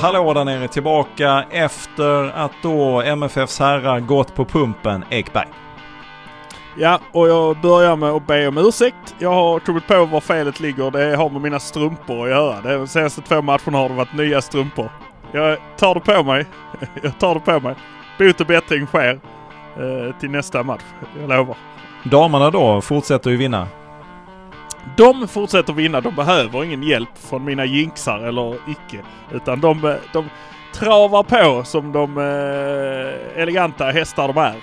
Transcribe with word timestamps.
Hallå 0.00 0.34
där 0.34 0.44
nere 0.44 0.68
tillbaka 0.68 1.44
efter 1.50 2.30
att 2.36 2.52
då 2.62 3.02
MFFs 3.02 3.58
herrar 3.58 4.00
gått 4.00 4.34
på 4.34 4.44
pumpen 4.44 5.04
Ekberg. 5.10 5.48
Ja, 6.76 7.00
och 7.12 7.28
jag 7.28 7.60
börjar 7.60 7.96
med 7.96 8.08
att 8.08 8.26
be 8.26 8.48
om 8.48 8.58
ursäkt. 8.58 9.14
Jag 9.18 9.32
har 9.32 9.58
kommit 9.58 9.86
på 9.86 10.04
var 10.04 10.20
felet 10.20 10.60
ligger. 10.60 10.90
Det 10.90 11.16
har 11.16 11.30
med 11.30 11.42
mina 11.42 11.60
strumpor 11.60 12.24
att 12.24 12.30
göra. 12.30 12.78
De 12.78 12.86
senaste 12.86 13.20
två 13.20 13.42
matcherna 13.42 13.78
har 13.78 13.88
det 13.88 13.94
varit 13.94 14.14
nya 14.14 14.40
strumpor. 14.42 14.90
Jag 15.32 15.58
tar 15.76 15.94
det 15.94 16.00
på 16.00 16.22
mig. 16.22 16.46
Jag 17.02 17.18
tar 17.18 17.34
det 17.34 17.40
på 17.40 17.60
mig. 17.60 17.74
Bot 18.18 18.40
och 18.40 18.46
bättring 18.46 18.86
sker 18.86 19.20
eh, 19.76 20.18
till 20.20 20.30
nästa 20.30 20.62
match. 20.62 20.84
Jag 21.20 21.28
lovar. 21.28 21.56
Damerna 22.04 22.50
då 22.50 22.80
fortsätter 22.80 23.30
ju 23.30 23.36
vinna. 23.36 23.68
De 24.96 25.28
fortsätter 25.28 25.72
vinna. 25.72 26.00
De 26.00 26.14
behöver 26.14 26.64
ingen 26.64 26.82
hjälp 26.82 27.08
från 27.14 27.44
mina 27.44 27.64
jinxar 27.64 28.18
eller 28.18 28.54
icke. 28.54 29.02
Utan 29.32 29.60
de, 29.60 29.96
de 30.12 30.28
travar 30.72 31.22
på 31.22 31.64
som 31.64 31.92
de 31.92 32.18
eh, 32.18 33.42
eleganta 33.42 33.84
hästar 33.90 34.28
de 34.28 34.36
är. 34.38 34.56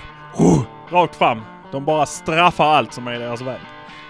Rakt 0.91 1.15
fram. 1.15 1.41
De 1.71 1.85
bara 1.85 2.05
straffar 2.05 2.65
allt 2.65 2.93
som 2.93 3.07
är 3.07 3.13
i 3.13 3.17
deras 3.17 3.41
väg. 3.41 3.59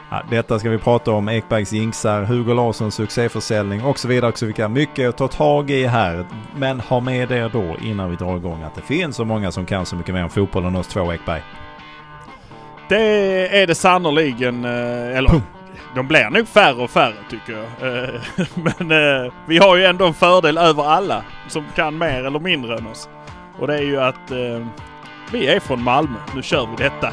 Ja, 0.10 0.22
detta 0.30 0.60
ska 0.60 0.70
vi 0.70 0.78
prata 0.78 1.12
om. 1.12 1.30
Ekbergs 1.30 1.74
jinxar, 1.74 2.24
Hugo 2.24 2.54
Larssons 2.54 2.96
succéförsäljning 2.96 3.84
och 3.86 4.00
så 4.00 4.08
vidare. 4.08 4.32
Och 4.32 4.38
så 4.38 4.46
vidare. 4.46 4.70
Mycket 4.70 5.10
att 5.10 5.18
ta 5.18 5.28
tag 5.28 5.72
i 5.72 5.86
här. 5.86 6.26
Men 6.56 6.80
ha 6.80 7.00
med 7.00 7.32
er 7.32 7.50
då 7.54 7.76
innan 7.82 8.10
vi 8.10 8.16
drar 8.16 8.38
igång 8.38 8.64
att 8.64 8.76
det 8.76 8.82
finns 8.82 9.16
så 9.16 9.26
många 9.26 9.52
som 9.52 9.66
kan 9.66 9.86
så 9.86 9.96
mycket 9.96 10.14
mer 10.16 10.24
om 10.24 10.30
fotboll 10.30 10.66
än 10.66 10.76
oss 10.76 10.88
två 10.88 11.14
Ekberg. 11.14 11.42
Det 12.90 13.62
är 13.62 13.68
det 13.68 13.76
sannoliken. 13.76 14.66
eh, 14.66 15.18
Eller 15.18 15.30
Pum 15.30 15.42
de 15.96 16.08
blir 16.08 16.30
nog 16.30 16.48
färre 16.48 16.84
och 16.84 16.90
färre 16.90 17.16
tycker 17.30 17.54
jag. 17.54 17.64
Eh, 17.64 18.22
Men 18.56 18.92
eh, 18.92 19.34
vi 19.46 19.58
har 19.58 19.76
ju 19.76 19.86
ändå 19.86 20.06
en 20.06 20.14
fördel 20.14 20.58
över 20.58 20.84
alla 20.84 21.24
som 21.48 21.66
kan 21.76 21.98
mer 21.98 22.26
eller 22.26 22.40
mindre 22.40 22.78
än 22.78 22.88
oss. 22.88 23.10
Och 23.60 23.68
det 23.68 23.76
är 23.76 23.84
ju 23.84 24.02
att 24.02 24.32
eh, 24.32 24.68
vi 25.32 25.48
är 25.48 25.60
från 25.60 25.84
Malmö. 25.84 26.18
Nu 26.36 26.42
kör 26.42 26.68
vi 26.68 26.84
detta. 26.84 27.10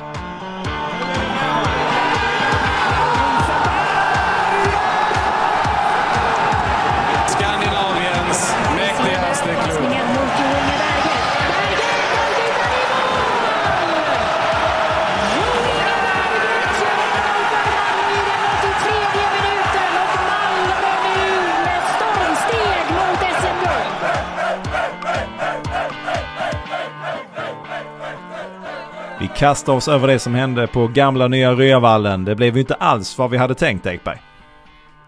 Kasta 29.33 29.47
kastar 29.47 29.72
oss 29.72 29.88
över 29.88 30.08
det 30.08 30.19
som 30.19 30.34
hände 30.34 30.66
på 30.66 30.86
gamla 30.86 31.28
nya 31.28 31.55
Ryavallen. 31.55 32.25
Det 32.25 32.34
blev 32.34 32.55
ju 32.55 32.61
inte 32.61 32.75
alls 32.75 33.19
vad 33.19 33.30
vi 33.30 33.36
hade 33.36 33.55
tänkt 33.55 33.86
Ekberg. 33.86 34.19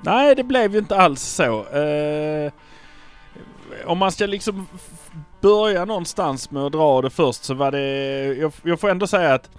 Nej, 0.00 0.34
det 0.34 0.44
blev 0.44 0.72
ju 0.72 0.78
inte 0.78 0.97
alls 0.97 1.22
så. 1.22 1.66
Eh, 1.66 2.53
om 3.86 3.98
man 3.98 4.12
ska 4.12 4.27
liksom 4.27 4.66
börja 5.41 5.84
någonstans 5.84 6.50
med 6.50 6.62
att 6.62 6.72
dra 6.72 7.03
det 7.03 7.11
först 7.11 7.44
så 7.44 7.55
var 7.55 7.70
det... 7.70 7.81
Jag, 8.34 8.53
jag 8.62 8.81
får 8.81 8.91
ändå 8.91 9.06
säga 9.06 9.34
att 9.34 9.50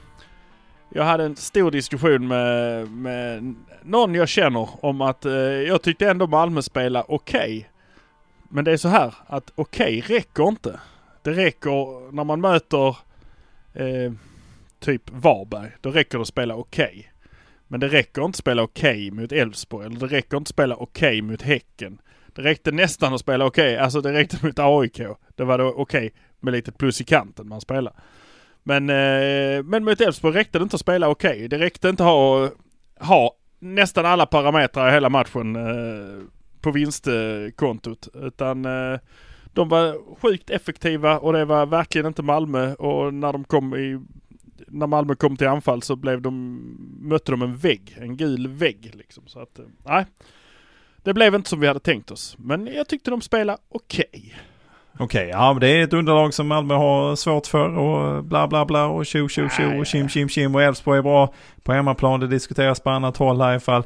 jag 0.89 1.03
hade 1.03 1.23
en 1.23 1.35
stor 1.35 1.71
diskussion 1.71 2.27
med, 2.27 2.87
med 2.91 3.55
någon 3.83 4.15
jag 4.15 4.29
känner 4.29 4.85
om 4.85 5.01
att 5.01 5.25
eh, 5.25 5.33
jag 5.67 5.81
tyckte 5.81 6.09
ändå 6.09 6.27
Malmö 6.27 6.61
spelade 6.61 7.05
okej. 7.07 7.69
Men 8.49 8.65
det 8.65 8.71
är 8.71 8.77
så 8.77 8.87
här 8.87 9.13
att 9.27 9.51
okej 9.55 10.01
räcker 10.07 10.47
inte. 10.47 10.79
Det 11.23 11.31
räcker 11.31 12.11
när 12.11 12.23
man 12.23 12.41
möter 12.41 12.97
eh, 13.73 14.11
typ 14.85 15.09
Varberg. 15.11 15.71
Då 15.81 15.91
räcker 15.91 16.17
det 16.17 16.21
att 16.21 16.27
spela 16.27 16.55
okej. 16.55 17.11
Men 17.67 17.79
det 17.79 17.87
räcker 17.87 18.21
inte 18.21 18.35
att 18.35 18.35
spela 18.35 18.63
okej 18.63 19.11
mot 19.11 19.31
Elfsborg. 19.31 19.85
Eller 19.85 19.99
det 19.99 20.07
räcker 20.07 20.37
inte 20.37 20.47
att 20.47 20.47
spela 20.47 20.75
okej 20.75 21.21
mot 21.21 21.41
Häcken. 21.41 22.01
Det 22.35 22.41
räckte 22.41 22.71
nästan 22.71 23.13
att 23.13 23.19
spela 23.19 23.45
okej. 23.45 23.77
Alltså 23.77 24.01
det 24.01 24.13
räckte 24.13 24.45
mot 24.45 24.59
AIK. 24.59 25.01
Det 25.35 25.43
var 25.43 25.57
då 25.57 25.73
okej 25.77 26.13
med 26.39 26.51
lite 26.51 26.71
plus 26.71 27.01
i 27.01 27.03
kanten 27.03 27.47
man 27.47 27.61
spelar. 27.61 27.93
Men, 28.63 28.89
eh, 28.89 29.63
men 29.63 29.83
mot 29.83 30.01
Elfsborg 30.01 30.35
räckte 30.35 30.59
det 30.59 30.63
inte 30.63 30.75
att 30.75 30.81
spela 30.81 31.09
okej. 31.09 31.47
Det 31.47 31.57
räckte 31.57 31.89
inte 31.89 32.03
att 32.03 32.09
ha, 32.09 32.49
ha 32.99 33.35
nästan 33.59 34.05
alla 34.05 34.25
parametrar 34.25 34.89
i 34.89 34.91
hela 34.91 35.09
matchen 35.09 35.55
eh, 35.55 36.23
på 36.61 36.71
vinstkontot. 36.71 38.07
Utan 38.13 38.65
eh, 38.65 38.99
de 39.53 39.69
var 39.69 40.15
sjukt 40.21 40.49
effektiva 40.49 41.19
och 41.19 41.33
det 41.33 41.45
var 41.45 41.65
verkligen 41.65 42.07
inte 42.07 42.23
Malmö. 42.23 42.73
Och 42.73 43.13
när 43.13 43.33
de 43.33 43.43
kom 43.43 43.75
i 43.75 43.99
när 44.75 44.87
Malmö 44.87 45.15
kom 45.15 45.37
till 45.37 45.47
anfall 45.47 45.81
så 45.81 45.95
blev 45.95 46.21
de, 46.21 46.59
mötte 47.01 47.31
de 47.31 47.41
en 47.41 47.57
vägg, 47.57 47.97
en 48.01 48.17
gul 48.17 48.47
vägg 48.47 48.91
liksom. 48.93 49.23
Så 49.27 49.39
att, 49.39 49.59
eh, 49.59 49.65
nej. 49.85 50.05
Det 51.03 51.13
blev 51.13 51.35
inte 51.35 51.49
som 51.49 51.59
vi 51.59 51.67
hade 51.67 51.79
tänkt 51.79 52.11
oss. 52.11 52.35
Men 52.39 52.67
jag 52.67 52.87
tyckte 52.87 53.11
de 53.11 53.21
spelade 53.21 53.57
okej. 53.69 54.35
Okej, 54.99 55.29
ja 55.29 55.53
men 55.53 55.59
det 55.59 55.67
är 55.67 55.83
ett 55.83 55.93
underlag 55.93 56.33
som 56.33 56.47
Malmö 56.47 56.73
har 56.73 57.15
svårt 57.15 57.47
för 57.47 57.77
och 57.77 58.23
bla 58.23 58.47
bla 58.47 58.65
bla 58.65 58.85
och 58.85 59.05
tjo 59.05 59.27
tjo 59.29 59.49
tjo 59.49 59.79
och 59.79 59.85
kim 59.85 60.07
kim 60.07 60.27
kim 60.27 60.55
och 60.55 60.63
Elfsborg 60.63 60.97
är 60.97 61.03
bra 61.03 61.33
på 61.63 61.73
hemmaplan. 61.73 62.19
Det 62.19 62.27
diskuteras 62.27 62.79
på 62.79 62.89
annat 62.89 63.17
håll 63.17 63.41
här 63.41 63.55
ifall 63.55 63.83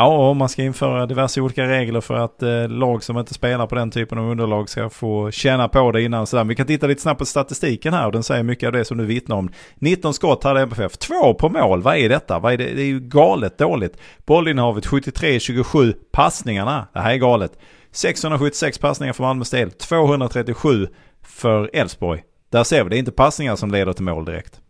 Ja, 0.00 0.34
man 0.34 0.48
ska 0.48 0.62
införa 0.62 1.06
diverse 1.06 1.40
olika 1.40 1.68
regler 1.68 2.00
för 2.00 2.14
att 2.14 2.42
eh, 2.42 2.68
lag 2.68 3.02
som 3.02 3.18
inte 3.18 3.34
spelar 3.34 3.66
på 3.66 3.74
den 3.74 3.90
typen 3.90 4.18
av 4.18 4.30
underlag 4.30 4.68
ska 4.68 4.90
få 4.90 5.30
känna 5.30 5.68
på 5.68 5.92
det 5.92 6.02
innan. 6.02 6.26
Sådär. 6.26 6.44
Vi 6.44 6.54
kan 6.54 6.66
titta 6.66 6.86
lite 6.86 7.02
snabbt 7.02 7.18
på 7.18 7.26
statistiken 7.26 7.94
här 7.94 8.06
och 8.06 8.12
den 8.12 8.22
säger 8.22 8.42
mycket 8.42 8.66
av 8.66 8.72
det 8.72 8.84
som 8.84 8.98
du 8.98 9.04
vittnar 9.04 9.36
om. 9.36 9.50
19 9.74 10.14
skott 10.14 10.44
hade 10.44 10.60
MFF, 10.60 10.96
två 10.96 11.34
på 11.34 11.48
mål. 11.48 11.82
Vad 11.82 11.96
är 11.96 12.08
detta? 12.08 12.38
Vad 12.38 12.52
är 12.52 12.56
det? 12.56 12.74
det 12.74 12.82
är 12.82 12.86
ju 12.86 13.00
galet 13.00 13.58
dåligt. 13.58 13.96
Bollinnehavet 14.26 14.86
73-27, 14.86 15.94
passningarna, 16.12 16.86
det 16.92 17.00
här 17.00 17.12
är 17.12 17.16
galet. 17.16 17.58
676 17.92 18.78
passningar 18.78 19.12
för 19.12 19.22
Malmös 19.22 19.50
del, 19.50 19.70
237 19.70 20.86
för 21.22 21.70
Elfsborg. 21.72 22.22
Där 22.50 22.64
ser 22.64 22.84
vi, 22.84 22.90
det 22.90 22.96
är 22.96 22.98
inte 22.98 23.12
passningar 23.12 23.56
som 23.56 23.70
leder 23.70 23.92
till 23.92 24.04
mål 24.04 24.24
direkt. 24.24 24.60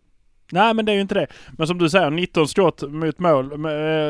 Nej 0.53 0.75
men 0.75 0.85
det 0.85 0.93
är 0.93 0.95
ju 0.95 1.01
inte 1.01 1.15
det. 1.15 1.27
Men 1.59 1.67
som 1.67 1.79
du 1.79 1.91
säger, 1.91 2.11
19 2.11 2.49
skott 2.49 2.83
mot 2.83 3.19
mål. 3.19 3.45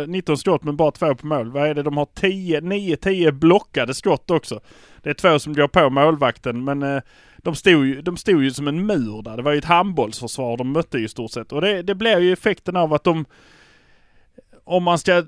19 0.09 0.33
eh, 0.33 0.37
skott 0.37 0.65
men 0.65 0.77
bara 0.77 0.91
två 0.91 1.15
på 1.15 1.27
mål. 1.27 1.51
Vad 1.51 1.69
är 1.69 1.75
det? 1.75 1.83
De 1.83 1.97
har 1.97 2.09
10, 2.15 2.61
9-10 2.61 3.31
blockade 3.31 3.95
skott 3.95 4.31
också. 4.31 4.61
Det 5.03 5.11
är 5.11 5.15
två 5.15 5.39
som 5.39 5.55
går 5.55 5.69
på 5.69 5.91
målvakten 5.91 6.65
men 6.65 6.83
eh, 6.83 7.03
de 7.39 7.55
stod, 7.55 7.87
ju, 7.87 8.03
de 8.03 8.17
stod 8.17 8.43
ju 8.43 8.51
som 8.51 8.69
en 8.69 8.87
mur 8.87 9.23
där. 9.23 9.37
Det 9.37 9.43
var 9.43 9.53
ju 9.53 9.59
ett 9.59 9.65
handbollsförsvar 9.65 10.57
de 10.57 10.73
mötte 10.73 10.99
ju 10.99 11.05
i 11.05 11.09
stort 11.09 11.31
sett. 11.31 11.53
Och 11.53 11.61
det, 11.61 11.83
det 11.83 11.95
blir 11.95 12.19
ju 12.19 12.33
effekten 12.33 12.77
av 12.77 12.95
att 12.95 13.05
de... 13.05 13.25
Om 14.65 14.83
man 14.83 14.99
ska 14.99 15.25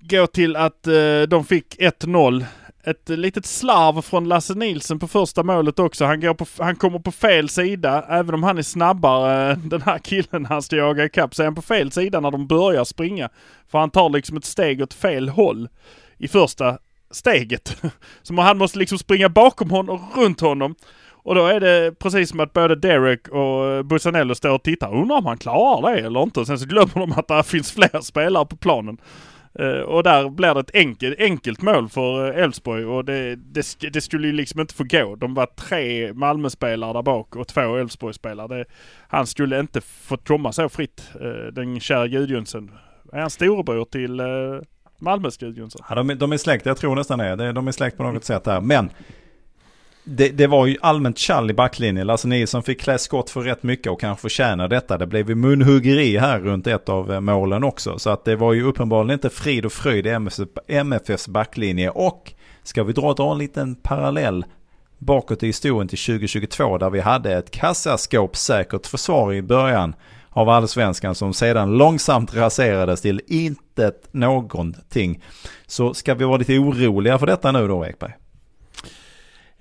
gå 0.00 0.26
till 0.26 0.56
att 0.56 0.86
eh, 0.86 1.22
de 1.28 1.44
fick 1.44 1.78
1-0 1.78 2.44
ett 2.84 3.08
litet 3.08 3.46
slarv 3.46 4.02
från 4.02 4.28
Lasse 4.28 4.54
Nilsson 4.54 4.98
på 4.98 5.08
första 5.08 5.42
målet 5.42 5.78
också. 5.78 6.04
Han, 6.04 6.20
går 6.20 6.34
på, 6.34 6.46
han 6.58 6.76
kommer 6.76 6.98
på 6.98 7.12
fel 7.12 7.48
sida. 7.48 8.04
Även 8.08 8.34
om 8.34 8.42
han 8.42 8.58
är 8.58 8.62
snabbare 8.62 9.52
än 9.52 9.68
den 9.68 9.82
här 9.82 9.98
killen 9.98 10.46
han 10.46 10.62
ska 10.62 10.76
jaga 10.76 11.04
ikapp 11.04 11.34
så 11.34 11.42
är 11.42 11.46
han 11.46 11.54
på 11.54 11.62
fel 11.62 11.92
sida 11.92 12.20
när 12.20 12.30
de 12.30 12.46
börjar 12.46 12.84
springa. 12.84 13.28
För 13.70 13.78
han 13.78 13.90
tar 13.90 14.10
liksom 14.10 14.36
ett 14.36 14.44
steg 14.44 14.82
åt 14.82 14.94
fel 14.94 15.28
håll 15.28 15.68
i 16.18 16.28
första 16.28 16.78
steget. 17.10 17.82
Så 18.22 18.40
han 18.40 18.58
måste 18.58 18.78
liksom 18.78 18.98
springa 18.98 19.28
bakom 19.28 19.70
honom 19.70 20.00
och 20.00 20.22
runt 20.22 20.40
honom. 20.40 20.74
Och 21.24 21.34
då 21.34 21.46
är 21.46 21.60
det 21.60 21.98
precis 21.98 22.30
som 22.30 22.40
att 22.40 22.52
både 22.52 22.76
Derek 22.76 23.28
och 23.28 23.70
eh, 23.70 23.82
Bussanello 23.82 24.34
står 24.34 24.50
och 24.50 24.62
tittar. 24.62 24.94
Undrar 24.94 25.16
om 25.16 25.26
han 25.26 25.38
klarar 25.38 25.94
det 25.94 26.00
eller 26.00 26.22
inte. 26.22 26.40
Och 26.40 26.46
sen 26.46 26.58
så 26.58 26.66
glömmer 26.66 26.94
de 26.94 27.12
att 27.12 27.28
det 27.28 27.42
finns 27.42 27.72
fler 27.72 28.00
spelare 28.00 28.46
på 28.46 28.56
planen. 28.56 28.98
Eh, 29.58 29.80
och 29.80 30.02
där 30.02 30.28
blir 30.28 30.54
det 30.54 30.60
ett 30.60 30.74
enkelt, 30.74 31.18
enkelt 31.20 31.62
mål 31.62 31.88
för 31.88 32.30
eh, 32.38 32.44
Elfsborg 32.44 32.84
och 32.84 33.04
det, 33.04 33.36
det, 33.36 33.64
det 33.92 34.00
skulle 34.00 34.26
ju 34.26 34.32
liksom 34.32 34.60
inte 34.60 34.74
få 34.74 34.84
gå. 34.84 35.16
De 35.16 35.34
var 35.34 35.46
tre 35.46 36.12
Malmöspelare 36.12 36.92
där 36.92 37.02
bak 37.02 37.36
och 37.36 37.48
två 37.48 37.76
Elfsborgsspelare. 37.76 38.64
Han 39.08 39.26
skulle 39.26 39.60
inte 39.60 39.80
fått 39.80 40.28
komma 40.28 40.52
så 40.52 40.68
fritt, 40.68 41.10
eh, 41.20 41.52
den 41.52 41.80
kära 41.80 42.08
Gudjonsen. 42.08 42.70
Är 43.12 43.20
han 43.20 43.30
storebror 43.30 43.84
till 43.84 44.20
Malmös 45.00 45.36
Gudjonsson? 45.36 45.82
Ja, 45.88 45.94
de, 45.94 46.10
är- 46.10 46.14
de 46.14 46.32
är 46.32 46.36
släkt, 46.36 46.66
jag 46.66 46.76
tror 46.76 46.94
nästan 46.96 47.18
det. 47.18 47.52
De 47.52 47.68
är 47.68 47.72
släkt 47.72 47.96
på 47.96 48.02
något 48.02 48.24
sätt 48.24 48.44
där. 48.44 48.60
Men 48.60 48.90
det, 50.04 50.28
det 50.28 50.46
var 50.46 50.66
ju 50.66 50.76
allmänt 50.80 51.18
tjall 51.18 51.50
i 51.50 51.54
backlinjen. 51.54 52.10
Alltså, 52.10 52.28
Lasse 52.28 52.28
Nilsson 52.28 52.62
fick 52.62 52.80
klä 52.80 52.98
skott 52.98 53.30
för 53.30 53.40
rätt 53.40 53.62
mycket 53.62 53.92
och 53.92 54.00
kanske 54.00 54.22
förtjänar 54.22 54.68
detta. 54.68 54.98
Det 54.98 55.06
blev 55.06 55.28
ju 55.28 55.34
munhuggeri 55.34 56.18
här 56.18 56.40
runt 56.40 56.66
ett 56.66 56.88
av 56.88 57.12
eh, 57.12 57.20
målen 57.20 57.64
också. 57.64 57.98
Så 57.98 58.10
att 58.10 58.24
det 58.24 58.36
var 58.36 58.52
ju 58.52 58.62
uppenbarligen 58.62 59.14
inte 59.14 59.30
frid 59.30 59.66
och 59.66 59.72
fröjd 59.72 60.06
i 60.06 60.18
MFFs 60.68 61.28
backlinje. 61.28 61.90
Och 61.90 62.32
ska 62.62 62.84
vi 62.84 62.92
dra, 62.92 63.12
dra 63.12 63.32
en 63.32 63.38
liten 63.38 63.74
parallell 63.74 64.44
bakåt 64.98 65.42
i 65.42 65.46
historien 65.46 65.88
till 65.88 65.98
2022 65.98 66.78
där 66.78 66.90
vi 66.90 67.00
hade 67.00 67.32
ett 67.32 67.50
kassaskåpssäkert 67.50 68.86
försvar 68.86 69.32
i 69.32 69.42
början 69.42 69.94
av 70.28 70.48
allsvenskan 70.48 71.14
som 71.14 71.34
sedan 71.34 71.78
långsamt 71.78 72.34
raserades 72.34 73.00
till 73.00 73.20
intet 73.26 74.08
någonting. 74.10 75.22
Så 75.66 75.94
ska 75.94 76.14
vi 76.14 76.24
vara 76.24 76.36
lite 76.36 76.58
oroliga 76.58 77.18
för 77.18 77.26
detta 77.26 77.52
nu 77.52 77.68
då 77.68 77.86
Ekberg? 77.86 78.12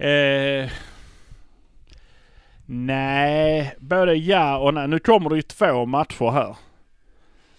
Eh, 0.01 0.69
nej, 2.65 3.75
både 3.79 4.15
ja 4.15 4.57
och 4.57 4.73
nej. 4.73 4.87
Nu 4.87 4.99
kommer 4.99 5.29
det 5.29 5.35
ju 5.35 5.41
två 5.41 5.85
matcher 5.85 6.31
här. 6.31 6.55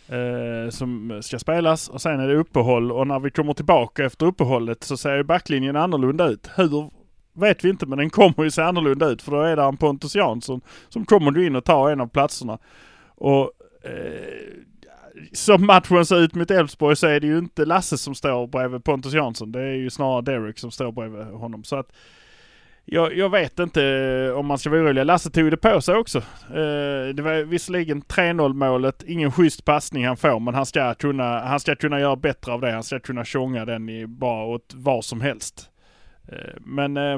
Eh, 0.09 0.71
som 0.71 1.21
ska 1.23 1.39
spelas 1.39 1.89
och 1.89 2.01
sen 2.01 2.21
är 2.21 2.29
det 2.29 2.35
uppehåll 2.35 2.93
och 2.93 3.07
när 3.07 3.21
vi 3.21 3.31
kommer 3.31 3.55
tillbaka 3.55 4.05
efter 4.05 4.27
uppehållet 4.27 4.85
så 4.85 4.97
ser 4.97 5.17
ju 5.17 5.23
backlinjen 5.23 5.77
annorlunda 5.77 6.29
ut. 6.29 6.51
Hur 6.57 6.91
vet 7.33 7.65
vi 7.65 7.69
inte 7.69 7.87
men 7.87 7.99
den 7.99 8.11
kommer 8.11 8.45
ju 8.45 8.51
se 8.51 8.63
annorlunda 8.63 9.07
ut 9.07 9.23
för 9.23 9.33
då 9.33 9.41
är 9.41 9.57
det 9.57 9.63
en 9.63 9.77
Pontus 9.77 10.15
Jansson 10.15 10.61
som 10.89 11.05
kommer 11.05 11.31
gå 11.31 11.43
in 11.43 11.57
och 11.57 11.65
ta 11.65 11.91
en 11.91 12.01
av 12.01 12.07
platserna. 12.07 12.59
Och 13.07 13.53
eh, 13.83 14.63
som 15.33 15.67
matchen 15.67 16.07
ser 16.07 16.21
ut 16.21 16.35
mot 16.35 16.51
Elfsborg 16.51 16.97
så 16.97 17.07
är 17.07 17.21
det 17.21 17.27
ju 17.27 17.39
inte 17.39 17.65
Lasse 17.65 17.99
som 17.99 18.15
står 18.15 18.47
bredvid 18.47 18.85
Pontus 18.85 19.13
Jansson. 19.13 19.53
Det 19.53 19.61
är 19.61 19.75
ju 19.75 19.91
snarare 19.91 20.23
Derek 20.23 20.59
som 20.59 20.71
står 20.71 20.93
bredvid 20.93 21.27
honom. 21.27 21.65
Så 21.65 21.77
att 21.77 21.93
jag, 22.85 23.17
jag 23.17 23.31
vet 23.31 23.59
inte 23.59 23.85
eh, 23.85 24.39
om 24.39 24.47
man 24.47 24.59
ska 24.59 24.71
vara 24.71 24.81
orolig. 24.81 25.07
Lasse 25.07 25.31
tog 25.31 25.51
det 25.51 25.57
på 25.57 25.81
sig 25.81 25.95
också. 25.95 26.19
Eh, 26.49 27.15
det 27.15 27.23
var 27.23 27.43
visserligen 27.45 28.03
3-0 28.03 28.53
målet, 28.53 29.03
ingen 29.03 29.33
schysst 29.33 29.65
passning 29.65 30.07
han 30.07 30.17
får 30.17 30.41
men 30.41 30.55
han 30.55 30.67
ska, 30.67 30.95
kunna, 30.95 31.41
han 31.41 31.61
ska 31.61 31.77
kunna 31.77 32.01
göra 32.01 32.17
bättre 32.17 32.53
av 32.53 32.61
det. 32.61 32.73
Han 32.73 32.85
ska 32.85 33.01
kunna 33.01 33.25
tjonga 33.25 33.65
den 33.65 33.89
i 33.89 34.07
bara 34.07 34.45
åt 34.45 34.73
vad 34.75 35.05
som 35.05 35.21
helst. 35.21 35.71
Eh, 36.29 36.55
men 36.61 36.97
eh, 36.97 37.15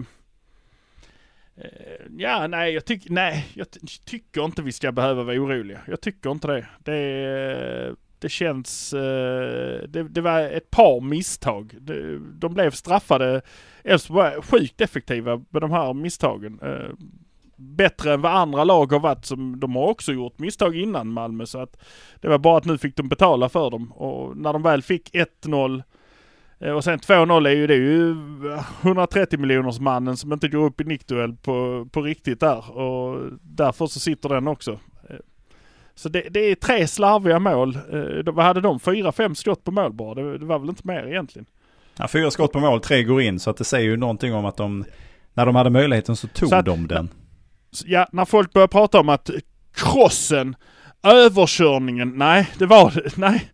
eh 1.56 1.94
Ja, 2.18 2.46
nej, 2.46 2.74
jag, 2.74 2.84
tycker 2.84 3.10
nej, 3.10 3.46
jag 3.54 3.70
ty- 3.70 3.80
tycker 4.04 4.44
inte 4.44 4.62
vi 4.62 4.72
ska 4.72 4.92
behöva 4.92 5.22
vara 5.22 5.36
oroliga. 5.36 5.80
Jag 5.86 6.00
tycker 6.00 6.30
inte 6.30 6.46
det. 6.46 6.66
Det, 6.78 7.94
det 8.24 8.30
känns... 8.30 8.92
Eh, 8.92 9.82
det, 9.88 10.02
det 10.02 10.20
var 10.20 10.40
ett 10.40 10.70
par 10.70 11.00
misstag. 11.00 11.74
De 12.38 12.54
blev 12.54 12.70
straffade. 12.70 13.42
Elfsborg 13.84 14.34
var 14.34 14.42
sjukt 14.42 14.80
effektiva 14.80 15.42
med 15.50 15.62
de 15.62 15.70
här 15.70 15.94
misstagen. 15.94 16.58
Eh, 16.62 16.90
bättre 17.56 18.14
än 18.14 18.20
vad 18.20 18.32
andra 18.32 18.64
lag 18.64 18.92
har 18.92 19.00
varit. 19.00 19.24
Som 19.24 19.60
de 19.60 19.76
har 19.76 19.88
också 19.88 20.12
gjort 20.12 20.38
misstag 20.38 20.76
innan 20.76 21.08
Malmö. 21.08 21.46
Så 21.46 21.58
att 21.58 21.76
det 22.20 22.28
var 22.28 22.38
bara 22.38 22.58
att 22.58 22.64
nu 22.64 22.78
fick 22.78 22.96
de 22.96 23.08
betala 23.08 23.48
för 23.48 23.70
dem. 23.70 23.92
Och 23.92 24.36
när 24.36 24.52
de 24.52 24.62
väl 24.62 24.82
fick 24.82 25.14
1-0 25.14 25.82
eh, 26.60 26.72
Och 26.72 26.84
sen 26.84 26.98
2-0 26.98 27.48
är 27.48 27.52
ju 27.52 27.66
det 27.66 27.74
är 27.74 27.78
ju 27.78 28.16
130 28.82 29.38
miljoners 29.38 29.80
mannen 29.80 30.16
som 30.16 30.32
inte 30.32 30.48
går 30.48 30.64
upp 30.64 30.80
i 30.80 30.84
nickduell 30.84 31.36
på, 31.36 31.88
på 31.92 32.02
riktigt 32.02 32.40
där. 32.40 32.76
Och 32.76 33.30
därför 33.42 33.86
så 33.86 34.00
sitter 34.00 34.28
den 34.28 34.48
också. 34.48 34.78
Så 35.94 36.08
det, 36.08 36.20
det 36.30 36.40
är 36.40 36.54
tre 36.54 36.86
slarviga 36.86 37.38
mål. 37.38 37.76
Eh, 37.92 38.32
Vad 38.34 38.44
hade 38.44 38.60
de? 38.60 38.80
Fyra, 38.80 39.12
fem 39.12 39.34
skott 39.34 39.64
på 39.64 39.70
mål 39.70 39.92
bara. 39.92 40.14
Det, 40.14 40.38
det 40.38 40.46
var 40.46 40.58
väl 40.58 40.68
inte 40.68 40.86
mer 40.86 41.06
egentligen. 41.06 41.46
Ja, 41.96 42.08
fyra 42.08 42.30
skott 42.30 42.52
på 42.52 42.60
mål, 42.60 42.80
tre 42.80 43.02
går 43.04 43.22
in. 43.22 43.40
Så 43.40 43.50
att 43.50 43.56
det 43.56 43.64
säger 43.64 43.84
ju 43.90 43.96
någonting 43.96 44.34
om 44.34 44.44
att 44.44 44.56
de, 44.56 44.84
när 45.34 45.46
de 45.46 45.54
hade 45.56 45.70
möjligheten 45.70 46.16
så 46.16 46.26
tog 46.28 46.48
Så 46.48 46.54
att- 46.56 46.64
de 46.66 46.86
den. 46.86 47.08
Ja, 47.84 48.06
när 48.12 48.24
folk 48.24 48.52
börjar 48.52 48.68
prata 48.68 49.00
om 49.00 49.08
att 49.08 49.30
krossen, 49.74 50.56
överkörningen, 51.02 52.12
nej 52.16 52.48
det 52.58 52.66
var 52.66 52.90
det, 52.90 53.16
nej. 53.16 53.50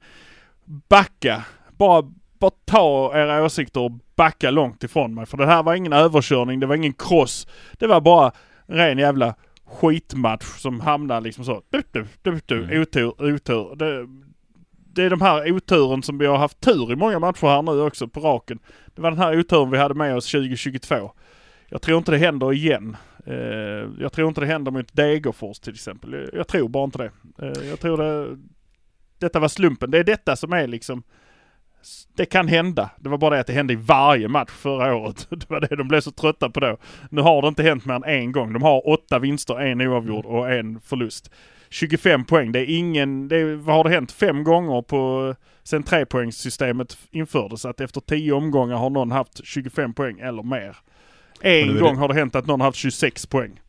Backa. 0.89 1.45
Bara, 1.79 2.03
bara 2.39 2.51
ta 2.65 3.13
era 3.15 3.45
åsikter 3.45 3.81
och 3.81 3.93
backa 4.17 4.51
långt 4.51 4.85
ifrån 4.85 5.15
mig. 5.15 5.27
För 5.27 5.37
det 5.37 5.47
här 5.47 5.63
var 5.63 5.75
ingen 5.75 5.93
överkörning, 5.93 6.61
det 6.61 6.67
var 6.67 6.75
ingen 6.77 6.93
cross. 6.93 7.47
Det 7.79 7.87
var 7.87 8.01
bara 8.01 8.33
en 8.67 8.75
ren 8.77 8.99
jävla 8.99 9.35
skitmatch 9.71 10.45
som 10.59 10.81
hamnade 10.81 11.21
liksom 11.21 11.45
så. 11.45 11.63
Du, 11.71 11.83
du, 11.93 12.07
du, 12.23 12.41
du, 12.47 12.65
Mm. 12.65 12.83
otur, 12.83 13.23
otur. 13.35 13.77
Det, 13.77 14.07
det 14.95 15.03
är 15.03 15.11
de 15.11 15.21
här 15.21 15.53
oturen 15.53 16.03
som 16.03 16.19
vi 16.19 16.27
har 16.27 16.37
haft 16.39 16.61
tur 16.61 16.93
i 16.93 16.97
många 16.97 17.19
matcher 17.19 17.47
här 17.47 17.63
nu 17.63 17.81
också 17.81 18.09
på 18.09 18.21
raken. 18.21 18.59
Det 18.95 19.03
var 19.03 19.11
den 19.11 19.19
här 19.21 19.39
oturen 19.39 19.71
vi 19.71 19.79
hade 19.79 19.95
med 19.95 20.17
oss 20.17 20.31
2022. 20.31 21.13
Jag 21.69 21.83
tror 21.83 21.99
inte 21.99 22.11
det 22.11 22.19
händer 22.19 22.53
igen. 22.53 22.97
Eh, 23.27 23.35
jag 24.01 24.13
tror 24.13 24.29
inte 24.29 24.41
det 24.41 24.47
händer 24.47 24.71
mot 24.71 24.93
Degerfors 24.97 25.59
till 25.59 25.75
exempel. 25.75 26.13
Jag, 26.13 26.29
jag 26.33 26.49
tror 26.49 26.69
bara 26.69 26.85
inte 26.85 26.99
det. 26.99 27.11
Eh, 27.47 27.69
jag 27.69 27.81
tror 27.81 27.97
det... 27.97 28.39
Detta 29.19 29.39
var 29.41 29.49
slumpen. 29.49 29.91
Det 29.91 29.99
är 29.99 30.05
detta 30.05 30.37
som 30.37 30.53
är 30.53 30.67
liksom... 30.67 31.03
Det 32.17 32.27
kan 32.27 32.49
hända. 32.49 32.91
Det 32.99 33.09
var 33.09 33.19
bara 33.19 33.35
det 33.35 33.41
att 33.41 33.47
det 33.47 33.53
hände 33.53 33.73
i 33.73 33.77
varje 33.77 34.29
match 34.29 34.51
förra 34.51 34.95
året. 34.95 35.27
Det 35.31 35.51
var 35.51 35.61
det 35.61 35.77
de 35.77 35.89
blev 35.89 36.01
så 36.01 36.11
trötta 36.11 36.51
på 36.51 36.61
då. 36.61 36.77
Nu 37.11 37.21
har 37.21 37.43
det 37.43 37.49
inte 37.49 37.63
hänt 37.63 37.85
mer 37.85 37.95
än 37.95 38.05
en 38.05 38.33
gång. 38.33 38.53
De 38.53 38.63
har 38.63 38.89
åtta 38.89 39.19
vinster, 39.19 39.61
en 39.61 39.81
oavgjord 39.81 40.25
och 40.27 40.53
en 40.53 40.81
förlust. 40.81 41.31
25 41.71 42.25
poäng. 42.25 42.53
Det 42.53 42.59
är 42.61 42.77
ingen... 42.79 43.29
Det 43.29 43.37
är, 43.37 43.55
vad 43.55 43.77
har 43.77 43.85
det 43.85 43.91
hänt? 43.91 44.13
Fem 44.13 44.45
gånger 44.45 44.83
på... 44.83 45.35
Sen 45.63 45.83
trepoängssystemet 45.83 46.99
infördes. 47.11 47.65
Att 47.65 47.81
efter 47.81 48.01
tio 48.01 48.33
omgångar 48.33 48.77
har 48.77 48.91
någon 48.91 49.11
haft 49.11 49.47
25 49.47 49.95
poäng 49.95 50.21
eller 50.21 50.43
mer. 50.43 50.77
En 51.41 51.79
gång 51.79 51.95
det- 51.95 52.01
har 52.01 52.09
det 52.09 52.15
hänt 52.15 52.35
att 52.35 52.47
någon 52.47 52.61
har 52.61 52.69
haft 52.69 52.79
26 52.79 53.27
poäng. 53.27 53.61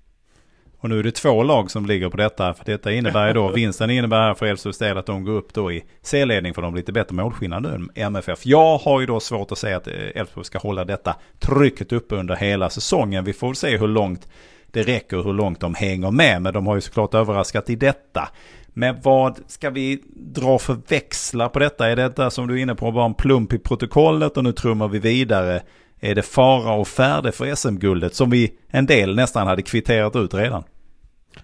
Och 0.81 0.89
nu 0.89 0.99
är 0.99 1.03
det 1.03 1.11
två 1.11 1.43
lag 1.43 1.71
som 1.71 1.85
ligger 1.85 2.09
på 2.09 2.17
detta. 2.17 2.53
För 2.53 2.65
detta 2.65 2.91
innebär 2.91 3.27
ju 3.27 3.33
då, 3.33 3.47
vinsten 3.55 3.89
innebär 3.89 4.33
för 4.33 4.45
Elfsborgs 4.45 4.77
del 4.77 4.97
att 4.97 5.05
de 5.05 5.23
går 5.23 5.33
upp 5.33 5.53
då 5.53 5.71
i 5.71 5.83
C-ledning 6.01 6.53
för 6.53 6.61
de 6.61 6.75
lite 6.75 6.91
bättre 6.91 7.15
målskillnad 7.15 7.63
nu 7.63 7.69
än 7.69 7.89
MFF. 7.95 8.45
Jag 8.45 8.77
har 8.77 8.99
ju 8.99 9.05
då 9.05 9.19
svårt 9.19 9.51
att 9.51 9.57
säga 9.57 9.77
att 9.77 9.87
Elfsborg 9.87 10.45
ska 10.45 10.57
hålla 10.57 10.85
detta 10.85 11.15
trycket 11.39 11.91
uppe 11.91 12.15
under 12.15 12.35
hela 12.35 12.69
säsongen. 12.69 13.23
Vi 13.23 13.33
får 13.33 13.53
se 13.53 13.77
hur 13.77 13.87
långt 13.87 14.27
det 14.71 14.83
räcker 14.83 15.17
och 15.17 15.23
hur 15.23 15.33
långt 15.33 15.59
de 15.59 15.75
hänger 15.75 16.11
med. 16.11 16.41
Men 16.41 16.53
de 16.53 16.67
har 16.67 16.75
ju 16.75 16.81
såklart 16.81 17.13
överraskat 17.13 17.69
i 17.69 17.75
detta. 17.75 18.29
Men 18.73 18.95
vad 19.03 19.39
ska 19.47 19.69
vi 19.69 20.03
dra 20.15 20.59
för 20.59 20.77
växlar 20.87 21.49
på 21.49 21.59
detta? 21.59 21.89
Är 21.89 21.95
detta 21.95 22.29
som 22.29 22.47
du 22.47 22.57
är 22.57 22.61
inne 22.61 22.75
på 22.75 22.91
bara 22.91 23.05
en 23.05 23.13
plump 23.13 23.53
i 23.53 23.59
protokollet 23.59 24.37
och 24.37 24.43
nu 24.43 24.51
trummar 24.51 24.87
vi 24.87 24.99
vidare? 24.99 25.61
Är 25.99 26.15
det 26.15 26.21
fara 26.21 26.73
och 26.73 26.87
färde 26.87 27.31
för 27.31 27.55
SM-guldet 27.55 28.15
som 28.15 28.29
vi 28.29 28.53
en 28.67 28.85
del 28.85 29.15
nästan 29.15 29.47
hade 29.47 29.61
kvitterat 29.61 30.15
ut 30.15 30.33
redan? 30.33 30.63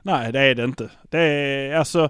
Nej, 0.02 0.32
det 0.32 0.40
är 0.40 0.56
det 0.56 0.64
inte. 0.64 0.90
Det 1.10 1.20
är 1.20 1.76
alltså... 1.76 2.10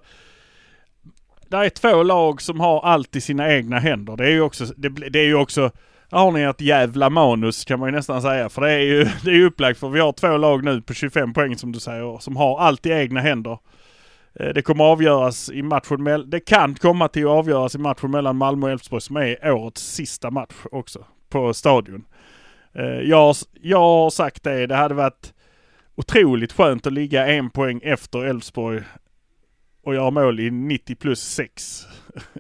Det 1.50 1.58
är 1.58 1.70
två 1.70 2.04
lag 2.04 2.42
som 2.42 2.60
har 2.60 2.82
allt 2.86 3.16
i 3.16 3.22
sina 3.22 3.54
egna 3.54 3.80
händer. 3.80 4.18
Det 4.18 4.26
är 4.26 4.32
ju 4.32 4.42
också... 4.42 4.66
Det, 4.78 4.90
det 4.90 5.20
är 5.20 5.26
ju 5.26 5.36
också... 5.36 5.72
Där 6.10 6.18
har 6.18 6.32
ni 6.32 6.42
ett 6.42 6.62
jävla 6.62 7.10
manus 7.10 7.66
kan 7.66 7.80
man 7.80 7.90
ju 7.90 7.96
nästan 7.96 8.22
säga. 8.22 8.50
För 8.50 8.62
det 8.62 8.72
är 8.72 8.80
ju 8.80 9.04
det 9.24 9.30
är 9.30 9.36
ju 9.36 9.46
upplagt 9.46 9.80
för 9.80 9.90
vi 9.90 10.00
har 10.00 10.12
två 10.12 10.38
lag 10.38 10.64
nu 10.64 10.82
på 10.82 10.94
25 10.94 11.34
poäng 11.34 11.58
som 11.58 11.72
du 11.72 11.80
säger. 11.80 12.18
Som 12.18 12.36
har 12.36 12.60
allt 12.60 12.86
i 12.86 12.90
egna 12.90 13.20
händer. 13.20 13.58
Eh, 14.40 14.50
det 14.54 14.62
kommer 14.62 14.84
avgöras 14.84 15.50
i 15.50 15.62
matchen 15.62 16.04
mellan... 16.04 16.30
Det 16.30 16.40
kan 16.40 16.76
komma 16.76 17.08
till 17.08 17.24
att 17.24 17.30
avgöras 17.30 17.76
i 17.76 17.78
matchen 17.78 18.12
mellan 18.12 18.38
Malmö 18.38 18.66
och 18.66 18.72
Elfsborg 18.72 19.02
som 19.02 19.18
är 19.18 19.52
årets 19.52 19.82
sista 19.82 20.32
match 20.32 20.56
också. 20.72 21.06
På 21.30 21.54
stadion. 21.54 22.06
Eh, 22.74 22.86
jag, 22.86 23.36
jag 23.62 23.80
har 23.80 24.10
sagt 24.10 24.44
det. 24.44 24.68
Det 24.68 24.76
hade 24.76 24.94
varit 24.94 25.34
otroligt 25.98 26.54
skönt 26.54 26.88
att 26.88 26.94
ligga 26.94 27.28
en 27.28 27.50
poäng 27.50 27.80
efter 27.84 28.26
Elfsborg 28.26 28.84
och 29.84 29.96
göra 29.96 30.12
mål 30.12 30.40
i 30.40 30.52
90 30.52 30.96
plus 30.96 31.22
6. 31.22 31.88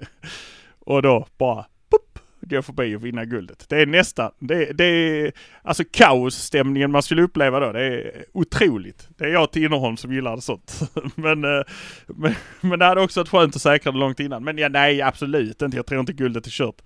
och 0.79 1.01
då 1.01 1.27
bara 1.37 1.65
pop, 1.89 2.19
gå 2.41 2.61
förbi 2.61 2.95
och 2.95 3.05
vinna 3.05 3.25
guldet. 3.25 3.65
Det 3.69 3.81
är 3.81 3.85
nästan, 3.85 4.31
det, 4.39 4.77
det 4.77 4.83
är 4.85 5.31
alltså 5.61 5.83
kaosstämningen 5.91 6.91
man 6.91 7.03
skulle 7.03 7.21
uppleva 7.21 7.59
då. 7.59 7.71
Det 7.71 7.83
är 7.85 8.25
otroligt. 8.33 9.07
Det 9.17 9.25
är 9.25 9.29
jag 9.29 9.51
Tinnerholm 9.51 9.97
som 9.97 10.13
gillar 10.13 10.37
sånt. 10.37 10.79
men, 11.15 11.43
eh, 11.43 11.61
men, 12.07 12.35
men 12.61 12.79
det 12.79 12.85
hade 12.85 13.01
också 13.01 13.19
varit 13.19 13.29
skönt 13.29 13.55
att 13.55 13.61
säkra 13.61 13.91
det 13.91 13.97
långt 13.97 14.19
innan. 14.19 14.43
Men 14.43 14.57
ja, 14.57 14.69
nej 14.69 15.01
absolut 15.01 15.61
inte. 15.61 15.77
Jag 15.77 15.85
tror 15.85 15.99
inte 15.99 16.13
guldet 16.13 16.45
är 16.45 16.51
kört. 16.51 16.81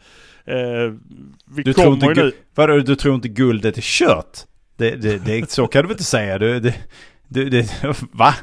Eh, 0.46 0.56
vi 1.56 1.64
Du 1.64 1.74
tror, 1.74 1.84
kommer 1.84 2.10
inte, 2.10 2.22
ju 2.22 2.26
nu. 2.26 2.32
vadå, 2.56 2.78
du 2.80 2.96
tror 2.96 3.16
inte 3.16 3.30
guldet 3.30 3.78
är 3.78 3.82
kört? 3.82 4.38
Det, 4.82 4.96
det, 4.96 5.18
det, 5.18 5.52
så 5.52 5.68
kan 5.68 5.82
du 5.82 5.88
väl 5.88 5.94
inte 5.94 6.04
säga? 6.04 6.40
Du, 6.40 6.60
det, 6.60 6.76
du, 7.28 7.50
det, 7.50 7.68
va? 8.12 8.34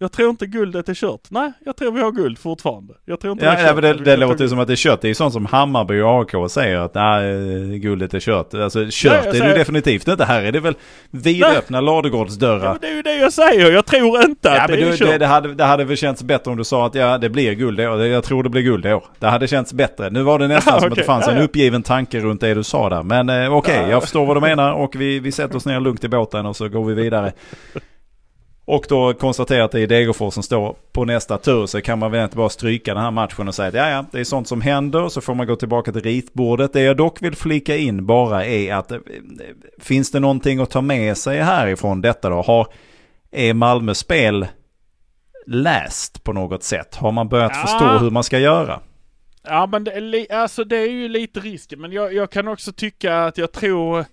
Jag 0.00 0.12
tror 0.12 0.30
inte 0.30 0.46
guldet 0.46 0.88
är 0.88 0.94
kört. 0.94 1.20
Nej, 1.28 1.52
jag 1.64 1.76
tror 1.76 1.92
vi 1.92 2.00
har 2.00 2.12
guld 2.12 2.38
fortfarande. 2.38 2.94
Jag 3.04 3.20
tror 3.20 3.32
inte 3.32 3.44
Ja, 3.44 3.50
det 3.50 3.56
är 3.56 3.60
ja, 3.62 3.66
kört. 3.74 3.74
men 3.84 3.96
det, 3.96 4.04
det 4.04 4.10
Jag 4.10 4.20
låter 4.20 4.44
ju 4.44 4.48
som 4.48 4.58
att 4.58 4.66
det 4.66 4.74
är 4.74 4.76
kört. 4.76 5.00
Det 5.00 5.06
är 5.06 5.08
ju 5.08 5.14
sånt 5.14 5.32
som 5.32 5.46
Hammarby 5.46 6.00
och 6.00 6.08
AIK 6.20 6.50
säger 6.50 6.76
att 6.78 6.94
nej, 6.94 7.78
guldet 7.78 8.14
är 8.14 8.20
kört. 8.20 8.54
Alltså 8.54 8.86
kört 8.90 9.24
jag 9.24 9.36
är 9.36 9.40
det 9.40 9.48
ju 9.48 9.54
definitivt 9.54 10.08
inte. 10.08 10.24
Här 10.24 10.42
är 10.42 10.52
det 10.52 10.60
väl 10.60 10.74
vidöppna 11.10 11.78
Ja, 11.78 11.80
ladugårdsdörrar. 11.80 12.68
men 12.72 12.78
det 12.80 12.86
är 12.88 12.94
ju 12.94 13.02
det 13.02 13.16
jag 13.16 13.32
säger. 13.32 13.72
Jag 13.72 13.86
tror 13.86 14.24
inte 14.24 14.48
Ja, 14.48 14.60
att 14.62 14.70
men 14.70 14.78
det 14.80 14.86
är 14.86 14.90
du, 14.90 14.96
kört. 14.96 15.08
det, 15.08 15.18
det, 15.18 15.26
hade, 15.26 15.54
det 15.54 15.64
hade 15.64 15.84
väl 15.84 15.96
känts 15.96 16.22
bättre 16.22 16.50
om 16.50 16.56
du 16.56 16.64
sa 16.64 16.86
att 16.86 16.94
ja, 16.94 17.18
det 17.18 17.28
blir 17.30 17.52
guld 17.52 17.80
i 17.80 17.86
år. 17.86 18.06
Jag 18.06 18.24
tror 18.24 18.42
det 18.42 18.48
blir 18.48 18.62
guld 18.62 18.86
i 18.86 18.92
år. 18.92 19.04
Det 19.18 19.26
hade 19.26 19.48
känts 19.48 19.72
bättre. 19.72 20.10
Nu 20.10 20.22
var 20.22 20.38
det 20.38 20.48
nästan 20.48 20.74
Ja, 20.74 20.80
som 20.80 20.92
att 20.92 20.98
det 20.98 21.04
fanns 21.04 21.26
Ja, 21.26 21.32
en 21.32 21.38
ja. 21.38 21.44
uppgiven 21.44 21.82
tanke 21.82 22.20
runt 22.20 22.40
det 22.40 22.54
du 22.54 22.62
sa 22.64 22.88
där. 22.88 23.02
Men 23.02 23.28
eh, 23.28 23.52
okej, 23.56 23.74
Ja, 23.76 23.82
ja. 23.82 23.88
jag 23.90 24.02
förstår 24.02 24.26
vad 24.26 24.36
du 24.36 24.40
menar 24.40 24.72
och 24.72 24.96
vi, 24.96 25.18
vi 25.20 25.32
sätter 25.32 25.56
oss 25.56 25.66
ner 25.66 25.80
lugnt 25.80 26.04
i 26.04 26.08
båten 26.08 26.46
och 26.46 26.56
så 26.56 26.68
går 26.68 26.84
vi 26.84 26.94
vidare. 26.94 27.32
Och 28.70 28.86
då 28.88 29.14
konstaterar 29.14 29.64
att 29.64 29.72
det 29.72 29.80
är 29.80 29.86
Degerfors 29.86 30.34
som 30.34 30.42
står 30.42 30.76
på 30.92 31.04
nästa 31.04 31.38
tur 31.38 31.66
så 31.66 31.80
kan 31.80 31.98
man 31.98 32.10
väl 32.10 32.24
inte 32.24 32.36
bara 32.36 32.48
stryka 32.48 32.94
den 32.94 33.02
här 33.02 33.10
matchen 33.10 33.48
och 33.48 33.54
säga 33.54 33.68
att 33.68 33.74
ja, 33.74 33.90
ja, 33.90 34.04
det 34.12 34.20
är 34.20 34.24
sånt 34.24 34.48
som 34.48 34.60
händer 34.60 35.08
så 35.08 35.20
får 35.20 35.34
man 35.34 35.46
gå 35.46 35.56
tillbaka 35.56 35.92
till 35.92 36.02
ritbordet. 36.02 36.72
Det 36.72 36.80
jag 36.80 36.96
dock 36.96 37.22
vill 37.22 37.36
flika 37.36 37.76
in 37.76 38.06
bara 38.06 38.44
är 38.46 38.74
att 38.74 38.90
eh, 38.90 38.98
finns 39.78 40.10
det 40.10 40.20
någonting 40.20 40.60
att 40.60 40.70
ta 40.70 40.80
med 40.80 41.16
sig 41.16 41.38
härifrån 41.38 42.00
detta 42.00 42.28
då? 42.28 42.42
Har, 42.42 42.66
är 43.30 43.54
Malmö 43.54 43.94
spel 43.94 44.46
läst 45.46 46.24
på 46.24 46.32
något 46.32 46.62
sätt? 46.62 46.94
Har 46.94 47.12
man 47.12 47.28
börjat 47.28 47.52
Ja. 47.54 47.60
förstå 47.60 47.98
hur 47.98 48.10
man 48.10 48.24
ska 48.24 48.38
göra? 48.38 48.80
Ja 49.42 49.66
men 49.66 49.84
det 49.84 50.26
alltså, 50.30 50.64
det 50.64 50.76
är 50.76 50.90
ju 50.90 51.08
lite 51.08 51.40
risken. 51.40 51.80
Men 51.80 51.92
jag, 51.92 52.14
jag 52.14 52.30
kan 52.30 52.48
också 52.48 52.72
tycka 52.72 53.18
att 53.24 53.38
jag 53.38 53.52
tror... 53.52 54.04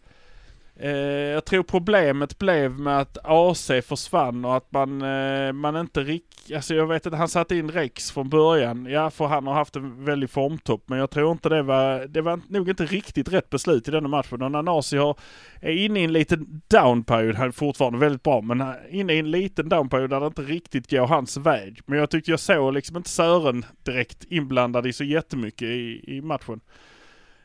Eh, 0.79 0.91
jag 1.32 1.46
tror 1.46 1.63
problemet 1.63 2.39
blev 2.39 2.79
med 2.79 3.00
att 3.00 3.17
AC 3.24 3.72
försvann 3.86 4.46
och 4.46 4.58
att 4.58 4.72
man, 4.72 5.01
eh, 5.01 5.53
man 5.53 5.75
inte 5.75 6.03
riktigt, 6.03 6.55
alltså 6.55 6.75
jag 6.75 6.88
vet 6.88 7.05
inte, 7.05 7.17
han 7.17 7.29
satte 7.29 7.55
in 7.55 7.72
Rex 7.72 8.12
från 8.12 8.29
början. 8.29 8.86
Ja, 8.86 9.10
för 9.10 9.25
han 9.25 9.48
har 9.48 9.53
haft 9.53 9.75
en 9.75 10.05
väldig 10.05 10.29
formtopp. 10.29 10.84
Men 10.89 11.00
jag 11.00 11.10
tror 11.10 11.32
inte 11.32 11.50
det 11.50 11.62
var, 11.62 12.08
det 12.08 12.22
var 12.22 12.39
nog 12.48 12.70
inte 12.70 12.86
riktigt 12.86 13.34
rätt 13.34 13.50
beslut 13.50 13.88
i 13.88 13.91
denna 13.91 14.08
matchen. 14.08 14.41
Och 14.41 14.51
Nanasi 14.51 14.98
har, 14.98 15.17
är 15.62 15.72
inne 15.72 16.00
i 16.00 16.03
en 16.03 16.13
liten 16.13 16.62
downperiod. 16.67 17.36
Han 17.36 17.48
är 17.48 17.51
fortfarande 17.51 18.00
väldigt 18.00 18.24
bra, 18.24 18.41
men 18.41 18.62
han 18.62 18.70
är 18.70 18.94
inne 18.94 19.13
i 19.13 19.20
en 19.20 19.32
liten 19.32 19.70
downperiod 19.70 20.10
där 20.10 20.20
det 20.20 20.27
inte 20.27 20.41
riktigt 20.41 20.89
går 20.89 21.08
hans 21.08 21.38
väg. 21.38 21.79
Men 21.86 22.00
jag 22.00 22.10
tyckte 22.10 22.32
jag 22.32 22.39
såg 22.39 22.74
liksom 22.74 22.98
inte 22.98 23.10
Sören 23.10 23.65
direkt 23.84 24.24
inblandad 24.29 24.88
i 24.88 24.94
så 24.94 25.03
jättemycket 25.03 25.67
i, 25.67 26.03
i 26.08 26.22
matchen. 26.22 26.62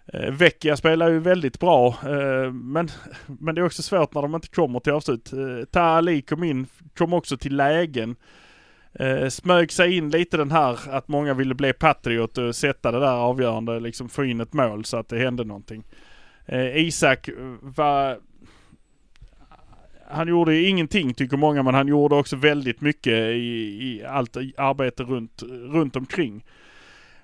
Eh, 0.06 0.30
Vecchia 0.30 0.76
spelar 0.76 1.10
ju 1.10 1.18
väldigt 1.18 1.60
bra, 1.60 1.88
eh, 1.88 2.52
men, 2.52 2.88
men 3.26 3.54
det 3.54 3.60
är 3.60 3.64
också 3.64 3.82
svårt 3.82 4.14
när 4.14 4.22
de 4.22 4.34
inte 4.34 4.48
kommer 4.48 4.80
till 4.80 4.92
avslut. 4.92 5.32
Eh, 5.72 5.82
Ali 5.82 6.22
kom 6.22 6.44
in, 6.44 6.66
kom 6.96 7.12
också 7.12 7.36
till 7.36 7.56
lägen. 7.56 8.16
Eh, 8.92 9.28
smög 9.28 9.72
sig 9.72 9.96
in 9.96 10.10
lite 10.10 10.36
den 10.36 10.50
här 10.50 10.78
att 10.90 11.08
många 11.08 11.34
ville 11.34 11.54
bli 11.54 11.72
Patriot 11.72 12.38
och 12.38 12.56
sätta 12.56 12.92
det 12.92 13.00
där 13.00 13.16
avgörande, 13.16 13.80
liksom 13.80 14.08
få 14.08 14.24
in 14.24 14.40
ett 14.40 14.52
mål 14.52 14.84
så 14.84 14.96
att 14.96 15.08
det 15.08 15.18
hände 15.18 15.44
någonting. 15.44 15.84
Isak 16.74 17.28
var... 17.60 18.18
Han 20.10 20.28
gjorde 20.28 20.54
ju 20.54 20.68
ingenting 20.68 21.14
tycker 21.14 21.36
många, 21.36 21.62
men 21.62 21.74
han 21.74 21.88
gjorde 21.88 22.14
också 22.14 22.36
väldigt 22.36 22.80
mycket 22.80 23.12
i, 23.12 23.78
i 23.82 24.04
allt 24.08 24.36
arbete 24.56 25.02
runt, 25.02 25.42
runt 25.48 25.96
omkring. 25.96 26.44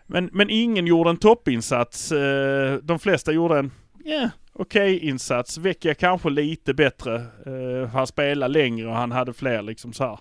Men, 0.06 0.30
men 0.32 0.50
ingen 0.50 0.86
gjorde 0.86 1.10
en 1.10 1.16
toppinsats. 1.16 2.12
Eh, 2.12 2.78
de 2.82 2.98
flesta 2.98 3.32
gjorde 3.32 3.58
en, 3.58 3.70
yeah, 4.04 4.28
okej 4.52 4.98
insats. 4.98 5.58
Vecchia 5.58 5.94
kanske 5.94 6.30
lite 6.30 6.74
bättre. 6.74 7.14
Eh, 7.46 7.88
han 7.88 8.06
spelade 8.06 8.52
längre 8.52 8.88
och 8.88 8.94
han 8.94 9.12
hade 9.12 9.32
fler 9.32 9.62
liksom 9.62 9.92
så 9.92 10.04
här. 10.04 10.18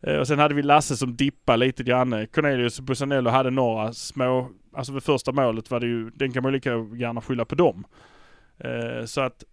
Eh, 0.00 0.16
och 0.16 0.26
sen 0.26 0.38
hade 0.38 0.54
vi 0.54 0.62
Lasse 0.62 0.96
som 0.96 1.16
dippade 1.16 1.66
lite 1.66 1.82
grann. 1.82 2.26
Cornelius 2.26 2.78
och 2.78 2.84
Busanello 2.84 3.30
hade 3.30 3.50
några 3.50 3.92
små, 3.92 4.50
alltså 4.72 4.92
vid 4.92 5.02
första 5.02 5.32
målet 5.32 5.70
var 5.70 5.80
det 5.80 5.86
ju, 5.86 6.10
den 6.10 6.32
kan 6.32 6.42
man 6.42 6.52
lika 6.52 6.70
gärna 6.70 7.20
skylla 7.20 7.44
på 7.44 7.54
dem. 7.54 7.84
Så 9.06 9.20
att, 9.20 9.44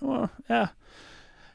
ja, 0.00 0.28
ja. 0.46 0.68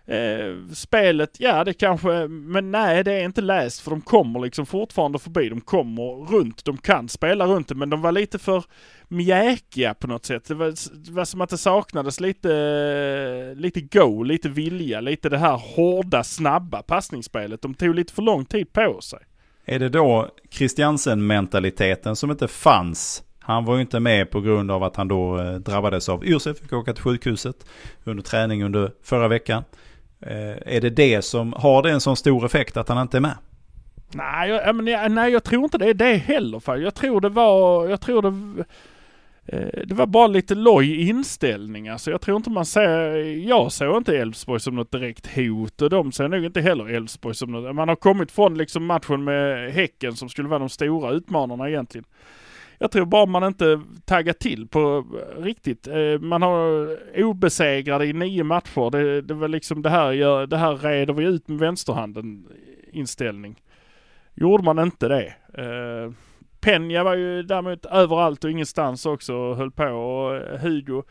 Eh, 0.10 0.56
spelet, 0.74 1.40
ja 1.40 1.64
det 1.64 1.74
kanske, 1.74 2.28
men 2.28 2.72
nej 2.72 3.04
det 3.04 3.14
är 3.14 3.24
inte 3.24 3.42
läst 3.42 3.82
för 3.82 3.92
de 3.92 4.02
kommer 4.02 4.40
liksom 4.40 4.66
fortfarande 4.66 5.20
förbi. 5.20 5.50
De 5.50 5.62
kommer 5.62 6.26
runt, 6.26 6.66
de 6.66 6.78
kan 6.78 7.10
spela 7.10 7.46
runt 7.46 7.68
det 7.68 7.76
men 7.76 7.90
de 7.90 8.02
var 8.02 8.12
lite 8.12 8.40
för 8.40 8.64
mjäkiga 9.08 9.94
på 9.94 10.08
något 10.08 10.26
sätt. 10.26 10.46
Det 10.48 10.54
var, 10.54 10.74
det 11.06 11.12
var 11.12 11.26
som 11.26 11.42
att 11.42 11.50
det 11.50 11.58
saknades 11.58 12.20
lite, 12.20 13.56
lite 13.58 13.82
go, 13.82 14.24
lite 14.24 14.50
vilja, 14.50 15.02
lite 15.02 15.30
det 15.30 15.38
här 15.38 15.62
hårda, 15.76 16.24
snabba 16.24 16.82
passningsspelet. 16.82 17.62
De 17.62 17.74
tog 17.74 17.96
lite 17.96 18.14
för 18.14 18.22
lång 18.22 18.46
tid 18.46 18.74
på 18.74 19.02
sig. 19.02 19.20
Är 19.66 19.80
det 19.80 19.90
då 19.90 20.30
Christiansen-mentaliteten 20.52 22.16
som 22.16 22.32
inte 22.32 22.48
fanns? 22.48 23.24
Han 23.40 23.66
var 23.66 23.76
ju 23.76 23.82
inte 23.82 24.00
med 24.00 24.32
på 24.32 24.42
grund 24.42 24.72
av 24.72 24.84
att 24.84 24.96
han 24.96 25.08
då 25.08 25.40
eh, 25.40 25.54
drabbades 25.54 26.10
av 26.10 26.26
yrsel, 26.26 26.56
fick 26.56 26.74
åka 26.74 26.94
till 26.94 27.04
sjukhuset 27.04 27.66
under 28.04 28.24
träning 28.24 28.64
under 28.64 28.92
förra 29.04 29.28
veckan. 29.28 29.64
Eh, 30.22 30.76
är 30.76 30.82
det 30.82 30.90
det 30.90 31.22
som, 31.22 31.54
har 31.58 31.84
det 31.84 31.92
en 31.92 32.02
sån 32.02 32.16
stor 32.16 32.46
effekt 32.46 32.78
att 32.78 32.90
han 32.90 33.02
inte 33.02 33.18
är 33.18 33.22
med? 33.22 33.38
Nej, 34.14 34.50
jag, 34.50 34.76
men 34.76 34.88
jag, 34.88 35.12
nej, 35.12 35.32
jag 35.32 35.44
tror 35.44 35.64
inte 35.64 35.78
det 35.78 35.90
är 35.90 35.94
det 35.94 36.16
heller. 36.16 36.60
För 36.60 36.78
jag 36.78 36.96
tror 36.96 37.22
det 37.22 37.30
var, 37.30 37.88
jag 37.88 38.02
tror 38.02 38.22
det, 38.22 38.64
eh, 39.46 39.86
det 39.86 39.94
var 39.96 40.06
bara 40.06 40.28
lite 40.28 40.56
loj 40.56 41.10
inställning. 41.10 41.88
Alltså 41.88 42.12
jag 42.12 42.22
tror 42.22 42.38
inte 42.38 42.50
man 42.50 42.66
ser, 42.66 43.16
jag 43.48 43.72
såg 43.72 43.98
inte 43.98 44.18
Elfsborg 44.18 44.60
som 44.60 44.76
något 44.76 44.92
direkt 44.92 45.36
hot 45.36 45.82
och 45.82 45.90
de 45.90 46.12
ser 46.12 46.28
nog 46.28 46.46
inte 46.46 46.62
heller 46.62 46.90
Elfsborg 46.90 47.36
som 47.36 47.52
något. 47.52 47.76
Man 47.76 47.90
har 47.90 47.96
kommit 47.96 48.32
från 48.32 48.58
liksom 48.58 48.86
matchen 48.86 49.24
med 49.24 49.72
Häcken 49.74 50.16
som 50.16 50.30
skulle 50.30 50.48
vara 50.48 50.60
de 50.60 50.70
stora 50.70 51.12
utmanarna 51.12 51.70
egentligen. 51.70 52.06
Jag 52.82 52.92
tror 52.92 53.06
bara 53.06 53.26
man 53.26 53.44
inte 53.44 53.82
taggar 54.06 54.34
till 54.34 54.68
på 54.68 55.06
riktigt. 55.38 55.88
Eh, 55.88 56.20
man 56.20 56.42
har 56.42 56.98
obesegrade 57.24 58.06
i 58.06 58.14
nio 58.14 58.44
matcher. 58.44 58.92
Det, 58.92 59.22
det 59.22 59.34
var 59.34 59.48
liksom 59.48 59.82
det 59.82 59.90
här, 59.90 60.12
gör, 60.12 60.48
det 60.48 60.58
här 60.58 60.76
reder 60.76 61.14
vi 61.14 61.26
ut 61.26 61.48
med 61.48 61.60
vänsterhanden 61.60 62.48
inställning. 62.92 63.62
Gjorde 64.34 64.64
man 64.64 64.80
inte 64.80 65.08
det. 65.08 65.34
Eh, 65.54 66.12
Penja 66.60 67.04
var 67.04 67.16
ju 67.16 67.44
däremot 67.44 67.86
överallt 67.86 68.44
och 68.44 68.52
ingenstans 68.52 69.06
också 69.06 69.34
och 69.34 69.56
höll 69.56 69.72
på 69.72 69.86
och 69.86 70.60
Hugo. 70.60 71.04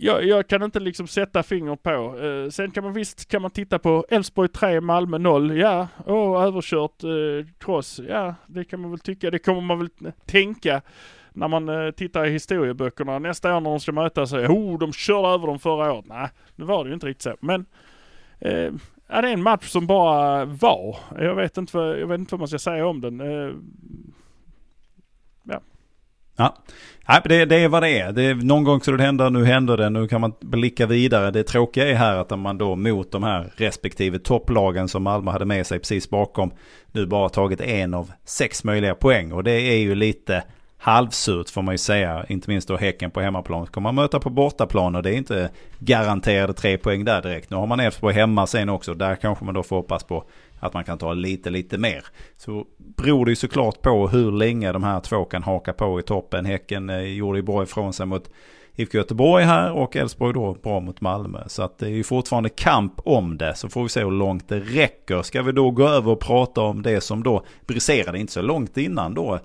Jag, 0.00 0.24
jag 0.24 0.48
kan 0.48 0.62
inte 0.62 0.80
liksom 0.80 1.06
sätta 1.06 1.42
finger 1.42 1.76
på. 1.76 2.18
Eh, 2.18 2.50
sen 2.50 2.70
kan 2.70 2.84
man 2.84 2.92
visst 2.92 3.28
kan 3.28 3.42
man 3.42 3.50
titta 3.50 3.78
på 3.78 4.06
Elfsborg 4.08 4.48
3, 4.48 4.80
Malmö 4.80 5.18
0. 5.18 5.58
Ja, 5.58 5.88
åh, 6.06 6.42
överkört 6.42 7.04
eh. 7.04 8.06
Ja, 8.08 8.34
det 8.46 8.64
kan 8.64 8.80
man 8.80 8.90
väl 8.90 9.00
tycka. 9.00 9.30
Det 9.30 9.38
kommer 9.38 9.60
man 9.60 9.78
väl 9.78 9.88
tänka 10.26 10.82
när 11.32 11.48
man 11.48 11.68
eh, 11.68 11.90
tittar 11.90 12.26
i 12.26 12.30
historieböckerna. 12.30 13.18
Nästa 13.18 13.56
år 13.56 13.60
när 13.60 13.70
de 13.70 13.80
ska 13.80 13.92
mötas, 13.92 14.30
sig. 14.30 14.46
oh, 14.46 14.78
de 14.78 14.92
körde 14.92 15.28
över 15.28 15.46
dem 15.46 15.58
förra 15.58 15.92
året. 15.92 16.04
Nej, 16.08 16.28
nu 16.56 16.64
var 16.64 16.84
det 16.84 16.88
ju 16.88 16.94
inte 16.94 17.06
riktigt 17.06 17.22
så. 17.22 17.36
Men 17.40 17.66
eh, 18.38 18.72
ja, 19.08 19.22
det 19.22 19.28
är 19.28 19.32
en 19.32 19.42
match 19.42 19.68
som 19.68 19.86
bara 19.86 20.44
var. 20.44 20.96
Jag 21.18 21.34
vet 21.34 21.56
inte 21.56 21.76
vad, 21.76 22.00
jag 22.00 22.06
vet 22.06 22.18
inte 22.18 22.34
vad 22.34 22.40
man 22.40 22.48
ska 22.48 22.58
säga 22.58 22.86
om 22.86 23.00
den. 23.00 23.20
Eh, 23.20 23.52
Ja, 26.38 26.54
Nej, 27.08 27.20
det, 27.24 27.44
det 27.44 27.56
är 27.56 27.68
vad 27.68 27.82
det 27.82 27.98
är. 28.00 28.12
Det 28.12 28.22
är. 28.22 28.34
Någon 28.34 28.64
gång 28.64 28.80
skulle 28.80 28.96
det 28.96 29.02
hända, 29.02 29.28
nu 29.28 29.44
händer 29.44 29.76
det, 29.76 29.90
nu 29.90 30.08
kan 30.08 30.20
man 30.20 30.32
blicka 30.40 30.86
vidare. 30.86 31.30
Det 31.30 31.42
tråkiga 31.42 31.88
är 31.88 31.94
här 31.94 32.16
att 32.16 32.38
man 32.38 32.58
då 32.58 32.76
mot 32.76 33.12
de 33.12 33.22
här 33.22 33.52
respektive 33.56 34.18
topplagen 34.18 34.88
som 34.88 35.02
Malmö 35.02 35.30
hade 35.30 35.44
med 35.44 35.66
sig 35.66 35.78
precis 35.78 36.10
bakom 36.10 36.50
nu 36.92 37.06
bara 37.06 37.28
tagit 37.28 37.60
en 37.60 37.94
av 37.94 38.12
sex 38.24 38.64
möjliga 38.64 38.94
poäng. 38.94 39.32
Och 39.32 39.44
det 39.44 39.52
är 39.52 39.78
ju 39.78 39.94
lite 39.94 40.42
halvsurt 40.78 41.50
får 41.50 41.62
man 41.62 41.74
ju 41.74 41.78
säga. 41.78 42.24
Inte 42.28 42.50
minst 42.50 42.68
då 42.68 42.76
Häcken 42.76 43.10
på 43.10 43.20
hemmaplan. 43.20 43.66
Kommer 43.66 43.92
man 43.92 43.94
möta 43.94 44.20
på 44.20 44.30
bortaplan 44.30 44.94
och 44.94 45.02
det 45.02 45.10
är 45.10 45.16
inte 45.16 45.50
garanterade 45.78 46.52
tre 46.52 46.78
poäng 46.78 47.04
där 47.04 47.22
direkt. 47.22 47.50
Nu 47.50 47.56
har 47.56 47.66
man 47.66 47.80
Elfsborg 47.80 48.14
hemma 48.14 48.46
sen 48.46 48.68
också. 48.68 48.94
Där 48.94 49.14
kanske 49.14 49.44
man 49.44 49.54
då 49.54 49.62
får 49.62 49.76
hoppas 49.76 50.04
på 50.04 50.24
att 50.60 50.74
man 50.74 50.84
kan 50.84 50.98
ta 50.98 51.12
lite, 51.12 51.50
lite 51.50 51.78
mer. 51.78 52.04
Så 52.36 52.64
beror 52.76 53.24
det 53.24 53.30
ju 53.30 53.36
såklart 53.36 53.82
på 53.82 54.08
hur 54.08 54.32
länge 54.32 54.72
de 54.72 54.82
här 54.82 55.00
två 55.00 55.24
kan 55.24 55.42
haka 55.42 55.72
på 55.72 56.00
i 56.00 56.02
toppen. 56.02 56.44
Häcken 56.44 56.90
eh, 56.90 57.00
gjorde 57.00 57.38
ju 57.38 57.42
bra 57.42 57.62
ifrån 57.62 57.92
sig 57.92 58.06
mot 58.06 58.30
IFK 58.78 58.98
Göteborg 58.98 59.44
här 59.44 59.72
och 59.72 59.96
Elfsborg 59.96 60.34
då 60.34 60.54
bra 60.62 60.80
mot 60.80 61.00
Malmö. 61.00 61.44
Så 61.46 61.62
att 61.62 61.78
det 61.78 61.86
är 61.86 61.90
ju 61.90 62.04
fortfarande 62.04 62.48
kamp 62.48 62.92
om 62.96 63.38
det. 63.38 63.54
Så 63.54 63.68
får 63.68 63.82
vi 63.82 63.88
se 63.88 64.04
hur 64.04 64.10
långt 64.10 64.48
det 64.48 64.60
räcker. 64.60 65.22
Ska 65.22 65.42
vi 65.42 65.52
då 65.52 65.70
gå 65.70 65.88
över 65.88 66.12
och 66.12 66.20
prata 66.20 66.60
om 66.60 66.82
det 66.82 67.00
som 67.00 67.22
då 67.22 67.44
briserade 67.66 68.18
inte 68.18 68.32
så 68.32 68.42
långt 68.42 68.76
innan 68.76 69.14
då. 69.14 69.40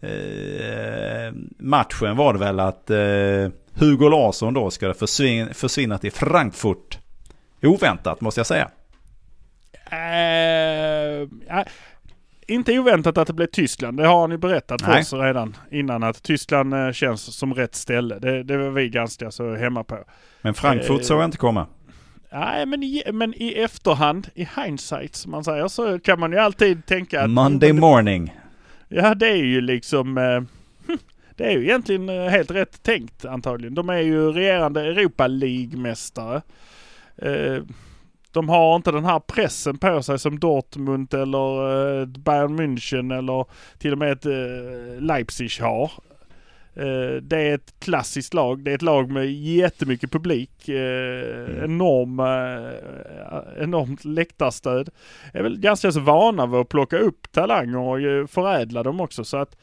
Eh, 0.00 1.32
matchen 1.58 2.16
var 2.16 2.32
det 2.32 2.38
väl 2.38 2.60
att 2.60 2.90
eh, 2.90 3.52
Hugo 3.74 4.08
Larsson 4.08 4.54
då 4.54 4.70
ska 4.70 4.94
försvinna, 4.94 5.54
försvinna 5.54 5.98
till 5.98 6.12
Frankfurt. 6.12 6.98
Oväntat 7.62 8.20
måste 8.20 8.40
jag 8.40 8.46
säga. 8.46 8.70
Ja, 11.48 11.64
inte 12.46 12.78
oväntat 12.78 13.18
att 13.18 13.26
det 13.26 13.32
blev 13.32 13.46
Tyskland. 13.46 13.96
Det 13.96 14.06
har 14.06 14.28
ju 14.28 14.38
berättat 14.38 14.82
för 14.82 14.90
Nej. 14.90 15.00
oss 15.00 15.12
redan 15.12 15.56
innan 15.70 16.02
att 16.02 16.22
Tyskland 16.22 16.74
eh, 16.74 16.92
känns 16.92 17.36
som 17.36 17.54
rätt 17.54 17.74
ställe. 17.74 18.18
Det, 18.18 18.42
det 18.42 18.56
var 18.56 18.70
vi 18.70 18.88
ganska 18.88 19.30
så 19.30 19.54
hemma 19.54 19.84
på. 19.84 19.98
Men 20.42 20.54
Frankfurt 20.54 21.00
Eh, 21.00 21.04
såg 21.04 21.18
jag 21.18 21.24
inte 21.24 21.38
komma. 21.38 21.66
Nej, 22.32 22.66
men 22.66 22.82
i, 22.82 23.02
men 23.12 23.34
i 23.36 23.52
efterhand, 23.52 24.28
i 24.34 24.48
hindsight 24.56 25.14
som 25.14 25.30
man 25.30 25.44
säger, 25.44 25.68
så 25.68 25.98
kan 25.98 26.20
man 26.20 26.32
ju 26.32 26.38
alltid 26.38 26.86
tänka 26.86 27.22
att... 27.22 27.30
Monday 27.30 27.72
morning. 27.72 28.34
Ja, 28.88 29.14
det 29.14 29.28
är 29.28 29.44
ju 29.44 29.60
liksom... 29.60 30.18
Eh, 30.18 30.40
det 31.36 31.44
är 31.44 31.50
ju 31.50 31.64
egentligen 31.64 32.08
helt 32.08 32.50
rätt 32.50 32.82
tänkt 32.82 33.24
antagligen. 33.24 33.74
De 33.74 33.88
är 33.88 34.00
ju 34.00 34.32
regerande 34.32 34.80
Europa 34.80 35.26
League-mästare. 35.26 36.42
Eh, 37.16 37.62
de 38.36 38.48
har 38.48 38.76
inte 38.76 38.92
den 38.92 39.04
här 39.04 39.20
pressen 39.20 39.78
på 39.78 40.02
sig 40.02 40.18
som 40.18 40.38
Dortmund 40.38 41.14
eller 41.14 42.00
eh, 42.00 42.06
Bayern 42.06 42.60
München 42.60 43.18
eller 43.18 43.44
till 43.78 43.92
och 43.92 43.98
med 43.98 44.12
ett 44.12 44.26
eh, 44.26 45.00
Leipzig 45.00 45.50
har. 45.60 45.90
Eh, 46.74 47.22
Det 47.22 47.36
är 47.40 47.54
ett 47.54 47.74
klassiskt 47.78 48.34
lag. 48.34 48.64
Det 48.64 48.70
är 48.70 48.74
ett 48.74 48.82
lag 48.82 49.10
med 49.10 49.32
jättemycket 49.32 50.12
publik. 50.12 50.68
eh, 50.68 51.64
Enorm, 51.64 52.20
eh, 52.20 53.62
enormt 53.62 54.04
läktarstöd. 54.04 54.88
Är 55.32 55.42
väl 55.42 55.58
ganska 55.58 55.92
så 55.92 56.00
vana 56.00 56.46
vid 56.46 56.60
att 56.60 56.68
plocka 56.68 56.98
upp 56.98 57.32
talanger 57.32 57.78
och 57.78 58.30
förädla 58.30 58.82
dem 58.82 59.00
också. 59.00 59.24
Så 59.24 59.36
att 59.36 59.56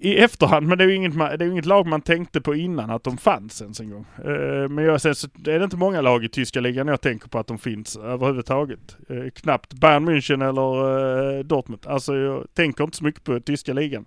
i, 0.00 0.18
efterhand, 0.18 0.66
men 0.66 0.78
det 0.78 0.84
är 0.84 0.88
ju 0.88 0.94
inget, 0.94 1.14
det 1.18 1.24
är 1.24 1.44
ju 1.44 1.50
inget 1.50 1.66
lag 1.66 1.86
man 1.86 2.00
tänkte 2.00 2.40
på 2.40 2.54
innan 2.54 2.90
att 2.90 3.04
de 3.04 3.16
fanns 3.18 3.62
ens 3.62 3.80
en 3.80 3.90
gång. 3.90 4.06
Eh, 4.24 4.68
Men 4.68 4.84
jag, 4.84 5.00
sen 5.00 5.14
så 5.14 5.28
är 5.46 5.58
det 5.58 5.64
inte 5.64 5.76
många 5.76 6.00
lag 6.00 6.24
i 6.24 6.28
tyska 6.28 6.60
ligan 6.60 6.88
jag 6.88 7.00
tänker 7.00 7.28
på 7.28 7.38
att 7.38 7.46
de 7.46 7.58
finns 7.58 7.96
överhuvudtaget. 7.96 8.96
Eh, 9.08 9.30
Knappt 9.34 9.74
Bayern 9.74 10.08
München 10.08 10.48
eller 10.48 11.38
eh, 11.38 11.44
Dortmund. 11.44 11.86
Alltså 11.86 12.16
jag 12.16 12.46
tänker 12.54 12.84
inte 12.84 12.96
så 12.96 13.04
mycket 13.04 13.24
på 13.24 13.40
tyska 13.40 13.72
ligan. 13.72 14.06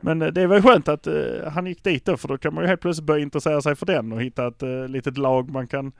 Men 0.00 0.18
det 0.18 0.42
är 0.42 0.46
väl 0.46 0.62
skönt 0.62 0.88
att 0.88 1.08
han 1.52 1.66
gick 1.66 1.84
dit 1.84 2.04
då 2.04 2.16
för 2.16 2.28
då 2.28 2.38
kan 2.38 2.54
man 2.54 2.64
ju 2.64 2.68
helt 2.68 2.80
plötsligt 2.80 3.06
börja 3.06 3.22
intressera 3.22 3.62
sig 3.62 3.76
för 3.76 3.86
den 3.86 4.12
och 4.12 4.22
hitta 4.22 4.46
ett 4.46 4.62
litet 4.88 5.18
lag 5.18 5.50
man 5.50 5.66
kan 5.66 5.92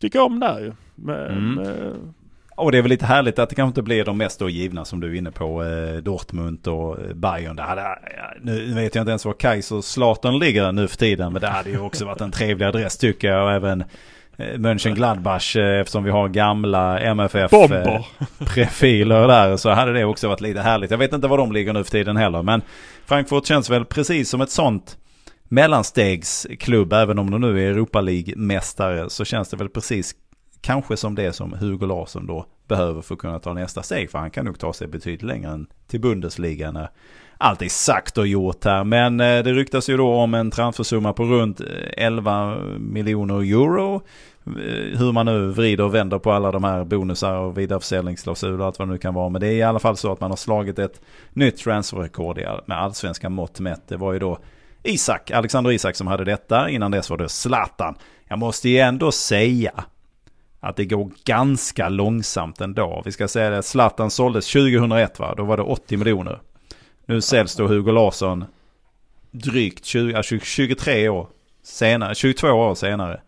tycka 0.00 0.22
om 0.22 0.40
där 0.40 0.60
ju. 0.60 0.72
Men, 0.94 1.58
Mm. 1.58 2.12
Och 2.56 2.72
det 2.72 2.78
är 2.78 2.82
väl 2.82 2.88
lite 2.88 3.06
härligt 3.06 3.38
att 3.38 3.48
det 3.48 3.54
kanske 3.54 3.68
inte 3.68 3.82
blir 3.82 4.04
de 4.04 4.18
mest 4.18 4.38
då 4.38 4.48
givna 4.48 4.84
som 4.84 5.00
du 5.00 5.14
är 5.14 5.18
inne 5.18 5.30
på. 5.30 5.64
Eh, 5.64 5.96
Dortmund 6.02 6.68
och 6.68 7.00
eh, 7.00 7.14
Bayern. 7.14 7.56
Det 7.56 7.62
hade, 7.62 7.98
nu 8.42 8.74
vet 8.74 8.94
jag 8.94 9.02
inte 9.02 9.10
ens 9.10 9.24
var 9.24 9.32
Kaiser 9.32 9.80
Zlatan 9.80 10.38
ligger 10.38 10.72
nu 10.72 10.88
för 10.88 10.96
tiden. 10.96 11.32
Men 11.32 11.40
det 11.40 11.48
hade 11.48 11.70
ju 11.70 11.80
också 11.80 12.04
varit 12.04 12.20
en 12.20 12.30
trevlig 12.30 12.66
adress 12.66 12.96
tycker 12.98 13.28
jag. 13.28 13.44
Och 13.44 13.52
även 13.52 13.84
eh, 14.36 14.58
Mönchengladbach 14.58 15.56
eh, 15.56 15.80
eftersom 15.80 16.04
vi 16.04 16.10
har 16.10 16.28
gamla 16.28 17.00
MFF. 17.00 17.52
eh, 17.52 17.60
bomber! 17.60 18.06
profiler 18.38 19.28
där 19.28 19.56
så 19.56 19.70
hade 19.70 19.92
det 19.92 20.04
också 20.04 20.28
varit 20.28 20.40
lite 20.40 20.60
härligt. 20.60 20.90
Jag 20.90 20.98
vet 20.98 21.12
inte 21.12 21.28
var 21.28 21.38
de 21.38 21.52
ligger 21.52 21.72
nu 21.72 21.84
för 21.84 21.90
tiden 21.90 22.16
heller. 22.16 22.42
Men 22.42 22.62
Frankfurt 23.06 23.46
känns 23.46 23.70
väl 23.70 23.84
precis 23.84 24.30
som 24.30 24.40
ett 24.40 24.50
sånt 24.50 24.96
mellanstegsklubb. 25.48 26.92
Även 26.92 27.18
om 27.18 27.30
de 27.30 27.40
nu 27.40 27.66
är 27.66 27.70
Europa 27.70 28.00
League-mästare 28.00 29.08
så 29.08 29.24
känns 29.24 29.48
det 29.48 29.56
väl 29.56 29.68
precis 29.68 30.14
kanske 30.60 30.96
som 30.96 31.14
det 31.14 31.32
som 31.32 31.52
Hugo 31.52 31.86
Larsson 31.86 32.26
då 32.26 32.46
behöver 32.68 33.02
för 33.02 33.14
att 33.14 33.20
kunna 33.20 33.38
ta 33.38 33.52
nästa 33.52 33.82
steg. 33.82 34.10
För 34.10 34.18
han 34.18 34.30
kan 34.30 34.44
nog 34.44 34.58
ta 34.58 34.72
sig 34.72 34.86
betydligt 34.88 35.22
längre 35.22 35.50
än 35.50 35.66
till 35.86 36.00
Bundesliga 36.00 36.70
när 36.70 36.88
allt 37.38 37.62
är 37.62 37.68
sagt 37.68 38.18
och 38.18 38.26
gjort 38.26 38.64
här. 38.64 38.84
Men 38.84 39.20
eh, 39.20 39.42
det 39.42 39.52
ryktas 39.52 39.88
ju 39.88 39.96
då 39.96 40.14
om 40.14 40.34
en 40.34 40.50
transfersumma 40.50 41.12
på 41.12 41.24
runt 41.24 41.60
eh, 41.60 41.66
11 41.96 42.56
miljoner 42.78 43.34
euro. 43.34 44.02
Eh, 44.46 44.98
hur 44.98 45.12
man 45.12 45.26
nu 45.26 45.48
vrider 45.48 45.84
och 45.84 45.94
vänder 45.94 46.18
på 46.18 46.32
alla 46.32 46.52
de 46.52 46.64
här 46.64 46.84
bonusar 46.84 47.34
och 47.34 47.58
vidareförsäljningsklausuler 47.58 48.60
och 48.60 48.66
allt 48.66 48.78
vad 48.78 48.88
det 48.88 48.92
nu 48.92 48.98
kan 48.98 49.14
vara. 49.14 49.28
Men 49.28 49.40
det 49.40 49.46
är 49.46 49.52
i 49.52 49.62
alla 49.62 49.78
fall 49.78 49.96
så 49.96 50.12
att 50.12 50.20
man 50.20 50.30
har 50.30 50.36
slagit 50.36 50.78
ett 50.78 51.00
nytt 51.32 51.56
transferrekord 51.56 52.40
med 52.66 52.78
allsvenska 52.78 53.28
mått 53.28 53.60
mätt. 53.60 53.88
Det 53.88 53.96
var 53.96 54.12
ju 54.12 54.18
då 54.18 54.38
Isak, 54.82 55.30
Alexander 55.30 55.70
Isak 55.72 55.96
som 55.96 56.06
hade 56.06 56.24
detta. 56.24 56.70
Innan 56.70 56.90
dess 56.90 57.10
var 57.10 57.16
det 57.16 57.28
Zlatan. 57.28 57.94
Jag 58.28 58.38
måste 58.38 58.68
ju 58.68 58.78
ändå 58.78 59.12
säga 59.12 59.84
att 60.60 60.76
det 60.76 60.84
går 60.84 61.10
ganska 61.24 61.88
långsamt 61.88 62.60
ändå. 62.60 63.02
Vi 63.04 63.12
ska 63.12 63.28
säga 63.28 63.50
det, 63.50 63.62
Zlatan 63.62 64.10
såldes 64.10 64.52
2001 64.52 65.18
va? 65.18 65.34
Då 65.36 65.44
var 65.44 65.56
det 65.56 65.62
80 65.62 65.96
miljoner. 65.96 66.40
Nu 67.06 67.20
säljs 67.20 67.56
då 67.56 67.66
Hugo 67.66 67.92
Larsson 67.92 68.44
drygt 69.30 69.84
20, 69.84 70.14
alltså 70.14 70.38
23 70.38 71.08
år 71.08 71.28
senare, 71.62 72.14
22 72.14 72.48
år 72.48 72.74
senare. 72.74 73.20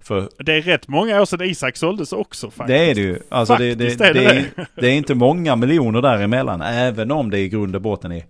För 0.00 0.28
Det 0.38 0.52
är 0.52 0.62
rätt 0.62 0.88
många 0.88 1.20
år 1.20 1.24
sedan 1.24 1.42
Isak 1.42 1.76
såldes 1.76 2.12
också 2.12 2.50
faktiskt. 2.50 2.68
det 2.68 2.90
är 2.90 2.94
det 2.94 3.00
ju. 3.00 3.18
Alltså 3.28 3.56
det, 3.56 3.74
det, 3.74 4.00
är 4.00 4.14
det 4.14 4.24
är, 4.24 4.44
det 4.74 4.86
är 4.86 4.94
inte 4.94 5.14
många 5.14 5.56
miljoner 5.56 6.02
däremellan. 6.02 6.62
Även 6.62 7.10
om 7.10 7.30
det 7.30 7.38
i 7.38 7.48
grund 7.48 7.76
och 7.76 7.82
botten 7.82 8.12
är 8.12 8.24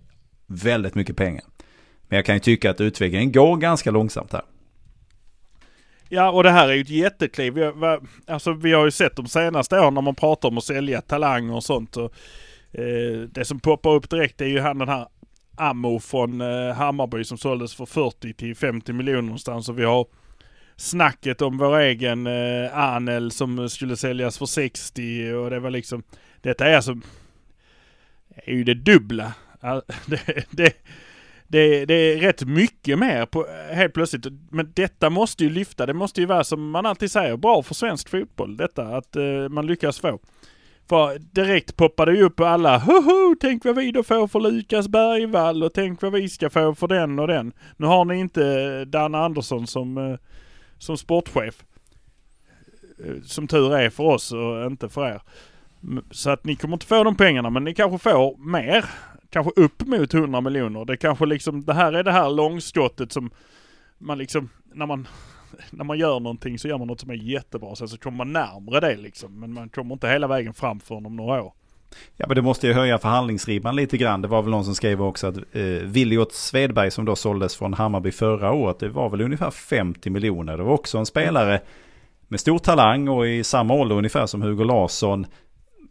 väldigt 0.47 0.95
mycket 0.95 1.17
pengar. 1.17 1.43
Men 2.07 2.15
jag 2.15 2.25
kan 2.25 2.35
ju 2.35 2.39
tycka 2.39 2.69
att 2.69 2.81
utvecklingen 2.81 3.31
går 3.31 3.57
ganska 3.57 3.91
långsamt 3.91 4.33
här. 4.33 4.41
Ja, 6.09 6.31
och 6.31 6.43
det 6.43 6.49
här 6.49 6.67
är 6.67 6.73
ju 6.73 6.81
ett 6.81 6.89
jättekliv. 6.89 7.53
Vi 7.53 7.63
har, 7.63 8.01
alltså, 8.27 8.53
vi 8.53 8.73
har 8.73 8.85
ju 8.85 8.91
sett 8.91 9.15
de 9.15 9.27
senaste 9.27 9.79
åren 9.79 9.93
när 9.93 10.01
man 10.01 10.15
pratar 10.15 10.49
om 10.49 10.57
att 10.57 10.63
sälja 10.63 11.01
talanger 11.01 11.55
och 11.55 11.63
sånt. 11.63 11.97
Och, 11.97 12.13
eh, 12.71 13.19
det 13.31 13.45
som 13.45 13.59
poppar 13.59 13.89
upp 13.89 14.09
direkt 14.09 14.41
är 14.41 14.45
ju 14.45 14.59
han 14.59 14.77
den 14.77 14.89
här 14.89 15.07
Ammo 15.57 15.99
från 15.99 16.41
eh, 16.41 16.73
Hammarby 16.73 17.23
som 17.23 17.37
såldes 17.37 17.75
för 17.75 17.85
40 17.85 18.33
till 18.33 18.55
50 18.55 18.93
miljoner 18.93 19.21
någonstans. 19.21 19.69
Och 19.69 19.79
vi 19.79 19.83
har 19.83 20.05
snacket 20.75 21.41
om 21.41 21.57
vår 21.57 21.79
egen 21.79 22.27
eh, 22.27 22.77
Anel 22.77 23.31
som 23.31 23.69
skulle 23.69 23.97
säljas 23.97 24.37
för 24.37 24.45
60 24.45 25.33
och 25.33 25.49
det 25.49 25.59
var 25.59 25.69
liksom... 25.69 26.03
Detta 26.41 26.67
är 26.67 26.75
alltså... 26.75 26.97
är 28.35 28.53
ju 28.53 28.63
det 28.63 28.73
dubbla. 28.73 29.33
Det, 30.05 30.45
det, 30.51 30.73
det, 31.51 31.85
det 31.85 31.93
är 31.93 32.17
rätt 32.17 32.45
mycket 32.45 32.99
mer 32.99 33.25
på, 33.25 33.47
helt 33.71 33.93
plötsligt. 33.93 34.25
Men 34.51 34.71
detta 34.75 35.09
måste 35.09 35.43
ju 35.43 35.49
lyfta. 35.49 35.85
Det 35.85 35.93
måste 35.93 36.21
ju 36.21 36.27
vara 36.27 36.43
som 36.43 36.71
man 36.71 36.85
alltid 36.85 37.11
säger, 37.11 37.37
bra 37.37 37.63
för 37.63 37.73
svensk 37.73 38.09
fotboll. 38.09 38.57
Detta 38.57 38.83
att 38.83 39.15
eh, 39.15 39.49
man 39.49 39.67
lyckas 39.67 39.99
få. 39.99 40.19
För 40.89 41.19
direkt 41.19 41.75
poppade 41.75 42.15
ju 42.15 42.23
upp 42.23 42.39
alla, 42.39 42.77
hoho, 42.77 43.35
tänk 43.39 43.65
vad 43.65 43.75
vi 43.75 43.91
då 43.91 44.03
får 44.03 44.27
för 44.27 44.39
Lukas 44.39 44.87
Bergvall 44.87 45.63
och 45.63 45.73
tänk 45.73 46.01
vad 46.01 46.11
vi 46.11 46.29
ska 46.29 46.49
få 46.49 46.75
för 46.75 46.87
den 46.87 47.19
och 47.19 47.27
den. 47.27 47.53
Nu 47.77 47.85
har 47.85 48.05
ni 48.05 48.19
inte 48.19 48.45
eh, 48.45 48.81
Dan 48.81 49.15
Andersson 49.15 49.67
som, 49.67 49.97
eh, 49.97 50.19
som 50.77 50.97
sportchef. 50.97 51.63
Eh, 53.05 53.21
som 53.23 53.47
tur 53.47 53.75
är 53.75 53.89
för 53.89 54.03
oss 54.03 54.31
och 54.31 54.65
inte 54.65 54.89
för 54.89 55.07
er. 55.07 55.21
Så 56.11 56.29
att 56.29 56.43
ni 56.45 56.55
kommer 56.55 56.75
inte 56.75 56.85
få 56.85 57.03
de 57.03 57.15
pengarna 57.15 57.49
men 57.49 57.63
ni 57.63 57.73
kanske 57.73 58.09
får 58.09 58.37
mer. 58.37 58.85
Kanske 59.29 59.61
upp 59.61 59.87
mot 59.87 60.13
100 60.13 60.41
miljoner. 60.41 60.85
Det 60.85 60.97
kanske 60.97 61.25
liksom, 61.25 61.65
det 61.65 61.73
här 61.73 61.93
är 61.93 62.03
det 62.03 62.11
här 62.11 62.29
långskottet 62.29 63.11
som 63.11 63.29
man 63.97 64.17
liksom, 64.17 64.49
när 64.73 64.85
man, 64.85 65.07
när 65.69 65.83
man 65.83 65.99
gör 65.99 66.19
någonting 66.19 66.59
så 66.59 66.67
gör 66.67 66.77
man 66.77 66.87
något 66.87 66.99
som 66.99 67.09
är 67.09 67.15
jättebra. 67.15 67.75
Sen 67.75 67.87
så 67.87 67.97
kommer 67.97 68.17
man 68.17 68.33
närmre 68.33 68.79
det 68.79 68.97
liksom. 68.97 69.39
Men 69.39 69.53
man 69.53 69.69
kommer 69.69 69.93
inte 69.93 70.07
hela 70.07 70.27
vägen 70.27 70.53
fram 70.53 70.79
förrän 70.79 71.05
om 71.05 71.15
några 71.15 71.43
år. 71.43 71.53
Ja 72.17 72.25
men 72.27 72.35
det 72.35 72.41
måste 72.41 72.67
ju 72.67 72.73
höja 72.73 72.97
förhandlingsribban 72.97 73.75
lite 73.75 73.97
grann. 73.97 74.21
Det 74.21 74.27
var 74.27 74.41
väl 74.41 74.51
någon 74.51 74.65
som 74.65 74.75
skrev 74.75 75.01
också 75.01 75.27
att 75.27 75.37
eh, 75.37 75.63
Williot 75.83 76.33
Svedberg 76.33 76.91
som 76.91 77.05
då 77.05 77.15
såldes 77.15 77.55
från 77.55 77.73
Hammarby 77.73 78.11
förra 78.11 78.51
året. 78.51 78.79
Det 78.79 78.89
var 78.89 79.09
väl 79.09 79.21
ungefär 79.21 79.51
50 79.51 80.09
miljoner. 80.09 80.57
Det 80.57 80.63
var 80.63 80.73
också 80.73 80.97
en 80.97 81.05
spelare 81.05 81.61
med 82.27 82.39
stor 82.39 82.59
talang 82.59 83.07
och 83.07 83.27
i 83.27 83.43
samma 83.43 83.73
ålder 83.73 83.95
ungefär 83.95 84.25
som 84.25 84.41
Hugo 84.41 84.63
Larsson. 84.63 85.25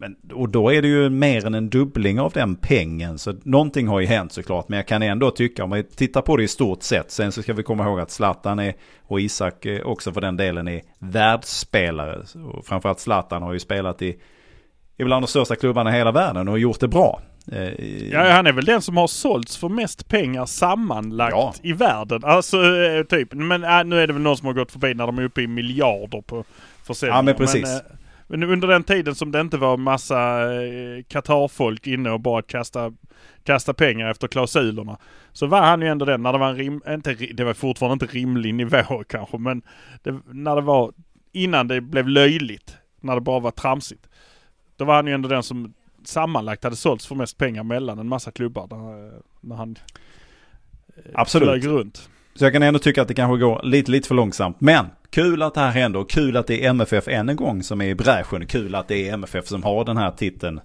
Men, 0.01 0.15
och 0.33 0.49
då 0.49 0.73
är 0.73 0.81
det 0.81 0.87
ju 0.87 1.09
mer 1.09 1.45
än 1.45 1.53
en 1.53 1.69
dubbling 1.69 2.19
av 2.19 2.31
den 2.31 2.55
pengen. 2.55 3.19
Så 3.19 3.33
någonting 3.43 3.87
har 3.87 3.99
ju 3.99 4.05
hänt 4.05 4.31
såklart. 4.31 4.69
Men 4.69 4.77
jag 4.77 4.87
kan 4.87 5.01
ändå 5.01 5.31
tycka, 5.31 5.63
om 5.63 5.71
vi 5.71 5.83
tittar 5.83 6.21
på 6.21 6.37
det 6.37 6.43
i 6.43 6.47
stort 6.47 6.83
sett. 6.83 7.11
Sen 7.11 7.31
så 7.31 7.41
ska 7.41 7.53
vi 7.53 7.63
komma 7.63 7.83
ihåg 7.83 7.99
att 7.99 8.11
Zlatan 8.11 8.59
är, 8.59 8.73
och 9.03 9.19
Isak 9.21 9.65
eh, 9.65 9.81
också 9.81 10.11
för 10.11 10.21
den 10.21 10.37
delen 10.37 10.67
är 10.67 10.81
världsspelare. 10.99 12.19
Och 12.53 12.65
framförallt 12.65 12.99
Zlatan 12.99 13.41
har 13.43 13.53
ju 13.53 13.59
spelat 13.59 14.01
i, 14.01 14.17
i 14.97 15.03
bland 15.03 15.23
de 15.23 15.27
största 15.27 15.55
klubbarna 15.55 15.89
i 15.89 15.97
hela 15.97 16.11
världen 16.11 16.47
och 16.47 16.59
gjort 16.59 16.79
det 16.79 16.87
bra. 16.87 17.21
Eh, 17.51 17.85
Ja, 18.11 18.31
han 18.31 18.47
är 18.47 18.51
väl 18.51 18.65
den 18.65 18.81
som 18.81 18.97
har 18.97 19.07
sålts 19.07 19.57
för 19.57 19.69
mest 19.69 20.07
pengar 20.07 20.45
sammanlagt 20.45 21.33
Ja. 21.35 21.53
i 21.61 21.73
världen. 21.73 22.23
Alltså 22.23 22.57
eh, 22.57 23.03
typ. 23.03 23.33
Men 23.33 23.63
äh, 23.63 23.83
nu 23.83 23.99
är 23.99 24.07
det 24.07 24.13
väl 24.13 24.21
någon 24.21 24.37
som 24.37 24.47
har 24.47 24.53
gått 24.53 24.71
förbi 24.71 24.93
när 24.93 25.05
de 25.05 25.17
är 25.19 25.23
uppe 25.23 25.41
i 25.41 25.47
miljarder 25.47 26.21
på 26.21 26.43
försäljning. 26.83 27.15
Ja, 27.15 27.21
men 27.21 27.35
precis. 27.35 27.63
Men, 27.63 27.97
men 28.29 28.43
under 28.43 28.67
den 28.67 28.83
tiden 28.83 29.15
som 29.15 29.31
det 29.31 29.41
inte 29.41 29.57
var 29.57 29.77
massa 29.77 30.53
eh, 30.53 31.03
Qatar-folk 31.07 31.87
inne 31.87 32.11
och 32.11 32.19
bara 32.19 32.41
kasta, 32.41 32.93
kasta 33.43 33.73
pengar 33.73 34.09
efter 34.11 34.27
klausulerna. 34.27 34.97
Så 35.31 35.47
var 35.47 35.61
han 35.61 35.81
ju 35.81 35.87
ändå 35.87 36.05
den 36.05 36.23
när 36.23 36.33
det 36.33 36.39
var 36.39 36.49
en 36.49 36.55
rim, 36.55 36.81
inte, 36.87 37.13
det 37.13 37.43
var 37.43 37.53
fortfarande 37.53 38.05
inte 38.05 38.17
rimlig 38.17 38.53
nivå 38.53 39.03
kanske 39.09 39.37
men 39.37 39.61
det, 40.03 40.19
när 40.25 40.55
det 40.55 40.61
var 40.61 40.93
innan 41.31 41.67
det 41.67 41.81
blev 41.81 42.07
löjligt. 42.07 42.77
När 43.01 43.15
det 43.15 43.21
bara 43.21 43.39
var 43.39 43.51
tramsigt. 43.51 44.09
Då 44.77 44.85
var 44.85 44.95
han 44.95 45.07
ju 45.07 45.13
ändå 45.13 45.29
den 45.29 45.43
som 45.43 45.73
sammanlagt 46.03 46.63
hade 46.63 46.75
sålts 46.75 47.07
för 47.07 47.15
mest 47.15 47.37
pengar 47.37 47.63
mellan 47.63 47.99
en 47.99 48.07
massa 48.07 48.31
klubbar 48.31 48.67
när, 48.67 49.13
när 49.41 49.55
han 49.55 49.75
eh, 50.95 51.03
Absolut. 51.13 51.49
flög 51.49 51.67
runt. 51.67 52.09
Så 52.35 52.45
jag 52.45 52.53
kan 52.53 52.63
ändå 52.63 52.79
tycka 52.79 53.01
att 53.01 53.07
det 53.07 53.13
kanske 53.13 53.37
går 53.37 53.61
lite, 53.63 53.91
lite 53.91 54.07
för 54.07 54.15
långsamt. 54.15 54.61
Men 54.61 54.85
kul 55.09 55.41
att 55.41 55.53
det 55.53 55.59
här 55.59 55.71
händer 55.71 55.99
och 55.99 56.09
kul 56.09 56.37
att 56.37 56.47
det 56.47 56.65
är 56.65 56.69
MFF 56.69 57.07
än 57.07 57.29
en 57.29 57.35
gång 57.35 57.63
som 57.63 57.81
är 57.81 57.85
i 57.85 57.95
bräschen. 57.95 58.45
Kul 58.47 58.75
att 58.75 58.87
det 58.87 59.09
är 59.09 59.13
MFF 59.13 59.47
som 59.47 59.63
har 59.63 59.85
den 59.85 59.97
här 59.97 60.11
titeln. 60.11 60.59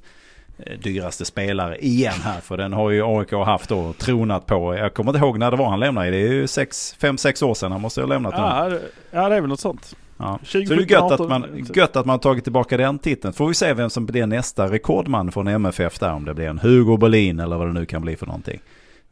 eh, 0.58 0.78
Dyraste 0.78 1.24
spelare 1.24 1.78
igen 1.78 2.12
här. 2.24 2.40
För 2.40 2.56
den 2.56 2.72
har 2.72 2.90
ju 2.90 3.02
AIK 3.18 3.32
haft 3.32 3.70
och 3.70 3.98
tronat 3.98 4.46
på. 4.46 4.74
Jag 4.74 4.94
kommer 4.94 5.10
inte 5.10 5.18
ihåg 5.26 5.38
när 5.38 5.50
det 5.50 5.56
var 5.56 5.68
han 5.70 5.80
lämnade. 5.80 6.10
Det 6.10 6.16
är 6.16 6.32
ju 6.32 6.46
5-6 6.46 7.42
år 7.44 7.54
sedan 7.54 7.72
han 7.72 7.80
måste 7.80 8.00
ha 8.00 8.08
lämnat 8.08 8.32
den. 8.32 8.40
Ja, 8.42 8.68
det- 8.68 8.82
ja, 9.10 9.28
det 9.28 9.36
är 9.36 9.40
väl 9.40 9.48
något 9.50 9.60
sånt. 9.60 9.96
Ja. 10.18 10.38
Så 10.42 10.46
20, 10.46 10.74
det 10.74 10.82
är 10.82 10.90
gött 10.92 11.02
att, 11.02 11.12
18, 11.12 11.28
man, 11.28 11.66
gött 11.74 11.96
att 11.96 12.06
man 12.06 12.12
har 12.14 12.18
tagit 12.18 12.44
tillbaka 12.44 12.76
den 12.76 12.98
titeln. 12.98 13.34
Får 13.34 13.48
vi 13.48 13.54
se 13.54 13.72
vem 13.74 13.90
som 13.90 14.06
blir 14.06 14.26
nästa 14.26 14.72
rekordman 14.72 15.32
från 15.32 15.48
MFF 15.48 15.98
där. 15.98 16.12
Om 16.12 16.24
det 16.24 16.34
blir 16.34 16.48
en 16.48 16.58
Hugo 16.58 16.96
Berlin 16.96 17.40
eller 17.40 17.56
vad 17.56 17.66
det 17.66 17.72
nu 17.72 17.86
kan 17.86 18.02
bli 18.02 18.16
för 18.16 18.26
någonting. 18.26 18.60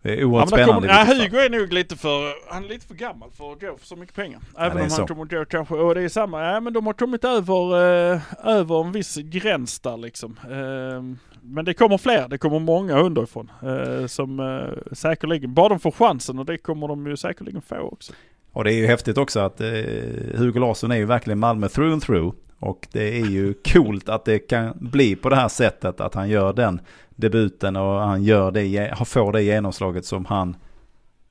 Det 0.03 0.13
är 0.13 0.17
Ja, 0.17 0.25
oerhört 0.27 0.51
då 0.51 0.57
spännande. 0.57 0.89
kommer, 0.89 1.01
ja, 1.01 1.07
fall. 1.07 1.17
Hugo 1.21 1.37
är 1.39 1.51
nog 1.51 1.73
lite 1.73 1.97
för, 1.97 2.53
han 2.55 2.65
är 2.65 2.69
lite 2.69 2.87
för 2.87 2.95
gammal 2.95 3.31
för 3.31 3.53
att 3.53 3.61
gå 3.61 3.77
för 3.79 3.87
så 3.87 3.97
mycket 3.97 4.15
pengar. 4.17 4.41
Även 4.59 4.79
är 4.79 4.83
om 4.83 4.91
så. 4.91 4.97
han 4.97 5.09
kommer 5.09 5.23
att 5.23 5.31
gå 5.31 5.45
kanske, 5.45 5.75
och 5.75 5.95
det 5.95 6.03
är 6.03 6.09
samma, 6.09 6.45
ja 6.53 6.61
men 6.61 6.73
de 6.73 6.87
har 6.87 6.93
kommit 6.93 7.25
över, 7.25 7.77
eh, 8.13 8.21
över 8.45 8.85
en 8.85 8.93
viss 8.93 9.17
gräns 9.17 9.81
där 9.81 9.97
liksom. 9.97 10.37
Eh, 10.45 11.03
men 11.43 11.65
det 11.65 11.75
kommer 11.75 11.99
fler, 11.99 12.29
det 12.29 12.39
kommer 12.39 12.59
många 12.59 12.99
underifrån. 12.99 13.51
Eh, 13.63 14.07
som 14.07 14.41
eh, 14.41 14.95
säkerligen, 14.95 15.55
bara 15.55 15.69
de 15.69 15.81
får 15.81 15.91
chansen 15.91 16.39
och 16.39 16.45
det 16.47 16.59
kommer 16.59 16.89
de 16.89 17.07
ju 17.07 17.17
säkerligen 17.17 17.63
få 17.63 17.77
också. 17.81 18.13
Och 18.53 18.65
det 18.65 18.73
är 18.73 18.77
ju 18.77 18.87
häftigt 18.87 19.19
också 19.19 19.41
att 19.41 19.61
eh, 19.61 19.69
Hugo 20.37 20.59
Larsson 20.61 20.91
är 20.93 20.97
ju 20.97 21.05
verkligen 21.05 21.39
Malmö 21.39 21.69
through 21.69 21.93
and 21.93 22.03
through. 22.03 22.35
Och 22.63 22.89
det 22.93 23.21
är 23.21 23.27
ju 23.27 23.55
coolt 23.55 24.09
att 24.09 24.25
det 24.25 24.39
kan 24.39 24.73
bli 24.81 25.17
på 25.17 25.29
det 25.29 25.37
här 25.37 25.49
sättet 25.49 26.01
att 26.01 26.15
han 26.15 26.29
gör 26.29 26.53
den 26.53 26.81
debuten 27.11 27.77
och 27.77 28.01
han 28.01 28.23
gör 28.23 28.51
det, 28.51 28.95
får 29.07 29.33
det 29.33 29.43
genomslaget 29.43 30.05
som 30.05 30.25
han 30.25 30.57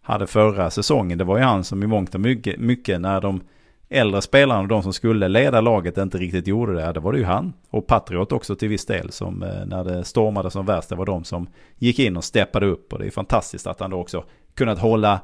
hade 0.01 0.27
förra 0.27 0.69
säsongen. 0.69 1.17
Det 1.17 1.23
var 1.23 1.37
ju 1.37 1.43
han 1.43 1.63
som 1.63 1.83
i 1.83 1.87
mångt 1.87 2.15
och 2.15 2.21
mycket, 2.21 2.59
mycket 2.59 3.01
när 3.01 3.21
de 3.21 3.41
äldre 3.89 4.21
spelarna, 4.21 4.67
de 4.67 4.83
som 4.83 4.93
skulle 4.93 5.27
leda 5.27 5.61
laget, 5.61 5.97
inte 5.97 6.17
riktigt 6.17 6.47
gjorde 6.47 6.73
det. 6.73 6.93
Det 6.93 6.99
var 6.99 7.13
det 7.13 7.19
ju 7.19 7.25
han. 7.25 7.53
Och 7.69 7.87
Patriot 7.87 8.31
också 8.31 8.55
till 8.55 8.69
viss 8.69 8.85
del, 8.85 9.11
som 9.11 9.43
eh, 9.43 9.65
när 9.65 9.83
det 9.83 10.03
stormade 10.03 10.51
som 10.51 10.65
värst, 10.65 10.89
det 10.89 10.95
var 10.95 11.05
de 11.05 11.23
som 11.23 11.47
gick 11.77 11.99
in 11.99 12.17
och 12.17 12.23
steppade 12.23 12.65
upp. 12.65 12.93
Och 12.93 12.99
det 12.99 13.05
är 13.05 13.11
fantastiskt 13.11 13.67
att 13.67 13.79
han 13.79 13.89
då 13.89 13.97
också 13.97 14.23
kunnat 14.53 14.79
hålla 14.79 15.19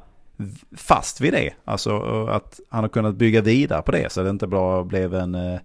fast 0.76 1.20
vid 1.20 1.32
det. 1.32 1.52
Alltså 1.64 2.00
att 2.26 2.60
han 2.70 2.84
har 2.84 2.88
kunnat 2.88 3.14
bygga 3.14 3.40
vidare 3.40 3.82
på 3.82 3.92
det 3.92 4.12
så 4.12 4.22
det 4.22 4.30
inte 4.30 4.46
bara 4.46 4.84
blev 4.84 5.14
en 5.14 5.34
eh, 5.34 5.60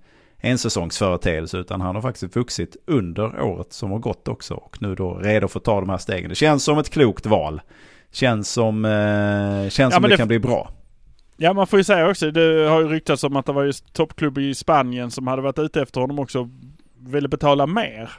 en 0.46 0.58
säsongsföreteelse 0.58 1.58
utan 1.58 1.82
han 1.82 1.96
har 1.96 2.02
faktiskt 2.02 2.36
vuxit 2.36 2.78
under 2.88 3.42
året 3.42 3.74
som 3.74 3.92
har 3.92 4.00
gått 4.00 4.28
också 4.28 4.54
och 4.54 4.82
nu 4.82 4.96
då 4.96 5.14
redo 5.14 5.48
för 5.48 5.60
att 5.60 5.64
ta 5.66 5.80
de 5.80 5.90
här 5.90 5.98
stegen. 5.98 6.30
Det 6.30 6.36
känns 6.36 6.64
som 6.64 6.78
ett 6.78 6.90
klokt 6.90 7.26
val. 7.26 7.62
Känns 8.12 8.50
som, 8.50 8.86
eh, 8.86 8.92
känns 9.70 9.78
Ja, 9.78 9.92
som 9.92 10.02
det, 10.04 10.10
det- 10.10 10.18
kan 10.18 10.28
bli 10.28 10.40
bra. 10.40 10.70
Ja 11.38 11.54
man 11.54 11.68
får 11.68 11.80
ju 11.80 11.84
säga 11.84 12.10
också, 12.10 12.32
det 12.32 12.70
har 12.70 12.82
ju 12.82 12.88
ryktats 12.88 13.24
om 13.24 13.36
att 13.36 13.46
det 13.46 13.52
var 13.54 13.64
just 13.64 13.94
toppklubb 13.94 14.38
i 14.38 14.56
Spanien 14.56 15.12
som 15.12 15.28
hade 15.28 15.42
varit 15.42 15.60
ute 15.60 15.82
efter 15.82 16.02
honom 16.02 16.20
också 16.20 16.50
ville 17.00 17.28
betala 17.28 17.66
mer. 17.68 18.10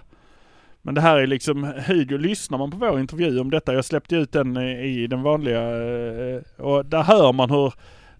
Men 0.82 0.94
det 0.94 1.00
här 1.00 1.16
är 1.18 1.26
liksom, 1.26 1.72
Hugo, 1.86 2.16
lyssnar 2.18 2.58
man 2.58 2.70
på 2.70 2.76
vår 2.76 3.00
intervju 3.00 3.40
om 3.40 3.50
detta, 3.50 3.74
jag 3.74 3.84
släppte 3.84 4.16
ut 4.16 4.32
den 4.32 4.56
i 4.56 5.06
den 5.06 5.22
vanliga 5.22 5.60
eh, 5.60 6.40
och 6.64 6.84
där 6.86 7.02
hör 7.02 7.32
man 7.32 7.50
hur, 7.50 7.72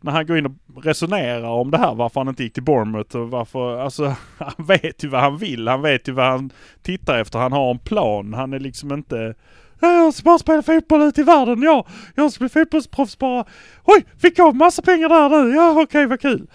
när 0.05 0.13
han 0.13 0.27
går 0.27 0.39
in 0.39 0.47
och 0.47 0.85
resonerar 0.85 1.49
om 1.49 1.71
det 1.71 1.79
här, 1.79 1.95
varför 1.95 2.21
han 2.21 2.29
inte 2.29 2.43
gick 2.43 2.53
till 2.55 2.63
Bournemouth 2.63 3.17
och 3.17 3.31
varför, 3.31 3.79
alltså 3.79 4.05
han 4.39 4.67
vet 4.67 5.05
ju 5.05 5.09
vad 5.09 5.21
han 5.21 5.39
vill, 5.39 5.69
han 5.69 5.83
vet 5.83 6.09
ju 6.09 6.13
vad 6.13 6.27
han 6.27 6.51
tittar 6.83 7.19
efter, 7.19 7.39
han 7.39 7.53
har 7.53 7.71
en 7.71 7.79
plan, 7.79 8.35
han 8.35 8.53
är 8.53 8.61
liksom 8.61 8.93
inte 8.93 9.35
"Ja, 9.81 9.93
jag 9.93 10.15
ska 10.15 10.25
bara 10.25 10.39
spela 10.39 10.63
fotboll 10.63 11.03
ute 11.03 11.21
i 11.21 11.25
världen, 11.25 11.63
ja. 11.63 11.87
Jag 12.15 12.33
ska 12.33 12.45
bli 12.45 12.49
fotbollsproffs 12.49 13.19
bara. 13.19 13.45
Oj, 13.85 14.05
fick 14.19 14.39
jag 14.39 14.55
massa 14.57 14.83
pengar 14.83 15.09
där 15.09 15.29
nu? 15.45 15.55
Ja, 15.55 15.83
okej, 15.83 16.07
vad 16.07 16.21
kul. 16.21 16.47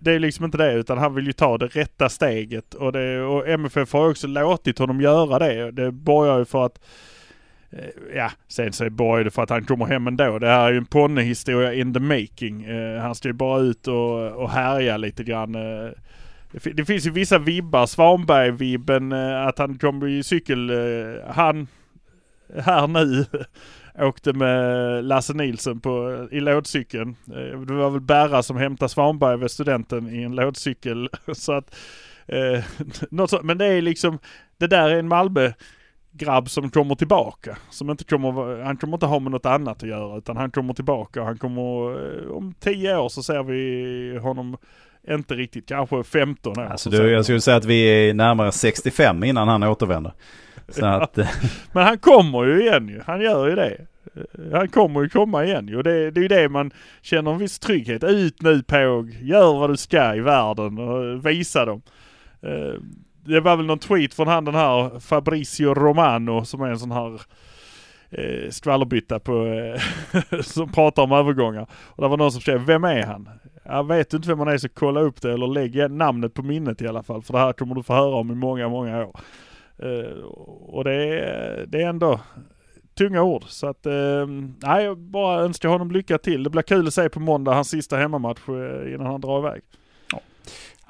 Det 0.00 0.12
är 0.12 0.18
liksom 0.18 0.44
inte 0.44 0.58
det, 0.58 0.72
utan 0.72 0.98
han 0.98 1.14
vill 1.14 1.26
ju 1.26 1.32
ta 1.32 1.58
det 1.58 1.66
rätta 1.66 2.08
steget. 2.08 2.74
Och, 2.74 2.92
det, 2.92 3.22
och 3.22 3.48
MFF 3.48 3.92
har 3.92 4.04
ju 4.04 4.10
också 4.10 4.26
låtit 4.26 4.78
honom 4.78 5.00
göra 5.00 5.38
det. 5.38 5.70
Det 5.70 5.92
borgar 5.92 6.38
ju 6.38 6.44
för 6.44 6.64
att 6.66 6.78
Eh, 7.72 8.16
ja, 8.16 8.30
sen 8.48 8.72
så 8.72 8.90
borgar 8.90 9.24
det 9.24 9.30
för 9.30 9.42
att 9.42 9.50
han 9.50 9.64
kommer 9.64 9.86
hem 9.86 10.06
ändå. 10.06 10.38
Det 10.38 10.46
här 10.46 10.66
är 10.66 10.72
ju 10.72 10.78
en 10.78 10.86
ponnehistoria 10.86 11.74
in 11.74 11.94
the 11.94 12.00
making. 12.00 12.64
Eh, 12.64 13.00
han 13.00 13.14
ska 13.14 13.28
ju 13.28 13.32
bara 13.32 13.60
ut 13.60 13.88
och, 13.88 14.32
och 14.32 14.50
härja 14.50 14.96
lite 14.96 15.24
grann. 15.24 15.54
Eh, 15.54 15.90
det, 16.50 16.70
det 16.70 16.84
finns 16.84 17.06
ju 17.06 17.10
vissa 17.10 17.38
vibbar, 17.38 17.86
Svanberg-vibben, 17.86 19.12
att 19.48 19.58
han 19.58 19.78
kommer 19.78 20.08
i 20.08 20.22
cykel. 20.22 20.72
Han 21.26 21.66
här 22.56 22.86
nu 22.86 23.24
åkte 23.98 24.32
med 24.32 25.04
Lasse 25.04 25.32
Nilsson 25.32 25.80
på, 25.80 26.26
i 26.30 26.40
lådcykeln. 26.40 27.16
Det 27.66 27.74
var 27.74 27.90
väl 27.90 28.00
Berra 28.00 28.42
som 28.42 28.56
hämtade 28.56 28.88
Svanberg 28.88 29.38
vid 29.38 29.50
studenten 29.50 30.14
i 30.14 30.22
en 30.22 30.34
lådcykel. 30.34 31.08
Så 31.34 31.52
att, 31.52 31.74
eh, 32.26 32.64
något 33.10 33.30
så, 33.30 33.40
men 33.42 33.58
det 33.58 33.66
är 33.66 33.82
liksom, 33.82 34.18
det 34.58 34.66
där 34.66 34.90
är 34.90 34.98
en 34.98 35.08
Malmö 35.08 35.52
grabb 36.12 36.50
som 36.50 36.70
kommer 36.70 36.94
tillbaka. 36.94 37.56
Som 37.70 37.90
inte 37.90 38.04
kommer, 38.04 38.62
han 38.62 38.76
kommer 38.76 38.96
inte 38.96 39.06
ha 39.06 39.18
med 39.18 39.32
något 39.32 39.46
annat 39.46 39.82
att 39.82 39.88
göra 39.88 40.18
utan 40.18 40.36
han 40.36 40.50
kommer 40.50 40.74
tillbaka 40.74 41.20
och 41.20 41.26
han 41.26 41.38
kommer, 41.38 41.90
eh, 41.90 42.30
om 42.30 42.54
tio 42.60 42.96
år 42.96 43.08
så 43.08 43.22
ser 43.22 43.42
vi 43.42 44.18
honom 44.18 44.56
inte 45.08 45.34
riktigt, 45.34 45.68
kanske 45.68 46.04
15 46.04 46.58
år. 46.58 46.64
Alltså 46.64 46.90
du, 46.90 47.10
jag 47.10 47.24
skulle 47.24 47.40
säga 47.40 47.56
att 47.56 47.64
vi 47.64 47.84
är 47.84 48.14
närmare 48.14 48.52
65 48.52 49.24
innan 49.24 49.48
han 49.48 49.62
återvänder. 49.62 50.12
Så 50.68 50.86
att, 50.86 51.18
eh, 51.18 51.28
Men 51.72 51.84
han 51.84 51.98
kommer 51.98 52.44
ju 52.44 52.60
igen 52.62 52.88
ju. 52.88 53.00
Han 53.06 53.20
gör 53.20 53.48
ju 53.48 53.54
det. 53.54 53.76
Eh, 54.14 54.22
Han 54.52 54.68
kommer 54.68 55.02
ju 55.02 55.08
komma 55.08 55.44
igen 55.44 55.68
ju. 55.68 55.76
Och 55.76 55.84
det, 55.84 56.10
det 56.10 56.20
är 56.20 56.22
ju 56.22 56.28
det 56.28 56.48
man 56.48 56.70
känner 57.02 57.32
en 57.32 57.38
viss 57.38 57.58
trygghet. 57.58 58.04
Ut 58.04 58.42
nu 58.42 58.62
Påg. 58.62 59.16
Gör 59.20 59.58
vad 59.58 59.70
du 59.70 59.76
ska 59.76 60.14
i 60.14 60.20
världen 60.20 60.78
och 60.78 61.26
visa 61.26 61.64
dem. 61.64 61.82
Det 63.24 63.40
var 63.40 63.56
väl 63.56 63.66
någon 63.66 63.78
tweet 63.78 64.14
från 64.14 64.28
han 64.28 64.44
den 64.44 64.54
här 64.54 65.00
Fabricio 65.00 65.74
Romano 65.74 66.44
som 66.44 66.62
är 66.62 66.68
en 66.68 66.78
sån 66.78 66.90
här 66.90 67.20
eh, 68.10 68.50
skvallerbytta 68.50 69.18
på, 69.18 69.46
eh, 69.46 70.40
som 70.40 70.72
pratar 70.72 71.02
om 71.02 71.12
övergångar. 71.12 71.66
Och 71.72 72.02
det 72.02 72.08
var 72.08 72.16
någon 72.16 72.32
som 72.32 72.40
skrev, 72.40 72.60
vem 72.66 72.84
är 72.84 73.02
han? 73.02 73.28
Jag 73.64 73.86
vet 73.86 74.10
du 74.10 74.16
inte 74.16 74.28
vem 74.28 74.38
han 74.38 74.48
är 74.48 74.58
så 74.58 74.68
kolla 74.68 75.00
upp 75.00 75.22
det 75.22 75.32
eller 75.32 75.46
lägg 75.46 75.90
namnet 75.90 76.34
på 76.34 76.42
minnet 76.42 76.82
i 76.82 76.88
alla 76.88 77.02
fall. 77.02 77.22
För 77.22 77.32
det 77.32 77.38
här 77.38 77.52
kommer 77.52 77.74
du 77.74 77.82
få 77.82 77.94
höra 77.94 78.14
om 78.14 78.30
i 78.30 78.34
många, 78.34 78.68
många 78.68 79.06
år. 79.06 79.20
Eh, 79.78 80.22
och 80.60 80.84
det 80.84 80.94
är, 80.94 81.66
det 81.66 81.82
är 81.82 81.88
ändå 81.88 82.20
tunga 82.94 83.22
ord. 83.22 83.44
Så 83.46 83.66
att, 83.66 83.86
eh, 83.86 84.26
nej, 84.62 84.84
jag 84.84 84.98
bara 84.98 85.40
önskar 85.40 85.68
honom 85.68 85.90
lycka 85.90 86.18
till. 86.18 86.42
Det 86.42 86.50
blir 86.50 86.62
kul 86.62 86.86
att 86.86 86.94
se 86.94 87.08
på 87.08 87.20
måndag 87.20 87.54
hans 87.54 87.68
sista 87.68 87.96
hemmamatch 87.96 88.48
eh, 88.48 88.94
innan 88.94 89.06
han 89.06 89.20
drar 89.20 89.38
iväg 89.38 89.62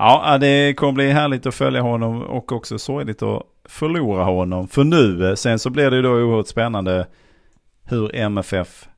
ja, 0.02 0.38
det 0.38 0.74
kommer 0.74 0.92
bli 0.92 1.10
härligt 1.10 1.46
att 1.46 1.54
följa 1.54 1.80
honom 1.80 2.22
och 2.22 2.52
också 2.52 2.78
sorgligt 2.78 3.22
att 3.22 3.42
förlora 3.64 4.24
honom. 4.24 4.68
För 4.68 4.84
nu, 4.84 5.28
eh, 5.28 5.34
sen 5.34 5.58
så 5.58 5.70
blir 5.70 5.90
det 5.90 5.96
ju 5.96 6.02
då 6.02 6.10
oerhört 6.10 6.46
spännande 6.46 7.06
hur 7.84 8.16
MFF 8.16 8.88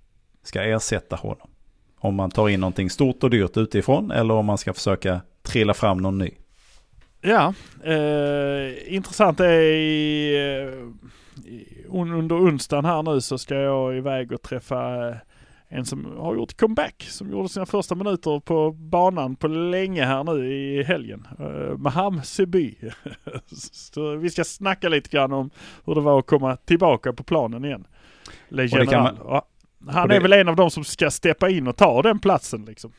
ska 0.43 0.63
ersätta 0.63 1.17
honom. 1.17 1.51
Om 1.99 2.15
man 2.15 2.31
tar 2.31 2.49
in 2.49 2.61
någonting 2.61 2.91
stort 2.91 3.25
och 3.25 3.31
dyrt 3.31 3.57
utifrån 3.57 4.11
eller 4.11 4.35
om 4.35 4.47
man 4.47 4.59
ska 4.59 4.73
försöka 4.73 5.21
trilla 5.43 5.75
fram 5.75 5.99
någon 5.99 6.19
ny. 6.19 6.31
Ja, 7.21 7.55
eh, 7.85 8.95
intressant 8.95 9.41
är 9.41 9.61
i, 9.61 10.37
eh, 10.37 11.95
under 11.95 12.37
onsdagen 12.37 12.85
här 12.85 13.03
nu 13.03 13.21
så 13.21 13.39
ska 13.39 13.55
jag 13.55 13.97
iväg 13.97 14.33
och 14.33 14.43
träffa 14.43 15.09
eh, 15.09 15.15
en 15.75 15.85
som 15.85 16.17
har 16.19 16.35
gjort 16.35 16.57
comeback, 16.57 17.03
som 17.09 17.31
gjorde 17.31 17.49
sina 17.49 17.67
första 17.67 17.95
minuter 17.95 18.41
på 18.41 18.71
banan 18.71 19.37
på 19.37 19.49
länge 19.49 20.05
här 20.05 20.25
nu 20.25 20.53
i 20.55 20.83
helgen. 20.83 21.27
Eh, 21.39 21.77
Maham 21.79 22.23
Seby. 22.23 22.75
så 23.73 24.17
vi 24.17 24.31
ska 24.31 24.45
snacka 24.45 24.89
lite 24.89 25.09
grann 25.11 25.33
om 25.33 25.51
hur 25.87 25.95
det 25.95 26.01
var 26.01 26.19
att 26.19 26.27
komma 26.27 26.57
tillbaka 26.57 27.13
på 27.13 27.23
planen 27.23 27.65
igen. 27.65 27.87
Le 28.49 28.67
General. 28.67 29.17
man- 29.21 29.43
Han 29.95 30.09
det- 30.09 30.17
är 30.17 30.21
väl 30.21 30.33
en 30.33 30.49
av 30.49 30.57
de 30.57 30.71
som 30.71 30.85
ska 30.85 31.11
steppa 31.11 31.49
in 31.51 31.69
och 31.69 31.77
ta 31.77 32.03
den 32.03 32.19
platsen 32.19 32.65
liksom. 32.65 32.93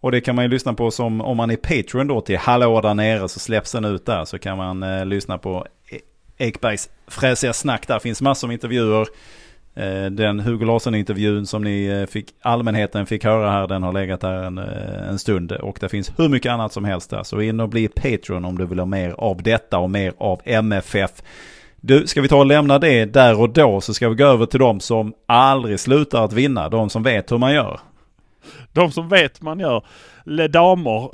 Och 0.00 0.12
det 0.12 0.20
kan 0.20 0.34
man 0.34 0.44
ju 0.44 0.50
lyssna 0.50 0.74
på 0.74 0.90
som 0.90 1.20
om 1.20 1.36
man 1.36 1.50
är 1.50 1.56
Patreon 1.56 2.06
då 2.06 2.20
till 2.20 2.38
Hallå 2.38 2.80
där 2.80 2.94
nere 2.94 3.28
så 3.28 3.38
släpps 3.40 3.72
den 3.72 3.84
ut 3.84 4.06
där. 4.06 4.24
Så 4.24 4.38
kan 4.38 4.56
man 4.56 4.82
eh, 4.82 5.06
lyssna 5.06 5.38
på 5.38 5.66
E- 5.90 5.98
Ekbergs 6.38 6.90
fräsiga 7.06 7.52
snack 7.52 7.86
där. 7.88 7.98
finns 7.98 8.22
massor 8.22 8.48
med 8.48 8.54
intervjuer. 8.54 9.06
Eh, 9.76 10.04
den 10.04 10.40
Hugo 10.40 10.64
Larsson-intervjun 10.64 11.46
som 11.46 11.64
ni 11.64 11.86
eh, 11.86 12.06
fick, 12.06 12.26
allmänheten 12.42 13.06
fick 13.06 13.24
höra 13.24 13.50
här, 13.50 13.68
den 13.68 13.82
har 13.82 13.92
legat 13.92 14.20
där 14.20 14.42
en, 14.42 14.58
eh, 14.58 15.08
en 15.08 15.18
stund. 15.18 15.52
Och 15.52 15.78
det 15.80 15.88
finns 15.88 16.12
hur 16.16 16.28
mycket 16.28 16.52
annat 16.52 16.72
som 16.72 16.84
helst 16.84 17.10
där. 17.10 17.22
Så 17.22 17.40
in 17.40 17.60
och 17.60 17.68
bli 17.68 17.88
Patreon 17.88 18.44
om 18.44 18.58
du 18.58 18.66
vill 18.66 18.78
ha 18.78 18.86
mer 18.86 19.10
av 19.18 19.42
detta 19.42 19.78
och 19.78 19.90
mer 19.90 20.12
av 20.18 20.40
MFF. 20.44 21.10
Du, 21.80 22.06
ska 22.06 22.20
vi 22.20 22.28
ta 22.28 22.38
och 22.38 22.46
lämna 22.46 22.78
det 22.78 23.04
där 23.04 23.40
och 23.40 23.50
då 23.50 23.80
så 23.80 23.94
ska 23.94 24.08
vi 24.08 24.14
gå 24.14 24.24
över 24.24 24.46
till 24.46 24.60
de 24.60 24.80
som 24.80 25.14
aldrig 25.26 25.80
slutar 25.80 26.24
att 26.24 26.32
vinna. 26.32 26.68
De 26.68 26.90
som 26.90 27.02
vet 27.02 27.32
hur 27.32 27.38
man 27.38 27.54
gör. 27.54 27.80
De 28.72 28.92
som 28.92 29.08
vet 29.08 29.42
man 29.42 29.60
gör. 29.60 29.84
Le 30.24 30.48
Damer, 30.48 31.10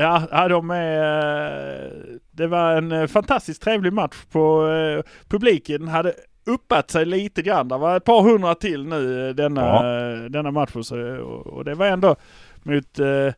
ja, 0.00 0.48
de 0.48 0.70
är... 0.70 1.92
det 2.30 2.46
var 2.46 2.72
en 2.72 3.08
fantastiskt 3.08 3.62
trevlig 3.62 3.92
match 3.92 4.16
på 4.32 4.68
publiken. 5.28 5.88
Hade 5.88 6.14
uppat 6.46 6.90
sig 6.90 7.04
lite 7.06 7.42
grann. 7.42 7.68
Det 7.68 7.78
var 7.78 7.96
ett 7.96 8.04
par 8.04 8.22
hundra 8.22 8.54
till 8.54 8.84
nu 8.86 9.28
eh, 9.28 9.34
denna, 9.34 9.60
Ja. 9.60 10.10
eh, 10.12 10.24
denna 10.24 10.50
match. 10.50 10.70
Så, 10.82 11.16
och, 11.18 11.46
och 11.46 11.64
det 11.64 11.74
var 11.74 11.86
ändå 11.86 12.16
mot 12.62 12.98
eh, 12.98 13.32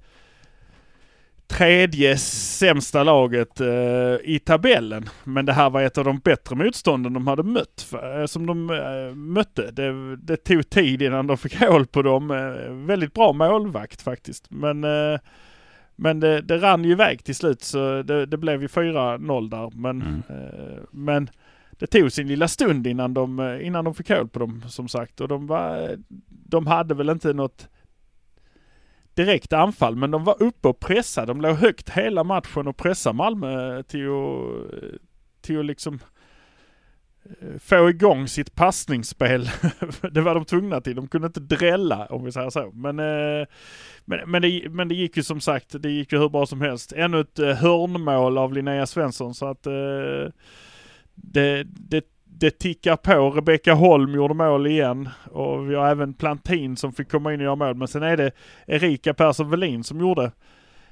tredje 1.47 2.17
sämsta 2.19 3.03
laget 3.03 3.61
eh, 3.61 4.15
i 4.25 4.41
tabellen. 4.45 5.09
Men 5.25 5.47
det 5.47 5.53
här 5.53 5.71
var 5.71 5.83
ett 5.83 5.99
av 5.99 6.05
de 6.05 6.19
bättre 6.19 6.57
motstånden 6.57 7.13
de 7.13 7.27
hade 7.27 7.43
mött. 7.43 7.87
För, 7.91 8.21
eh, 8.21 8.27
som 8.27 8.47
de 8.47 8.71
eh, 8.71 9.15
mötte. 9.15 9.71
Det, 9.71 10.17
det 10.17 10.37
tog 10.37 10.71
tid 10.71 11.03
innan 11.03 11.27
de 11.27 11.37
fick 11.39 11.61
hål 11.61 11.87
på 11.87 12.03
dem. 12.03 12.29
Väldigt 12.87 13.15
bra 13.15 13.33
målvakt 13.33 14.03
faktiskt. 14.03 14.47
Men, 14.51 14.81
men 15.97 16.21
det, 16.21 16.41
det 16.41 16.59
rann 16.59 16.85
ju 16.85 16.91
iväg 16.93 17.25
till 17.25 17.35
slut 17.35 17.63
så 17.63 18.03
det, 18.03 18.27
det 18.27 18.37
blev 18.37 18.63
ju 18.63 18.67
4-0 18.69 19.51
där. 19.51 19.71
Men, 19.77 20.03
Mm. 20.03 20.23
men 20.91 21.31
det 21.79 21.87
tog 21.87 22.13
sin 22.13 22.29
lilla 22.29 22.49
stund 22.49 22.87
innan 22.87 23.15
de, 23.15 23.39
eh, 23.39 23.67
innan 23.67 23.85
de 23.85 23.95
fick 23.95 24.11
hål 24.11 24.29
på 24.29 24.39
dem 24.39 24.63
som 24.69 24.89
sagt. 24.89 25.21
Och 25.21 25.29
de, 25.29 25.47
var, 25.47 25.83
eh, 25.83 25.99
de 26.29 26.67
hade 26.67 26.95
väl 26.95 27.11
inte 27.11 27.33
något 27.33 27.69
direkt 29.15 29.53
anfall 29.53 29.97
men 29.97 30.11
de 30.11 30.25
var 30.25 30.43
uppe 30.43 30.69
och 30.69 30.81
pressade. 30.81 31.27
De 31.27 31.41
låg 31.41 31.57
högt 31.57 31.91
hela 31.91 32.25
matchen 32.25 32.69
och 32.69 32.77
pressade 32.77 33.17
Malmö 33.17 33.77
eh, 33.77 33.83
till 33.83 34.09
att, 34.09 35.01
till 35.41 35.59
att 35.59 35.67
liksom 35.67 35.99
få 37.59 37.91
igång 37.91 38.29
sitt 38.29 38.55
passningsspel. 38.55 39.51
det 40.13 40.21
var 40.21 40.35
de 40.35 40.45
tvungna 40.45 40.81
till. 40.81 40.97
De 40.97 41.09
kunde 41.09 41.27
inte 41.27 41.41
drälla 41.41 42.07
om 42.07 42.25
vi 42.25 42.33
säger 42.33 42.51
så. 42.51 42.71
Men, 42.75 42.97
men, 44.05 44.31
men, 44.31 44.43
det, 44.43 44.69
men 44.71 44.89
det 44.89 44.95
gick 44.95 45.17
ju 45.17 45.23
som 45.23 45.41
sagt, 45.41 45.83
det 45.83 45.91
gick 45.91 46.13
ju 46.13 46.19
hur 46.19 46.29
bra 46.29 46.47
som 46.47 46.61
helst. 46.61 46.93
Ännu 46.93 47.21
ett 47.21 47.39
hörnmål 47.39 48.39
av 48.39 48.53
Linnea 48.53 48.87
Svensson 48.87 49.35
så 49.35 49.47
att 49.47 49.67
eh, 49.67 50.33
det, 51.23 51.65
det, 51.65 52.05
det 52.25 52.51
tickar 52.51 52.97
på. 52.97 53.31
Rebecka 53.31 53.75
Holm 53.75 54.15
gjorde 54.15 54.35
mål 54.35 54.67
igen 54.67 55.09
och 55.33 55.71
vi 55.71 55.75
har 55.75 55.91
även 55.91 56.15
Plantin 56.15 56.77
som 56.77 56.93
fick 56.93 57.11
komma 57.11 57.35
in 57.35 57.41
och 57.41 57.45
göra 57.45 57.57
mål. 57.57 57.75
Men 57.75 57.89
sen 57.89 58.03
är 58.03 58.17
det 58.17 58.31
Erika 58.67 59.15
Persson 59.15 59.51
Welin 59.51 59.85
som 59.85 60.01
gjorde 60.01 60.33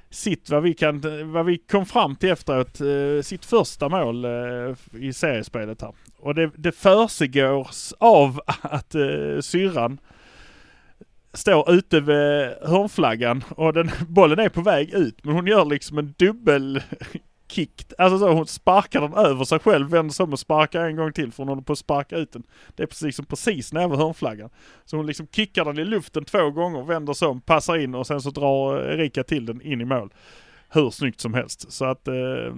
sitt, 0.09 0.49
vad 0.49 0.63
vi, 0.63 0.73
kan, 0.73 1.01
vad 1.31 1.45
vi 1.45 1.57
kom 1.57 1.85
fram 1.85 2.15
till 2.15 2.29
efteråt, 2.29 2.81
eh, 2.81 3.21
sitt 3.23 3.45
första 3.45 3.89
mål 3.89 4.25
eh, 4.25 4.75
i 4.99 5.13
seriespelet 5.13 5.81
här. 5.81 5.93
Och 6.19 6.35
det, 6.35 6.51
det 6.55 6.71
försiggås 6.71 7.93
av 7.99 8.41
att 8.61 8.95
eh, 8.95 9.39
syrran 9.41 9.97
står 11.33 11.71
ute 11.71 11.99
vid 11.99 12.69
hörnflaggan 12.69 13.43
och 13.49 13.73
den, 13.73 13.91
bollen 14.07 14.39
är 14.39 14.49
på 14.49 14.61
väg 14.61 14.93
ut 14.93 15.23
men 15.23 15.33
hon 15.35 15.47
gör 15.47 15.65
liksom 15.65 15.97
en 15.97 16.13
dubbel 16.17 16.81
kick. 17.47 17.93
Alltså 17.97 18.19
så, 18.19 18.33
hon 18.33 18.47
sparkar 18.47 19.01
den 19.01 19.13
över 19.13 19.45
sig 19.45 19.59
själv, 19.59 19.89
vänder 19.89 20.13
sig 20.13 20.23
om 20.23 20.33
och 20.33 20.39
sparkar 20.39 20.85
en 20.85 20.95
gång 20.95 21.13
till 21.13 21.31
för 21.31 21.43
hon 21.43 21.47
håller 21.49 21.61
på 21.61 21.73
att 21.73 21.79
sparka 21.79 22.17
ut 22.17 22.31
den. 22.31 22.43
Det 22.75 22.83
är 22.83 22.87
precis, 22.87 23.05
liksom 23.05 23.25
precis 23.25 23.73
nära 23.73 23.97
hörnflaggan. 23.97 24.49
Så 24.85 24.97
hon 24.97 25.05
liksom 25.05 25.27
kickar 25.31 25.65
den 25.65 25.79
i 25.79 25.85
luften 25.85 26.25
två 26.25 26.51
gånger, 26.51 26.83
vänder 26.83 27.13
sig 27.13 27.27
om, 27.27 27.41
passar 27.41 27.77
in 27.77 27.95
och 27.95 28.07
sen 28.07 28.21
så 28.21 28.29
drar 28.29 28.79
Erika 28.79 29.23
till 29.23 29.45
den 29.45 29.61
in 29.61 29.81
i 29.81 29.85
mål. 29.85 30.13
Hur 30.69 30.89
snyggt 30.89 31.19
som 31.19 31.33
helst. 31.33 31.71
Så 31.71 31.85
att 31.85 32.07
eh, 32.07 32.53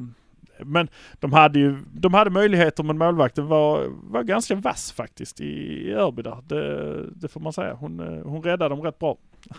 men 0.65 0.88
de 1.19 1.34
hade 1.34 1.60
ju 1.60 1.78
de 1.93 2.13
hade 2.13 2.30
möjligheter 2.30 2.84
men 2.84 2.97
målvakten 2.97 3.47
var, 3.47 3.88
var 3.89 4.23
ganska 4.23 4.56
vass 4.56 4.91
faktiskt 4.91 5.41
i, 5.41 5.45
i 5.45 5.93
Örby 5.93 6.21
där. 6.21 6.38
Det, 6.43 7.06
det 7.15 7.28
får 7.28 7.39
man 7.39 7.54
säga. 7.54 7.73
Hon, 7.73 7.99
eh, 7.99 8.23
hon 8.25 8.43
räddade 8.43 8.75
dem 8.75 8.84
rätt 8.84 8.99
bra. 8.99 9.17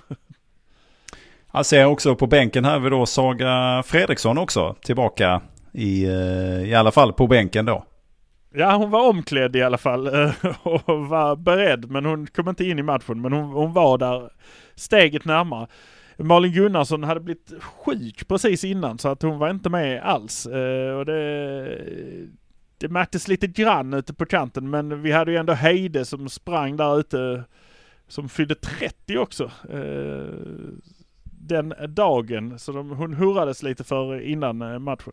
Jag 1.53 1.67
ser 1.67 1.85
också 1.85 2.17
på 2.17 2.27
bänken 2.27 2.65
här 2.65 2.79
vi 2.79 2.91
då 2.91 3.07
Saga 3.07 3.83
Fredriksson 3.87 4.39
också 4.39 4.77
tillbaka 4.83 5.41
i, 5.73 6.05
eh, 6.05 6.69
i 6.69 6.75
alla 6.75 6.91
fall 6.91 7.13
på 7.13 7.27
bänken 7.27 7.65
då. 7.65 7.85
Ja, 8.55 8.77
hon 8.77 8.91
var 8.91 9.09
omklädd 9.09 9.57
i 9.57 9.63
alla 9.63 9.79
fall 9.79 10.07
eh, 10.07 10.33
och 10.63 11.09
var 11.09 11.37
beredd 11.37 11.91
men 11.91 12.05
hon 12.05 12.27
kom 12.27 12.49
inte 12.49 12.65
in 12.65 12.79
i 12.79 12.83
matchen. 12.83 13.21
Men 13.21 13.33
hon, 13.33 13.45
hon 13.45 13.73
var 13.73 13.99
där 13.99 14.31
steget 14.75 15.25
närmare. 15.25 15.67
Malin 16.17 16.53
Gunnarsson 16.53 17.05
hade 17.05 17.21
blivit 17.21 17.53
sjuk 17.61 18.29
precis 18.29 18.65
innan 18.65 18.99
så 18.99 19.09
att 19.09 19.23
hon 19.23 19.39
var 19.39 19.51
inte 19.51 19.71
med 19.71 20.03
alls. 20.03 20.47
Eh, 20.47 20.95
och 20.95 21.07
det, 21.07 21.79
det 22.79 22.89
märktes 22.89 23.29
lite 23.29 23.47
grann 23.47 23.95
ute 23.95 24.15
på 24.15 24.27
kanten 24.27 24.71
men 24.71 25.03
vi 25.03 25.13
hade 25.13 25.31
ju 25.31 25.37
ändå 25.37 25.53
Heide 25.53 26.05
som 26.05 26.29
sprang 26.29 26.77
där 26.77 27.01
ute 27.01 27.45
som 28.09 28.29
fyllde 28.29 28.55
30 28.55 29.19
också. 29.19 29.51
Den 31.40 31.74
dagen. 31.88 32.59
Så 32.59 32.72
de, 32.72 32.90
hon 32.90 33.14
hurrades 33.14 33.62
lite 33.62 33.85
för 33.85 34.20
innan 34.20 34.62
eh, 34.62 34.79
matchen. 34.79 35.12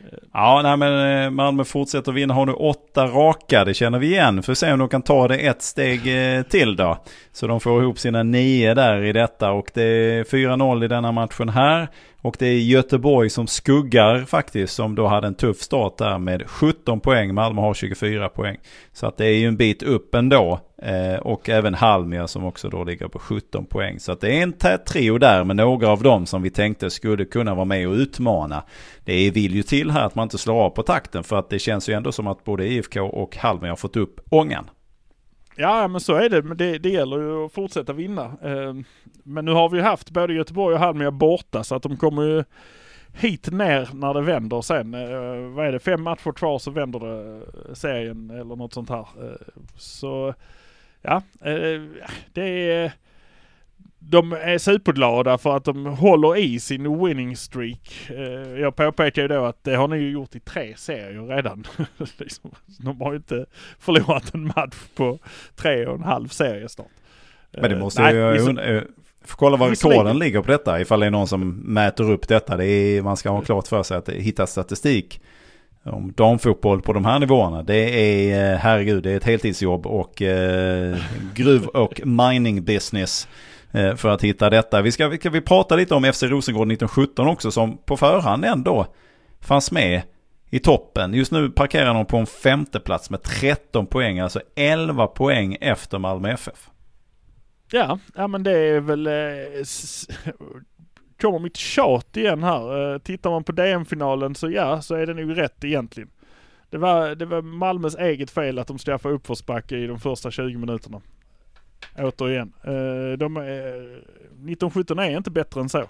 Eh. 0.00 0.18
Ja, 0.32 0.60
nej 0.62 0.76
men 0.76 1.22
eh, 1.24 1.30
Malmö 1.30 1.64
fortsätter 1.64 2.12
vinna. 2.12 2.34
Har 2.34 2.46
nu 2.46 2.52
åtta 2.52 3.06
raka, 3.06 3.64
det 3.64 3.74
känner 3.74 3.98
vi 3.98 4.06
igen. 4.06 4.42
Får 4.42 4.54
se 4.54 4.72
om 4.72 4.78
de 4.78 4.88
kan 4.88 5.02
ta 5.02 5.28
det 5.28 5.38
ett 5.38 5.62
steg 5.62 6.00
till 6.48 6.76
då. 6.76 6.98
Så 7.32 7.46
de 7.46 7.60
får 7.60 7.82
ihop 7.82 7.98
sina 7.98 8.22
nio 8.22 8.74
där 8.74 9.02
i 9.02 9.12
detta 9.12 9.50
och 9.50 9.70
det 9.74 9.82
är 9.82 10.24
4-0 10.24 10.84
i 10.84 10.88
denna 10.88 11.12
matchen 11.12 11.48
här. 11.48 11.88
Och 12.24 12.36
det 12.38 12.46
är 12.46 12.58
Göteborg 12.58 13.30
som 13.30 13.46
skuggar 13.46 14.24
faktiskt, 14.24 14.74
som 14.74 14.94
då 14.94 15.06
hade 15.06 15.26
en 15.26 15.34
tuff 15.34 15.60
start 15.60 15.98
där 15.98 16.18
med 16.18 16.50
17 16.50 17.00
poäng. 17.00 17.34
Malmö 17.34 17.60
har 17.60 17.74
24 17.74 18.28
poäng. 18.28 18.56
Så 18.92 19.06
att 19.06 19.16
det 19.16 19.26
är 19.26 19.38
ju 19.38 19.48
en 19.48 19.56
bit 19.56 19.82
upp 19.82 20.14
ändå. 20.14 20.60
Eh, 20.82 21.14
och 21.14 21.48
även 21.48 21.74
Halmia 21.74 22.26
som 22.26 22.44
också 22.44 22.68
då 22.68 22.84
ligger 22.84 23.08
på 23.08 23.18
17 23.18 23.66
poäng. 23.66 24.00
Så 24.00 24.12
att 24.12 24.20
det 24.20 24.38
är 24.38 24.42
en 24.42 24.52
tät 24.52 24.86
trio 24.86 25.18
där 25.18 25.44
med 25.44 25.56
några 25.56 25.88
av 25.88 26.02
dem 26.02 26.26
som 26.26 26.42
vi 26.42 26.50
tänkte 26.50 26.90
skulle 26.90 27.24
kunna 27.24 27.54
vara 27.54 27.64
med 27.64 27.88
och 27.88 27.94
utmana. 27.94 28.62
Det 29.04 29.30
vill 29.30 29.54
ju 29.54 29.62
till 29.62 29.90
här 29.90 30.06
att 30.06 30.14
man 30.14 30.22
inte 30.22 30.38
slår 30.38 30.62
av 30.62 30.70
på 30.70 30.82
takten 30.82 31.24
för 31.24 31.36
att 31.36 31.50
det 31.50 31.58
känns 31.58 31.88
ju 31.88 31.94
ändå 31.94 32.12
som 32.12 32.26
att 32.26 32.44
både 32.44 32.68
IFK 32.68 33.02
och 33.02 33.36
Halmia 33.36 33.70
har 33.70 33.76
fått 33.76 33.96
upp 33.96 34.20
ångan. 34.30 34.70
Ja, 35.56 35.88
men 35.88 36.00
så 36.00 36.14
är 36.14 36.28
det. 36.28 36.42
Men 36.42 36.56
det, 36.56 36.78
det 36.78 36.88
gäller 36.88 37.18
ju 37.18 37.44
att 37.44 37.52
fortsätta 37.52 37.92
vinna. 37.92 38.24
Eh, 38.24 38.74
men 39.24 39.44
nu 39.44 39.52
har 39.52 39.68
vi 39.68 39.80
haft 39.80 40.10
både 40.10 40.34
Göteborg 40.34 40.74
och 40.74 40.80
Halmia 40.80 41.10
borta 41.10 41.64
så 41.64 41.74
att 41.74 41.82
de 41.82 41.96
kommer 41.96 42.22
ju 42.22 42.44
hit 43.12 43.52
ner 43.52 43.88
när 43.92 44.14
det 44.14 44.22
vänder 44.22 44.60
sen. 44.60 44.94
Ehm, 44.94 45.54
vad 45.54 45.66
är 45.66 45.72
det, 45.72 45.78
fem 45.78 46.02
matcher 46.02 46.32
kvar 46.32 46.58
så 46.58 46.70
vänder 46.70 47.00
det 47.00 47.36
eh, 47.68 47.74
serien 47.74 48.30
eller 48.30 48.56
något 48.56 48.72
sånt 48.72 48.90
här. 48.90 49.06
Ehm, 49.20 49.66
så 49.76 50.34
ja, 51.02 51.22
det 52.32 52.70
är 52.70 52.92
de 54.10 54.32
är 54.32 54.58
superglada 54.58 55.38
för 55.38 55.56
att 55.56 55.64
de 55.64 55.86
håller 55.86 56.36
i 56.36 56.60
sin 56.60 57.04
winning 57.04 57.36
streak. 57.36 58.10
Eh, 58.10 58.60
jag 58.60 58.76
påpekar 58.76 59.22
ju 59.22 59.28
då 59.28 59.44
att 59.44 59.64
det 59.64 59.76
har 59.76 59.88
ni 59.88 59.96
ju 59.96 60.10
gjort 60.10 60.34
i 60.34 60.40
tre 60.40 60.74
serier 60.76 61.26
redan. 61.26 61.66
Liksom, 62.18 62.50
de 62.66 63.00
har 63.00 63.12
ju 63.12 63.16
inte 63.16 63.46
förlorat 63.78 64.34
en 64.34 64.44
match 64.44 64.76
på 64.94 65.18
tre 65.56 65.86
och 65.86 65.94
en 65.94 66.04
halv 66.04 66.28
serie 66.28 66.68
snart. 66.68 66.86
Men 67.50 67.70
det 67.70 67.78
måste 67.78 68.02
Nej, 68.02 68.14
ju... 68.14 68.38
Så, 68.38 68.80
eh, 69.24 69.34
kolla 69.36 69.56
vad 69.56 69.70
rekorden 69.70 70.18
ligger 70.18 70.40
på 70.40 70.50
detta 70.50 70.80
ifall 70.80 71.00
det 71.00 71.06
är 71.06 71.10
någon 71.10 71.28
som 71.28 71.50
mäter 71.50 72.10
upp 72.10 72.28
detta. 72.28 72.56
Det 72.56 72.66
är, 72.66 73.02
man 73.02 73.16
ska 73.16 73.30
ha 73.30 73.40
klart 73.40 73.68
för 73.68 73.82
sig 73.82 73.96
att 73.96 74.08
hitta 74.08 74.46
statistik 74.46 75.20
om 75.84 76.12
damfotboll 76.12 76.82
på 76.82 76.92
de 76.92 77.04
här 77.04 77.18
nivåerna. 77.18 77.62
Det 77.62 77.76
är, 77.76 78.52
eh, 78.52 78.58
herregud, 78.58 79.02
det 79.02 79.10
är 79.10 79.16
ett 79.16 79.24
heltidsjobb 79.24 79.86
och 79.86 80.22
eh, 80.22 80.96
gruv 81.34 81.66
och 81.66 82.00
mining 82.06 82.64
business. 82.64 83.28
Eh, 83.74 83.94
för 83.94 84.08
att 84.08 84.24
hitta 84.24 84.50
detta. 84.50 84.82
Vi 84.82 84.92
ska, 84.92 85.16
ska 85.16 85.30
vi 85.30 85.40
prata 85.40 85.76
lite 85.76 85.94
om 85.94 86.12
FC 86.12 86.22
Rosengård 86.22 86.72
1917 86.72 87.28
också 87.28 87.50
som 87.50 87.76
på 87.76 87.96
förhand 87.96 88.44
ändå 88.44 88.86
fanns 89.40 89.72
med 89.72 90.02
i 90.50 90.58
toppen. 90.58 91.14
Just 91.14 91.32
nu 91.32 91.50
parkerar 91.50 91.94
de 91.94 92.06
på 92.06 92.16
en 92.16 92.26
femte 92.26 92.80
plats 92.80 93.10
med 93.10 93.22
13 93.22 93.86
poäng, 93.86 94.18
alltså 94.18 94.40
11 94.56 95.06
poäng 95.06 95.56
efter 95.60 95.98
Malmö 95.98 96.32
FF. 96.32 96.70
Ja, 97.70 97.98
ja 98.14 98.28
men 98.28 98.42
det 98.42 98.58
är 98.58 98.80
väl... 98.80 99.06
Eh, 99.06 99.64
kommer 101.20 101.38
mitt 101.38 101.56
tjat 101.56 102.16
igen 102.16 102.42
här. 102.42 102.92
Eh, 102.92 102.98
tittar 102.98 103.30
man 103.30 103.44
på 103.44 103.52
DM-finalen 103.52 104.34
så 104.34 104.50
ja, 104.50 104.82
så 104.82 104.94
är 104.94 105.06
det 105.06 105.14
nog 105.14 105.38
rätt 105.38 105.64
egentligen. 105.64 106.10
Det 106.70 106.78
var, 106.78 107.14
det 107.14 107.26
var 107.26 107.42
Malmös 107.42 107.96
eget 107.96 108.30
fel 108.30 108.58
att 108.58 108.66
de 108.66 108.78
skaffade 108.78 109.14
uppförsbacke 109.14 109.76
i 109.76 109.86
de 109.86 110.00
första 110.00 110.30
20 110.30 110.58
minuterna. 110.58 111.00
Återigen. 111.98 112.52
Eh, 112.62 113.18
de 113.18 113.36
eh, 113.36 113.42
1917 113.42 114.98
är 114.98 115.16
inte 115.16 115.30
bättre 115.30 115.60
än 115.60 115.68
så. 115.68 115.84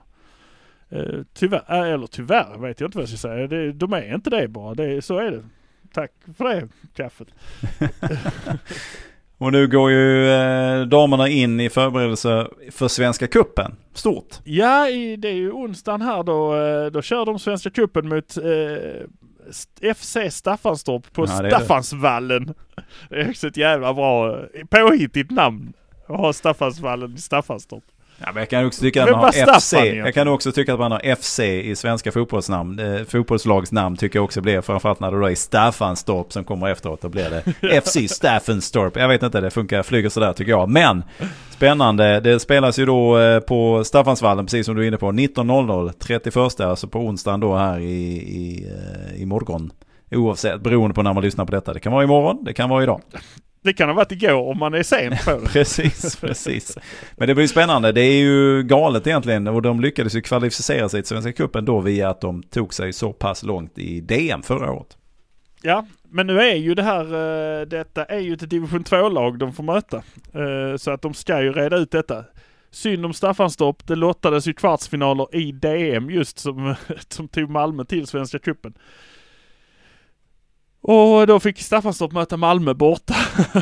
Eh, 0.89 1.21
tyvärr, 1.35 1.65
eh, 1.69 1.93
eller 1.93 2.07
tyvärr 2.07 2.59
vet 2.59 2.81
jag 2.81 2.89
inte 2.89 2.99
vad 2.99 3.03
jag 3.03 3.09
ska 3.09 3.29
säga. 3.29 3.47
Det, 3.47 3.73
de 3.73 3.93
är 3.93 4.15
inte 4.15 4.31
det 4.31 4.49
bara. 4.49 4.75
Det, 4.75 5.03
så 5.03 5.19
är 5.19 5.31
det. 5.31 5.45
Tack 5.93 6.13
för 6.37 6.45
det 6.45 6.69
kaffet. 6.95 7.29
Och 9.45 9.53
nu 9.53 9.69
går 9.69 9.91
ju 9.91 10.31
eh, 10.31 10.83
damerna 10.83 11.29
in 11.29 11.61
i 11.61 11.71
förberedelse 11.71 12.49
för 12.71 12.89
Svenska 12.89 13.27
Kuppen. 13.27 13.77
Stort. 13.95 14.41
Ja, 14.45 14.89
i, 14.89 15.17
det 15.17 15.29
är 15.29 15.35
ju 15.35 15.51
onsdagen 15.51 16.03
här 16.03 16.23
då. 16.23 16.55
Då 16.91 17.03
kör 17.03 17.27
de 17.27 17.39
Svenska 17.39 17.71
Kuppen 17.71 18.09
mot 18.09 18.37
eh, 18.37 19.95
FC 19.95 20.17
Staffanstorp 20.31 21.13
på 21.13 21.23
ja, 21.23 21.27
Staffansvallen. 21.27 22.47
Det. 22.47 22.55
det 23.11 23.21
är 23.21 23.31
också 23.31 23.47
ett 23.47 23.57
jävla 23.57 23.95
bra 23.95 24.41
påhittigt 24.71 25.31
namn 25.31 25.73
och 26.07 26.19
ha 26.19 26.33
Staffansvallen 26.33 27.15
i 27.15 27.19
Staffanstorp. 27.19 27.85
Ja, 28.19 28.33
jag 28.37 28.51
kan 28.51 28.67
också 28.67 28.81
tycka 28.81 29.05
att 29.05 29.11
man 29.11 29.21
har 29.25 29.61
FC. 29.61 29.73
Jag 29.73 30.15
kan 30.15 30.29
också 30.29 30.53
tycka 30.53 30.73
att 30.75 30.79
man 30.79 30.93
har 30.93 31.15
FC 31.17 31.41
i 31.41 31.77
svenska 31.77 32.13
fotbollsnamn. 32.13 32.79
Eh, 32.79 33.05
fotbollslagsnamn 33.05 33.97
tycker 33.97 34.19
jag 34.19 34.25
också 34.25 34.41
blir, 34.41 34.61
framförallt 34.61 35.01
när 35.01 35.11
det 35.11 35.21
då 35.21 35.27
är 35.27 35.35
Staffanstorp 35.35 36.33
som 36.33 36.45
kommer 36.45 36.69
efteråt. 36.69 37.01
Då 37.01 37.09
blir 37.09 37.31
det 37.31 37.81
FC 37.85 38.15
Staffanstorp. 38.15 38.97
Jag 38.97 39.09
vet 39.09 39.23
inte, 39.23 39.41
det 39.41 39.51
funkar, 39.51 39.83
flyger 39.83 40.09
sådär 40.09 40.33
tycker 40.33 40.53
jag. 40.53 40.69
Men 40.69 41.03
spännande. 41.51 42.21
Det 42.21 42.41
spelas 42.41 42.79
ju 42.79 42.87
då 42.87 43.19
eh, 43.19 43.41
på 43.41 43.85
Staffansvallen, 43.85 44.47
precis 44.47 44.67
som 44.67 44.77
du 44.77 44.83
är 44.83 44.89
inne 44.89 44.97
på. 44.97 45.07
19.00, 45.07 45.93
31, 45.99 46.61
alltså 46.61 46.89
på 46.89 46.99
onsdagen 46.99 47.41
då 47.41 47.57
här 47.57 47.79
i, 47.79 48.15
i, 48.15 48.71
eh, 48.71 49.23
i 49.23 49.27
morgon. 49.27 49.73
Oavsett, 50.11 50.61
beroende 50.61 50.95
på 50.95 51.03
när 51.03 51.13
man 51.13 51.23
lyssnar 51.23 51.45
på 51.45 51.53
detta. 51.53 51.73
Det 51.73 51.81
kan 51.81 51.93
vara 51.93 52.05
imorgon, 52.05 52.45
det 52.45 52.53
kan 52.53 52.71
vara 52.71 52.83
idag. 52.83 53.01
Det 53.65 53.73
kan 53.73 53.89
ha 53.89 53.95
varit 53.95 54.13
igår 54.13 54.51
om 54.51 54.59
man 54.59 54.75
är 54.75 54.83
sen 54.83 55.15
på 55.25 55.31
det. 55.41 55.47
precis, 55.47 56.17
precis. 56.17 56.79
Men 57.17 57.29
det 57.29 57.35
blir 57.35 57.47
spännande. 57.47 57.93
Det 57.93 58.01
är 58.01 58.17
ju 58.19 58.63
galet 58.63 59.07
egentligen 59.07 59.47
och 59.49 59.63
de 59.63 59.81
lyckades 59.81 60.15
ju 60.15 60.21
kvalificera 60.21 60.89
sig 60.89 61.03
till 61.03 61.09
Svenska 61.09 61.33
Cupen 61.33 61.65
då 61.65 61.81
via 61.81 62.11
att 62.11 62.21
de 62.21 62.43
tog 62.43 62.75
sig 62.75 62.93
så 62.93 63.13
pass 63.13 63.43
långt 63.43 63.79
i 63.79 64.01
DM 64.01 64.43
förra 64.43 64.73
året. 64.73 64.97
Ja, 65.63 65.87
men 66.11 66.27
nu 66.27 66.41
är 66.41 66.55
ju 66.55 66.75
det 66.75 66.83
här, 66.83 67.05
eh, 67.61 67.67
detta 67.67 68.05
är 68.05 68.19
ju 68.19 68.35
ett 68.35 68.51
division 68.51 68.85
2-lag 68.85 69.39
de 69.39 69.53
får 69.53 69.63
möta. 69.63 69.97
Eh, 70.33 70.77
så 70.77 70.91
att 70.91 71.03
de 71.03 71.15
ska 71.15 71.43
ju 71.43 71.53
reda 71.53 71.77
ut 71.77 71.91
detta. 71.91 72.25
Synd 72.71 73.05
om 73.07 73.13
Staffanstorp, 73.13 73.87
det 73.87 73.97
lottades 73.97 74.47
ju 74.47 74.53
kvartsfinaler 74.53 75.37
i 75.37 75.53
DM 75.53 76.11
just 76.11 76.39
som, 76.39 76.75
som 77.09 77.29
tog 77.29 77.51
Malmö 77.51 77.85
till 77.85 78.07
Svenska 78.07 78.39
Cupen. 78.39 78.75
Och 80.87 81.27
då 81.27 81.41
fick 81.41 81.61
Staffanstorp 81.61 82.13
möta 82.13 82.37
Malmö 82.37 82.75
borta. 82.75 83.15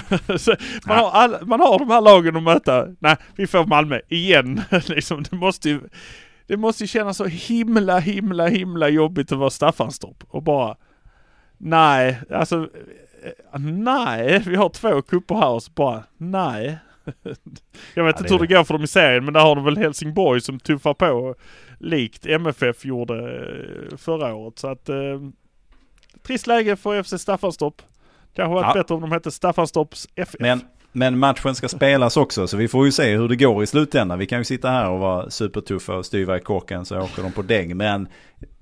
man, 0.86 0.98
har 0.98 1.10
all, 1.10 1.46
man 1.46 1.60
har 1.60 1.78
de 1.78 1.90
här 1.90 2.00
lagen 2.00 2.36
att 2.36 2.42
möta. 2.42 2.86
Nej, 2.98 3.16
vi 3.36 3.46
får 3.46 3.66
Malmö 3.66 4.00
igen. 4.08 4.60
liksom, 4.86 5.22
det 5.30 5.36
måste 5.36 5.70
ju, 5.70 5.80
det 6.46 6.56
måste 6.56 6.82
ju 6.82 6.86
kännas 6.86 7.16
så 7.16 7.24
himla, 7.24 7.98
himla, 7.98 8.46
himla 8.46 8.88
jobbigt 8.88 9.32
att 9.32 9.38
vara 9.38 9.50
Staffanstorp 9.50 10.24
och 10.28 10.42
bara 10.42 10.76
Nej, 11.58 12.20
alltså 12.30 12.68
eh, 13.24 13.60
nej, 13.60 14.42
vi 14.46 14.56
har 14.56 14.68
två 14.68 15.02
cuper 15.02 15.34
här 15.34 15.48
och 15.48 15.62
så 15.62 15.70
bara 15.74 16.02
nej. 16.16 16.78
Jag 17.94 18.04
vet 18.04 18.16
Ja, 18.16 18.18
inte 18.18 18.34
hur 18.34 18.38
det 18.38 18.54
går 18.54 18.64
för 18.64 18.74
dem 18.74 18.84
i 18.84 18.86
serien 18.86 19.24
men 19.24 19.34
där 19.34 19.40
har 19.40 19.56
de 19.56 19.64
väl 19.64 19.76
Helsingborg 19.76 20.40
som 20.40 20.60
tuffar 20.60 20.94
på 20.94 21.34
likt 21.78 22.26
MFF 22.26 22.84
gjorde 22.84 23.14
eh, 23.14 23.96
förra 23.96 24.34
året 24.34 24.58
så 24.58 24.68
att 24.68 24.88
eh, 24.88 25.20
trist 26.26 26.46
läge 26.46 26.76
för 26.76 27.02
FC 27.02 27.18
Staffanstorp. 27.22 27.82
Kanske 28.36 28.54
varit 28.54 28.66
Ja. 28.74 28.82
bättre 28.82 28.94
om 28.94 29.00
de 29.00 29.12
hette 29.12 29.30
Staffanstorps 29.30 30.08
FF. 30.16 30.36
Men, 30.40 30.60
men 30.92 31.18
matchen 31.18 31.54
ska 31.54 31.68
spelas 31.68 32.16
också 32.16 32.46
så 32.46 32.56
vi 32.56 32.68
får 32.68 32.86
ju 32.86 32.92
se 32.92 33.16
hur 33.16 33.28
det 33.28 33.36
går 33.36 33.62
i 33.62 33.66
slutändan. 33.66 34.18
Vi 34.18 34.26
kan 34.26 34.38
ju 34.38 34.44
sitta 34.44 34.70
här 34.70 34.90
och 34.90 34.98
vara 34.98 35.30
supertuffa 35.30 35.94
och 35.94 36.06
styva 36.06 36.36
i 36.36 36.40
korken 36.40 36.84
så 36.84 37.00
åker 37.00 37.22
de 37.22 37.32
på 37.32 37.42
däng. 37.42 37.76
Men 37.76 38.08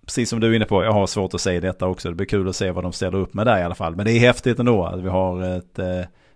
precis 0.07 0.31
som 0.31 0.41
du 0.41 0.51
är 0.51 0.57
inne 0.57 0.65
på, 0.65 0.85
jag 0.85 0.93
har 0.93 1.07
svårt 1.07 1.35
att 1.35 1.41
se 1.41 1.61
detta 1.61 1.87
också. 1.87 2.09
Det 2.09 2.15
blir 2.15 2.27
kul 2.27 2.49
att 2.49 2.57
se 2.57 2.71
vad 2.71 2.85
de 2.85 2.93
ställer 2.93 3.19
upp 3.19 3.35
med 3.35 3.47
där 3.47 3.59
i 3.59 3.63
alla 3.63 3.75
fall. 3.75 3.97
Men 3.97 4.07
det 4.07 4.13
är 4.13 4.19
häftigt 4.21 4.59
ändå 4.59 4.85
att 4.85 5.01
vi 5.01 5.09
har 5.09 5.43
ett 5.59 5.79
eh, 5.79 5.87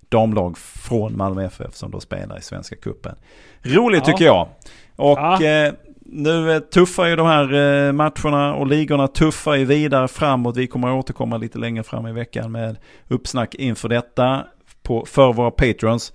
damlag 0.09 0.59
från 0.59 1.17
Malmö 1.17 1.45
FF 1.45 1.75
som 1.75 1.91
då 1.91 2.01
spelar 2.01 2.39
i 2.39 2.43
Svenska 2.43 2.77
Cupen. 2.77 3.15
Roligt 3.63 4.03
Ja. 4.07 4.13
tycker 4.13 4.25
jag. 4.25 4.49
Och 4.97 5.19
Ja. 5.19 5.43
eh, 5.45 5.73
nu 6.05 6.53
eh, 6.53 6.59
tuffar 6.59 7.07
ju 7.07 7.17
de 7.17 7.27
här 7.27 7.53
eh, 7.53 7.93
matcherna 7.93 8.55
och 8.55 8.67
ligorna 8.67 9.09
tuffar 9.09 9.55
ju 9.55 9.65
vidare 9.65 10.09
framåt. 10.09 10.57
Vi 10.57 10.67
kommer 10.67 10.89
att 10.89 11.05
återkomma 11.05 11.37
lite 11.37 11.59
längre 11.59 11.83
fram 11.83 12.07
i 12.07 12.13
veckan 12.13 12.53
med 12.53 12.77
uppsnack 13.09 13.55
inför 13.55 13.89
detta 13.89 14.45
på, 14.83 15.07
för 15.07 15.33
våra 15.33 15.51
patrons. 15.51 16.13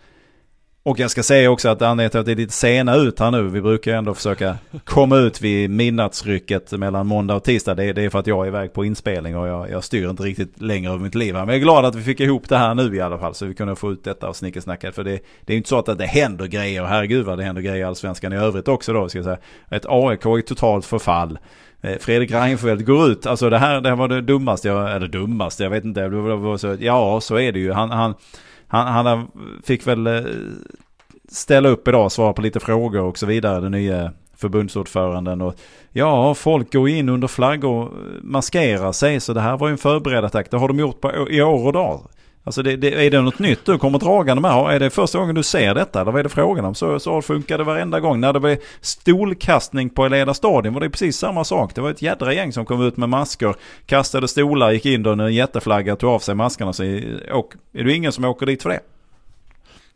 Och 0.84 1.00
jag 1.00 1.12
ska 1.12 1.24
säga 1.24 1.52
också 1.52 1.70
att 1.70 1.82
anledningen 1.82 2.12
till 2.12 2.20
att 2.20 2.26
det 2.26 2.32
är 2.32 2.36
lite 2.36 2.54
sena 2.54 2.96
ut 2.96 3.20
här 3.20 3.32
nu, 3.32 3.44
vi 3.44 3.62
brukar 3.62 3.94
ändå 3.94 4.14
försöka 4.14 4.58
komma 4.84 5.18
ut 5.18 5.42
vid 5.42 5.70
midnattsrycket 5.70 6.72
mellan 6.72 7.08
måndag 7.08 7.36
och 7.36 7.44
tisdag. 7.44 7.76
Det 7.76 7.84
är, 7.84 7.94
det 7.94 8.02
är 8.02 8.10
för 8.10 8.20
att 8.20 8.28
jag 8.28 8.44
är 8.44 8.48
iväg 8.48 8.74
på 8.74 8.86
inspelning 8.86 9.38
och 9.38 9.48
jag, 9.48 9.70
jag 9.70 9.84
styr 9.84 10.10
inte 10.10 10.24
riktigt 10.24 10.62
längre 10.62 10.92
över 10.92 11.04
mitt 11.04 11.16
liv. 11.16 11.36
här. 11.36 11.46
Men 11.46 11.54
jag 11.54 11.56
är 11.56 11.64
glad 11.64 11.86
att 11.86 11.96
vi 11.96 12.04
fick 12.04 12.20
ihop 12.20 12.50
det 12.50 12.58
här 12.58 12.76
nu 12.76 12.96
i 12.96 13.02
alla 13.02 13.18
fall 13.18 13.36
så 13.36 13.46
vi 13.46 13.54
kunde 13.54 13.76
få 13.76 13.92
ut 13.92 14.04
detta 14.04 14.30
och 14.30 14.36
snickesnacka. 14.36 14.92
För 14.92 15.04
det, 15.04 15.12
det 15.46 15.52
är 15.52 15.56
ju 15.56 15.58
inte 15.58 15.70
så 15.70 15.80
att 15.80 15.98
det 15.98 16.06
händer 16.06 16.48
grejer, 16.48 16.84
herregud 16.84 17.26
vad 17.26 17.38
det 17.38 17.44
händer 17.44 17.62
grejer 17.62 17.78
i 17.78 17.84
Allsvenskan 17.84 18.34
i 18.34 18.36
övrigt 18.36 18.68
också 18.68 18.94
då. 18.94 19.10
Ska 19.10 19.18
jag 19.18 19.26
säga. 19.26 19.38
Ett 19.70 19.86
AIK 19.90 20.26
i 20.26 20.42
totalt 20.42 20.86
förfall. 20.86 21.40
Eh, 21.82 21.98
Fredrik 22.00 22.32
Reinfeldt 22.32 22.86
går 22.86 23.10
ut, 23.10 23.26
alltså 23.26 23.50
det 23.50 23.58
här, 23.58 23.82
det 23.82 23.90
här 23.90 23.96
var 23.96 24.08
det 24.08 24.22
dummaste, 24.22 24.68
jag, 24.68 24.96
eller 24.96 25.08
dummaste, 25.08 25.64
jag 25.64 25.70
vet 25.70 25.86
inte. 25.86 26.02
Det 26.02 26.22
var 26.22 26.58
så, 26.58 26.78
ja, 26.80 27.22
så 27.22 27.40
är 27.40 27.52
det 27.52 27.60
ju. 27.60 27.72
Han, 27.72 27.92
han, 27.92 28.14
han, 28.70 29.06
han 29.06 29.28
fick 29.64 29.88
väl 29.88 30.08
eh, 30.08 30.22
ställa 31.28 31.70
upp 31.70 31.88
idag 31.88 32.06
och 32.06 32.12
svara 32.12 32.34
på 32.34 32.42
lite 32.42 32.60
frågor 32.60 33.02
och 33.02 33.18
så 33.18 33.26
vidare, 33.26 33.62
den 33.62 33.72
nya 33.72 34.12
förbundsordföranden. 34.36 35.42
Och, 35.42 35.56
ja, 35.92 36.34
folk 36.34 36.74
går 36.74 36.90
in 36.90 37.10
under 37.10 37.28
flaggor 37.28 37.84
och 37.84 37.94
maskerar 38.22 38.92
sig, 38.92 39.20
så 39.20 39.34
det 39.34 39.42
här 39.42 39.58
var 39.58 39.68
ju 39.68 39.72
en 39.72 39.78
förberedd 39.78 40.26
attack. 40.26 40.52
Det 40.52 40.58
har 40.58 40.68
de 40.68 40.80
gjort 40.80 41.02
på, 41.02 41.30
i 41.30 41.42
år 41.42 41.66
och 41.66 41.74
dag. 41.74 42.02
Alltså 42.44 42.64
det, 42.64 42.76
det, 42.76 43.06
är 43.06 43.12
det 43.12 43.22
något 43.22 43.40
nytt 43.40 43.66
du 43.66 43.78
kommer 43.78 44.00
dragande 44.00 44.42
med? 44.42 44.52
Är 44.52 44.80
det 44.80 44.90
första 44.90 45.18
gången 45.20 45.36
du 45.36 45.44
ser 45.44 45.76
detta? 45.76 46.02
Eller 46.02 46.12
vad 46.12 46.20
är 46.20 46.24
det 46.24 46.30
frågan 46.30 46.66
om? 46.66 46.76
Så, 46.76 47.00
så 47.00 47.22
funkar 47.22 47.58
det 47.58 47.64
varenda 47.64 48.00
gång. 48.00 48.20
När 48.20 48.34
det 48.34 48.40
blev 48.40 48.58
stolkastning 48.82 49.90
på 49.90 50.06
Eleda 50.06 50.34
stadion 50.34 50.74
var 50.74 50.82
det 50.82 50.90
precis 50.90 51.18
samma 51.18 51.44
sak. 51.44 51.76
Det 51.76 51.82
var 51.82 51.92
ett 51.92 52.02
jädra 52.02 52.34
gäng 52.34 52.54
som 52.54 52.66
kom 52.66 52.82
ut 52.82 52.98
med 52.98 53.10
masker, 53.10 53.56
kastade 53.86 54.28
stolar, 54.28 54.72
gick 54.72 54.86
in 54.86 55.06
under 55.06 55.26
en 55.26 55.34
jätteflagga, 55.34 55.96
tog 55.96 56.10
av 56.10 56.20
sig 56.20 56.36
maskerna. 56.36 56.74
Så, 56.74 56.84
och 57.32 57.54
är 57.74 57.84
det 57.84 57.94
ingen 57.94 58.12
som 58.12 58.26
åker 58.26 58.46
dit 58.46 58.62
för 58.64 58.70
det? 58.70 58.80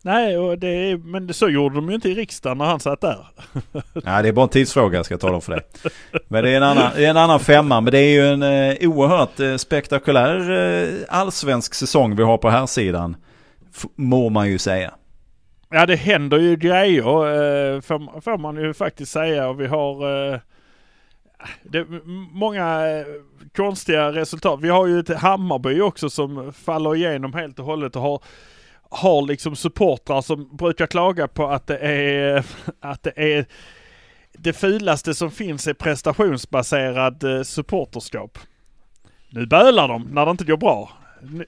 Nej, 0.06 0.38
och 0.38 0.58
det 0.58 0.96
men 1.04 1.34
så 1.34 1.48
gjorde 1.48 1.74
de 1.74 1.88
ju 1.88 1.94
inte 1.94 2.08
i 2.08 2.14
riksdagen 2.14 2.58
när 2.58 2.64
han 2.64 2.80
satt 2.80 3.00
där. 3.00 3.26
Nej, 4.04 4.22
det 4.22 4.28
är 4.28 4.32
bara 4.32 4.42
en 4.42 4.48
tidsfråga 4.48 4.98
jag 4.98 5.06
ska 5.06 5.18
tala 5.18 5.34
om 5.34 5.40
för 5.40 5.52
det. 5.52 5.62
Men 6.28 6.44
det 6.44 6.50
är 6.50 6.56
en 6.56 6.62
annan, 6.62 6.92
är 6.96 7.10
en 7.10 7.16
annan 7.16 7.40
femma. 7.40 7.80
Men 7.80 7.90
det 7.92 7.98
är 7.98 8.12
ju 8.12 8.26
en 8.26 8.42
eh, 8.42 8.76
oerhört 8.88 9.40
eh, 9.40 9.56
spektakulär 9.56 10.50
eh, 10.50 10.94
allsvensk 11.08 11.74
säsong 11.74 12.16
vi 12.16 12.22
har 12.22 12.38
på 12.38 12.48
här 12.50 12.66
sidan 12.66 13.16
F- 13.76 13.84
Må 13.96 14.28
man 14.28 14.48
ju 14.50 14.58
säga. 14.58 14.94
Ja 15.70 15.86
det 15.86 15.96
händer 15.96 16.38
ju 16.38 16.56
grejer 16.56 17.04
eh, 17.74 17.80
får, 17.80 18.20
får 18.20 18.38
man 18.38 18.56
ju 18.56 18.74
faktiskt 18.74 19.12
säga 19.12 19.48
och 19.48 19.60
vi 19.60 19.66
har 19.66 19.92
eh, 20.32 20.38
det, 21.62 21.86
många 22.32 22.86
eh, 22.86 23.06
konstiga 23.56 24.12
resultat. 24.12 24.60
Vi 24.62 24.68
har 24.68 24.86
ju 24.86 24.98
ett 24.98 25.08
Hammarby 25.20 25.80
också 25.80 26.10
som 26.10 26.52
faller 26.52 26.96
igenom 26.96 27.32
helt 27.34 27.58
och 27.58 27.64
hållet 27.64 27.96
och 27.96 28.02
har 28.02 28.20
har 28.90 29.22
liksom 29.22 29.56
supportrar 29.56 30.20
som 30.22 30.56
brukar 30.56 30.86
klaga 30.86 31.28
på 31.28 31.46
att 31.46 31.66
det 31.66 31.78
är 31.78 32.44
att 32.80 33.02
det 33.02 33.12
är 33.16 33.46
det 34.32 34.52
fulaste 34.52 35.14
som 35.14 35.30
finns 35.30 35.66
är 35.66 35.74
prestationsbaserad 35.74 37.24
eh, 37.24 37.42
supporterskap. 37.42 38.38
Nu 39.28 39.46
bölar 39.46 39.88
de 39.88 40.02
när 40.02 40.24
det 40.24 40.30
inte 40.30 40.44
går 40.44 40.56
bra. 40.56 40.90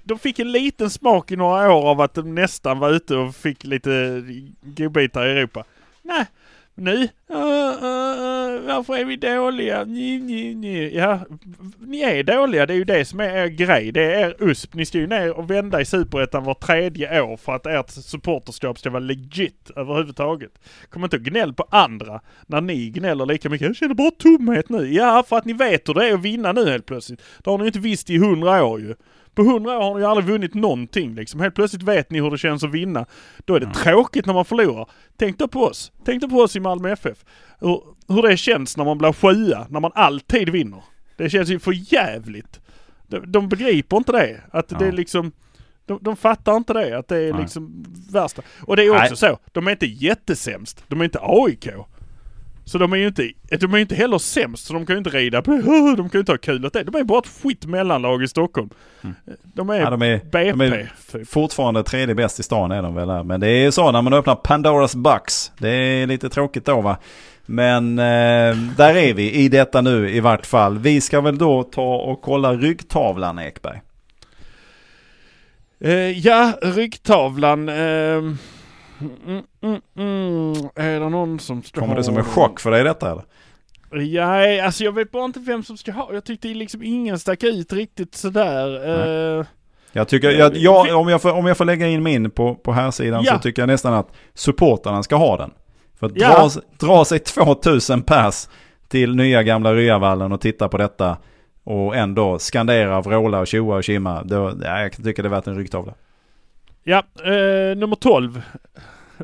De 0.05 0.19
fick 0.19 0.39
en 0.39 0.53
liten 0.53 0.91
smak 0.91 1.31
i 1.31 1.37
några 1.37 1.73
år 1.73 1.91
av 1.91 2.01
att 2.01 2.15
de 2.15 2.35
nästan 2.35 2.79
var 2.79 2.91
ute 2.91 3.17
och 3.17 3.35
fick 3.35 3.65
lite 3.65 4.23
godbitar 4.63 5.27
i 5.27 5.31
Europa. 5.31 5.65
Nej, 6.03 6.27
nu, 6.77 7.09
uh, 7.31 7.37
uh, 7.37 8.67
varför 8.67 8.97
är 8.97 9.05
vi 9.05 9.17
dåliga? 9.17 9.85
Ni, 9.85 10.19
ni, 10.19 10.55
ni. 10.55 10.97
Ja, 10.97 11.21
ni 11.79 12.01
är 12.01 12.23
dåliga. 12.23 12.67
Det 12.67 12.73
är 12.73 12.77
ju 12.77 12.85
det 12.85 13.05
som 13.05 13.21
är 13.21 13.37
er 13.37 13.47
grej. 13.47 13.93
Det 13.93 14.15
är 14.15 14.29
er 14.29 14.37
USP. 14.39 14.75
Ni 14.75 14.87
ska 14.87 14.99
ju 14.99 15.07
ner 15.07 15.39
och 15.39 15.51
vända 15.51 15.81
i 15.81 15.85
Superettan 15.85 16.45
var 16.45 16.55
tredje 16.55 17.23
år 17.23 17.37
för 17.37 17.55
att 17.55 17.67
ert 17.67 17.91
supporterskap 17.91 18.79
ska 18.79 18.91
vara 18.91 19.01
legit 19.01 19.71
överhuvudtaget. 19.77 20.53
Kom 20.91 21.05
inte 21.05 21.17
och 21.17 21.23
gnäll 21.23 21.55
på 21.55 21.67
andra 21.71 22.21
när 22.47 22.61
ni 22.61 22.91
gnäller 22.91 23.27
lika 23.27 23.51
mycket. 23.51 23.67
Jag 23.67 23.77
känner 23.77 23.95
bara 23.95 24.11
tomhet 24.11 24.69
nu. 24.69 24.93
Ja, 24.95 25.25
för 25.29 25.37
att 25.37 25.45
ni 25.45 25.53
vet 25.53 25.89
hur 25.89 25.95
det 25.95 26.09
är 26.09 26.15
att 26.15 26.23
vinna 26.23 26.53
nu 26.53 26.71
helt 26.71 26.87
plötsligt. 26.87 27.23
Det 27.45 27.51
har 27.51 27.59
ni 27.59 27.65
ju 27.65 27.69
inte 27.69 27.79
visst 27.79 28.11
i 28.11 28.19
hundra 28.19 28.65
år 28.65 28.81
ju. 28.81 28.95
På 29.37 29.43
hundra 29.43 29.79
år 29.79 29.83
har 29.83 29.95
ni 29.95 30.01
ju 30.01 30.07
aldrig 30.07 30.27
vunnit 30.27 30.55
någonting 30.55 31.15
liksom. 31.15 31.41
Helt 31.41 31.55
plötsligt 31.55 31.83
vet 31.83 32.11
ni 32.11 32.21
hur 32.21 32.31
det 32.31 32.39
känns 32.39 32.65
att 32.65 32.71
vinna. 32.71 33.07
Då 33.45 33.55
är 33.55 33.61
det 33.61 33.75
tråkigt 33.75 34.27
när 34.27 34.35
man 34.35 34.45
förlorar. 34.45 34.89
Tänk 35.17 35.39
då 35.39 35.49
på 35.49 35.61
oss. 35.65 35.93
Tänk 36.05 36.23
då 36.23 36.29
på 36.29 36.37
oss 36.37 36.57
i 36.57 36.61
Malmö 36.61 36.91
FF. 36.93 37.25
Hur, 37.61 37.81
hur 38.09 38.23
det 38.23 38.37
känns 38.37 38.77
när 38.77 38.85
man 38.85 38.99
blir 38.99 39.13
sjua, 39.13 39.67
när 39.71 39.81
man 39.81 39.91
alltid 39.95 40.49
vinner. 40.49 40.83
Det 41.17 41.31
känns 41.31 41.49
ju 41.49 41.59
för 41.59 41.93
jävligt. 41.95 42.61
De, 43.07 43.33
de 43.33 43.49
begriper 43.49 43.97
inte 43.97 44.13
det. 44.13 44.41
Att 44.51 44.69
det 44.69 44.77
Ja. 44.81 44.87
är 44.87 44.93
liksom... 44.93 45.33
De, 45.87 45.99
de 46.03 46.17
fattar 46.17 46.57
inte 46.57 46.73
det, 46.73 46.99
att 46.99 47.09
det 47.09 47.19
är 47.19 47.33
Nej. 47.33 47.43
liksom 47.43 47.85
värsta. 48.13 48.43
Och 48.61 48.77
det 48.77 48.85
är 48.85 48.91
också 48.91 49.01
Nej. 49.01 49.17
så, 49.17 49.39
de 49.53 49.67
är 49.67 49.71
inte 49.71 49.87
jättesämst. 49.87 50.85
De 50.89 51.01
är 51.01 51.05
inte 51.05 51.19
AIK. 51.23 51.69
Så 52.69 52.79
de 52.79 52.93
är 52.93 52.97
ju 52.97 53.07
inte, 53.07 53.31
de 53.61 53.73
är 53.73 53.77
ju 53.77 53.83
inte 53.83 53.95
heller 53.95 54.19
sämst, 54.19 54.67
så 54.67 54.73
de 54.73 54.87
kan 54.87 54.95
ju 54.95 54.99
inte 54.99 55.11
rida 55.11 55.43
på 55.43 55.51
De 55.97 55.97
kan 55.97 56.11
ju 56.13 56.19
inte 56.19 56.33
ha 56.33 56.39
kul 56.39 56.67
åt 56.67 56.73
det. 56.73 56.83
De 56.83 56.95
är 56.95 57.05
bara 57.05 57.19
ett 57.19 57.43
skit 57.43 57.67
mellanlag 57.67 58.23
i 58.23 58.29
Stockholm. 58.29 58.71
De 59.43 59.71
är, 59.71 59.75
Mm. 59.75 59.85
Ja, 59.85 59.91
de 59.91 60.03
är, 60.03 60.19
BP, 60.19 60.53
de 60.53 60.61
är 60.61 60.93
typ. 61.13 61.29
fortfarande 61.29 61.83
tredje 61.83 62.15
bäst 62.15 62.41
i 62.41 62.43
stan 62.43 62.71
är 62.71 62.83
de 62.83 62.95
väl 62.95 63.09
där. 63.09 63.23
Men 63.23 63.41
det 63.41 63.49
är 63.49 63.71
så 63.71 63.93
när 63.93 64.03
man 64.03 64.13
öppnar 64.13 64.35
Pandoras 64.35 64.95
box. 64.95 65.53
Det 65.59 65.69
är 65.69 66.07
lite 66.07 66.29
tråkigt 66.29 66.65
då 66.65 66.81
va. 66.81 66.97
Men 67.47 67.99
eh, 67.99 68.57
där 68.77 68.97
är 68.97 69.15
vi 69.15 69.33
i 69.33 69.49
detta 69.49 69.81
nu 69.81 70.11
i 70.11 70.21
vart 70.21 70.47
fall. 70.47 70.79
Vi 70.79 71.01
ska 71.01 71.21
väl 71.21 71.39
då 71.39 71.63
ta 71.63 71.95
och 71.97 72.23
kolla 72.23 72.53
ryggtavlan 72.55 73.39
Ekberg. 73.39 73.81
Eh, 75.81 75.93
ja, 76.27 76.53
ryggtavlan. 76.63 77.69
ehm, 77.69 78.39
mm, 79.01 79.43
mm, 79.63 79.81
mm, 79.97 80.69
är 80.75 81.01
det 81.01 81.09
någon 81.09 81.39
som 81.39 81.63
ska 81.63 81.81
Kommer 81.81 81.93
ha 81.93 81.99
det 81.99 82.05
som 82.05 82.17
en 82.17 82.25
chock 82.25 82.61
för 82.61 82.71
dig 82.71 82.85
detta 82.85 83.11
eller? 83.13 83.25
Ja, 84.05 84.65
alltså 84.65 84.85
jag 84.85 84.93
vet 84.93 85.11
bara 85.11 85.25
inte 85.25 85.41
vem 85.41 85.63
som 85.63 85.77
ska 85.77 85.93
ha. 85.93 86.15
Jag 86.15 86.25
tyckte 86.25 86.49
liksom 86.49 86.83
ingen 86.83 87.19
stack 87.19 87.43
ut 87.45 87.73
riktigt 87.73 88.15
sådär. 88.15 88.89
Eh, 89.39 89.47
Jag 89.93 90.09
tycker, 90.09 90.31
jag, 90.31 90.57
jag, 90.57 90.97
om, 91.01 91.09
jag 91.09 91.23
får, 91.23 91.33
om 91.33 91.47
jag 91.47 91.57
får 91.57 91.65
lägga 91.65 91.87
in 91.89 92.03
min 92.03 92.31
på, 92.31 92.55
på 92.55 92.73
här 92.73 92.91
sidan 92.91 93.23
Ja. 93.25 93.33
så 93.35 93.39
tycker 93.39 93.63
jag 93.63 93.67
nästan 93.67 93.95
att 93.95 94.09
supportarna 94.35 95.03
ska 95.03 95.17
ha 95.17 95.37
den. 95.37 95.51
För 95.99 96.07
att 96.07 96.13
Ja. 96.15 96.29
dra, 96.79 96.87
dra 96.87 97.05
sig 97.05 97.19
2000 97.19 98.03
pers 98.03 98.49
till 98.89 99.17
nya 99.17 99.43
gamla 99.43 99.75
Ryavallen 99.75 100.33
och 100.33 100.41
titta 100.41 100.69
på 100.69 100.77
detta 100.79 101.17
och 101.65 101.97
ändå 101.97 102.39
skandera, 102.39 103.01
vråla 103.01 103.39
och 103.41 103.47
tjoa 103.47 103.77
och 103.77 103.85
kimma. 103.85 104.23
Då, 104.23 104.53
ja, 104.65 104.81
jag 104.83 104.93
tycker 105.05 105.23
det 105.23 105.27
är 105.29 105.31
värt 105.31 105.47
en 105.47 105.57
ryggtavla. 105.57 105.95
Ja, 106.87 107.03
eh, 107.25 107.77
nummer 107.77 107.97
12. 107.97 108.43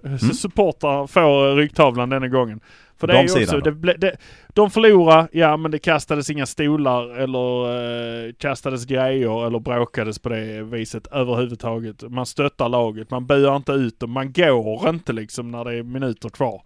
Mm. 0.04 0.18
Supportrar 0.18 1.06
får 1.06 1.56
ryggtavlan 1.56 2.08
denna 2.10 2.28
gången. 2.28 2.60
För 2.96 3.06
det 3.06 3.12
är 3.18 3.22
ju 3.22 3.42
också, 3.42 3.60
det, 3.60 3.70
ble- 3.70 3.98
det, 3.98 4.16
de 4.48 4.70
förlorar, 4.70 5.28
ja 5.32 5.56
men 5.56 5.70
det 5.70 5.78
kastades 5.78 6.30
inga 6.30 6.46
stolar 6.46 7.16
eller 7.18 7.66
eh, 8.26 8.32
kastades 8.38 8.84
grejer 8.84 9.46
eller 9.46 9.58
bråkades 9.58 10.18
på 10.18 10.28
det 10.28 10.62
viset 10.62 11.06
överhuvudtaget. 11.06 12.02
Man 12.02 12.26
stöttar 12.26 12.68
laget, 12.68 13.10
man 13.10 13.26
buar 13.26 13.56
inte 13.56 13.72
ut 13.72 14.00
dem, 14.00 14.10
man 14.10 14.32
går 14.32 14.88
inte 14.88 15.12
liksom 15.12 15.50
när 15.50 15.64
det 15.64 15.74
är 15.74 15.82
minuter 15.82 16.28
kvar. 16.28 16.62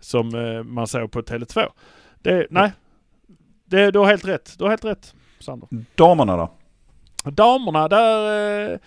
Som 0.00 0.34
eh, 0.34 0.62
man 0.62 0.86
såg 0.86 1.10
på 1.10 1.20
Tele2. 1.22 1.68
Det, 2.22 2.46
nej. 2.50 2.72
Det, 3.64 3.90
du 3.90 3.98
har 3.98 4.06
helt 4.06 4.28
rätt. 4.28 4.54
Du 4.58 4.64
har 4.64 4.70
helt 4.70 4.84
rätt, 4.84 5.14
Sander. 5.38 5.68
Damerna 5.94 6.36
då? 6.36 6.50
Damerna, 7.30 7.88
där 7.88 8.72
eh, 8.72 8.78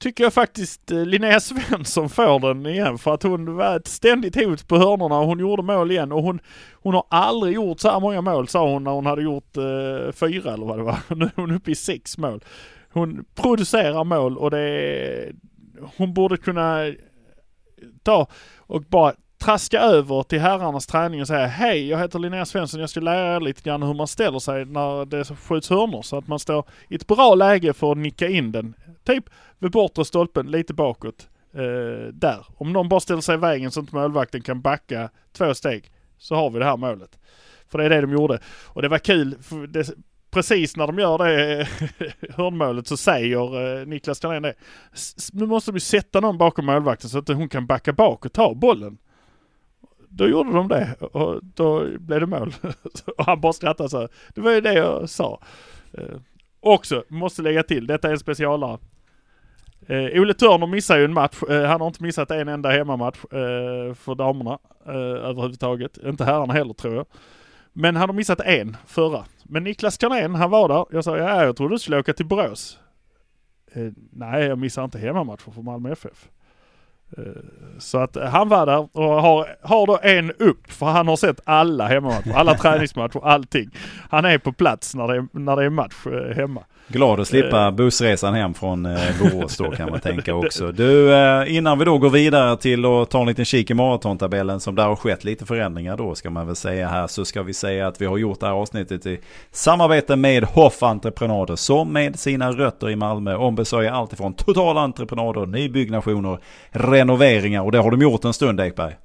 tycker 0.00 0.24
jag 0.24 0.34
faktiskt 0.34 0.90
eh, 0.90 1.04
Linnea 1.04 1.40
Svensson 1.40 2.08
får 2.08 2.40
den 2.40 2.66
igen 2.66 2.98
för 2.98 3.14
att 3.14 3.22
hon 3.22 3.56
var 3.56 3.76
ett 3.76 3.88
ständigt 3.88 4.36
hot 4.36 4.68
på 4.68 4.76
hörnorna 4.76 5.18
och 5.18 5.26
hon 5.26 5.38
gjorde 5.38 5.62
mål 5.62 5.90
igen 5.90 6.12
och 6.12 6.22
hon, 6.22 6.40
hon 6.72 6.94
har 6.94 7.04
aldrig 7.10 7.54
gjort 7.54 7.80
så 7.80 7.90
här 7.90 8.00
många 8.00 8.20
mål 8.20 8.48
sa 8.48 8.72
hon 8.72 8.84
när 8.84 8.90
hon 8.90 9.06
hade 9.06 9.22
gjort 9.22 9.56
eh, 9.56 10.12
fyra 10.12 10.52
eller 10.52 10.66
vad 10.66 10.78
det 10.78 10.82
var. 10.82 10.98
Nu 11.14 11.24
är 11.24 11.30
hon 11.36 11.50
uppe 11.50 11.70
i 11.70 11.74
sex 11.74 12.18
mål. 12.18 12.44
hon 12.92 13.24
producerar 13.34 14.04
mål 14.04 14.38
och 14.38 14.50
det 14.50 14.60
är, 14.60 15.32
hon 15.96 16.14
borde 16.14 16.36
kunna 16.36 16.94
ta 18.02 18.26
och 18.58 18.82
bara 18.82 19.14
traska 19.38 19.80
över 19.80 20.22
till 20.22 20.40
herrarnas 20.40 20.86
träning 20.86 21.20
och 21.20 21.26
säga 21.26 21.46
Hej, 21.46 21.88
jag 21.88 21.98
heter 21.98 22.18
Linnea 22.18 22.44
Svensson. 22.44 22.80
Jag 22.80 22.90
ska 22.90 23.00
lära 23.00 23.36
er 23.36 23.40
lite 23.40 23.62
grann 23.62 23.82
hur 23.82 23.94
man 23.94 24.06
ställer 24.06 24.38
sig 24.38 24.64
när 24.64 25.04
det 25.04 25.24
skjuts 25.24 25.70
hörnor 25.70 26.02
så 26.02 26.18
att 26.18 26.28
man 26.28 26.38
står 26.38 26.64
i 26.88 26.94
ett 26.94 27.06
bra 27.06 27.34
läge 27.34 27.72
för 27.72 27.92
att 27.92 27.98
nicka 27.98 28.28
in 28.28 28.52
den. 28.52 28.74
Typ 29.04 29.24
vid 29.58 29.70
bortre 29.70 30.04
stolpen, 30.04 30.50
lite 30.50 30.74
bakåt. 30.74 31.28
Eh, 31.54 32.08
där. 32.12 32.46
Om 32.56 32.72
någon 32.72 32.88
bara 32.88 33.00
ställer 33.00 33.20
sig 33.20 33.34
i 33.34 33.38
vägen 33.38 33.70
så 33.70 33.80
att 33.80 33.92
målvakten 33.92 34.42
kan 34.42 34.60
backa 34.62 35.10
två 35.32 35.54
steg 35.54 35.92
så 36.18 36.34
har 36.34 36.50
vi 36.50 36.58
det 36.58 36.64
här 36.64 36.76
målet. 36.76 37.18
För 37.68 37.78
det 37.78 37.84
är 37.84 37.90
det 37.90 38.00
de 38.00 38.12
gjorde. 38.12 38.40
Och 38.66 38.82
det 38.82 38.88
var 38.88 38.98
kul. 38.98 39.36
för 39.42 39.66
Det, 39.66 39.90
precis 40.30 40.76
när 40.76 40.86
de 40.86 40.98
gör 40.98 41.18
det 41.18 41.60
eh, 41.60 41.66
hörnmålet 42.36 42.86
så 42.86 42.96
säger 42.96 43.80
eh, 43.80 43.86
Niklas 43.86 44.20
Carlén 44.20 44.42
det. 44.42 44.54
"S- 44.92 45.30
Nu 45.32 45.46
måste 45.46 45.72
vi 45.72 45.80
sätta 45.80 46.20
någon 46.20 46.38
bakom 46.38 46.66
målvakten 46.66 47.10
så 47.10 47.18
att 47.18 47.28
hon 47.28 47.48
kan 47.48 47.66
backa 47.66 47.92
bak 47.92 48.24
och 48.26 48.32
ta 48.32 48.54
bollen. 48.54 48.98
Då 50.08 50.28
gjorde 50.28 50.52
de 50.52 50.68
det 50.68 50.94
och 51.00 51.40
då 51.44 51.86
blev 51.98 52.20
det 52.20 52.26
mål. 52.26 52.54
och 53.18 53.24
han 53.26 53.40
bara 53.40 53.52
skrattade 53.52 53.88
så 53.88 53.98
här. 54.00 54.08
Det 54.34 54.40
var 54.40 54.50
ju 54.52 54.60
det 54.60 54.74
jag 54.74 55.10
sa. 55.10 55.42
Eh, 55.92 56.16
också, 56.60 57.04
måste 57.08 57.42
lägga 57.42 57.62
till, 57.62 57.86
detta 57.86 58.08
är 58.08 58.12
en 58.12 58.18
specialare. 58.18 58.78
Eh, 59.86 60.20
Ole 60.20 60.34
Törner 60.34 60.66
missar 60.66 60.98
ju 60.98 61.04
en 61.04 61.12
match. 61.12 61.42
Eh, 61.50 61.64
han 61.64 61.80
har 61.80 61.86
inte 61.86 62.02
missat 62.02 62.30
en 62.30 62.48
enda 62.48 62.70
hemmamatch 62.70 63.24
eh, 63.24 63.94
för 63.94 64.14
damerna 64.14 64.58
eh, 64.86 65.28
överhuvudtaget. 65.28 65.98
Inte 65.98 66.24
herrarna 66.24 66.52
heller 66.52 66.74
tror 66.74 66.94
jag. 66.94 67.06
Men 67.72 67.96
han 67.96 68.08
har 68.08 68.14
missat 68.14 68.40
en 68.40 68.76
förra. 68.86 69.24
Men 69.42 69.64
Niklas 69.64 69.98
Carlén, 69.98 70.34
han 70.34 70.50
var 70.50 70.68
där. 70.68 70.86
Jag 70.90 71.04
sa, 71.04 71.18
ja 71.18 71.44
jag 71.44 71.56
trodde 71.56 71.74
du 71.74 71.78
skulle 71.78 71.98
åka 71.98 72.12
till 72.12 72.26
Borås. 72.26 72.78
Eh, 73.72 73.92
nej, 74.12 74.44
jag 74.44 74.58
missar 74.58 74.84
inte 74.84 74.98
hemmamatcher 74.98 75.50
för 75.50 75.62
Malmö 75.62 75.92
FF. 75.92 76.28
Eh, 77.18 77.24
så 77.78 77.98
att 77.98 78.16
han 78.16 78.48
var 78.48 78.66
där 78.66 78.88
och 78.92 79.22
har, 79.22 79.56
har 79.62 79.86
då 79.86 79.98
en 80.02 80.32
upp 80.32 80.72
för 80.72 80.86
han 80.86 81.08
har 81.08 81.16
sett 81.16 81.40
alla 81.44 81.86
hemmamatcher, 81.88 82.32
alla 82.34 82.54
träningsmatcher, 82.58 83.20
allting. 83.24 83.70
Han 84.10 84.24
är 84.24 84.38
på 84.38 84.52
plats 84.52 84.94
när 84.94 85.08
det 85.08 85.16
är, 85.16 85.26
när 85.32 85.56
det 85.56 85.64
är 85.64 85.70
match 85.70 86.06
eh, 86.06 86.36
hemma. 86.36 86.64
Glad 86.92 87.20
att 87.20 87.28
slippa 87.28 87.72
bussresan 87.72 88.34
hem 88.34 88.54
från 88.54 88.86
eh, 88.86 88.98
Borås 89.20 89.56
då 89.56 89.70
kan 89.70 89.90
man 89.90 90.00
tänka 90.00 90.34
också. 90.34 90.72
Du, 90.72 91.14
eh, 91.14 91.56
innan 91.56 91.78
vi 91.78 91.84
då 91.84 91.98
går 91.98 92.10
vidare 92.10 92.56
till 92.56 92.84
att 92.84 93.10
ta 93.10 93.20
en 93.20 93.26
liten 93.26 93.44
kik 93.44 93.70
i 93.70 93.74
maratontabellen 93.74 94.60
som 94.60 94.74
där 94.74 94.84
har 94.84 94.96
skett 94.96 95.24
lite 95.24 95.46
förändringar 95.46 95.96
då 95.96 96.14
ska 96.14 96.30
man 96.30 96.46
väl 96.46 96.56
säga 96.56 96.88
här 96.88 97.06
så 97.06 97.24
ska 97.24 97.42
vi 97.42 97.54
säga 97.54 97.86
att 97.86 98.00
vi 98.00 98.06
har 98.06 98.18
gjort 98.18 98.40
det 98.40 98.46
här 98.46 98.52
avsnittet 98.52 99.06
i 99.06 99.20
samarbete 99.50 100.16
med 100.16 100.44
Hoff 100.44 100.82
Entreprenader 100.82 101.56
som 101.56 101.92
med 101.92 102.18
sina 102.18 102.52
rötter 102.52 102.90
i 102.90 102.96
Malmö 102.96 103.34
ombesörjer 103.34 103.90
allt 103.90 104.12
ifrån 104.12 104.34
totala 104.34 104.80
entreprenader, 104.80 105.46
nybyggnationer, 105.46 106.38
renoveringar 106.70 107.62
och 107.62 107.72
det 107.72 107.78
har 107.78 107.90
de 107.90 108.02
gjort 108.02 108.24
en 108.24 108.32
stund 108.32 108.60
Ekberg. 108.60 108.96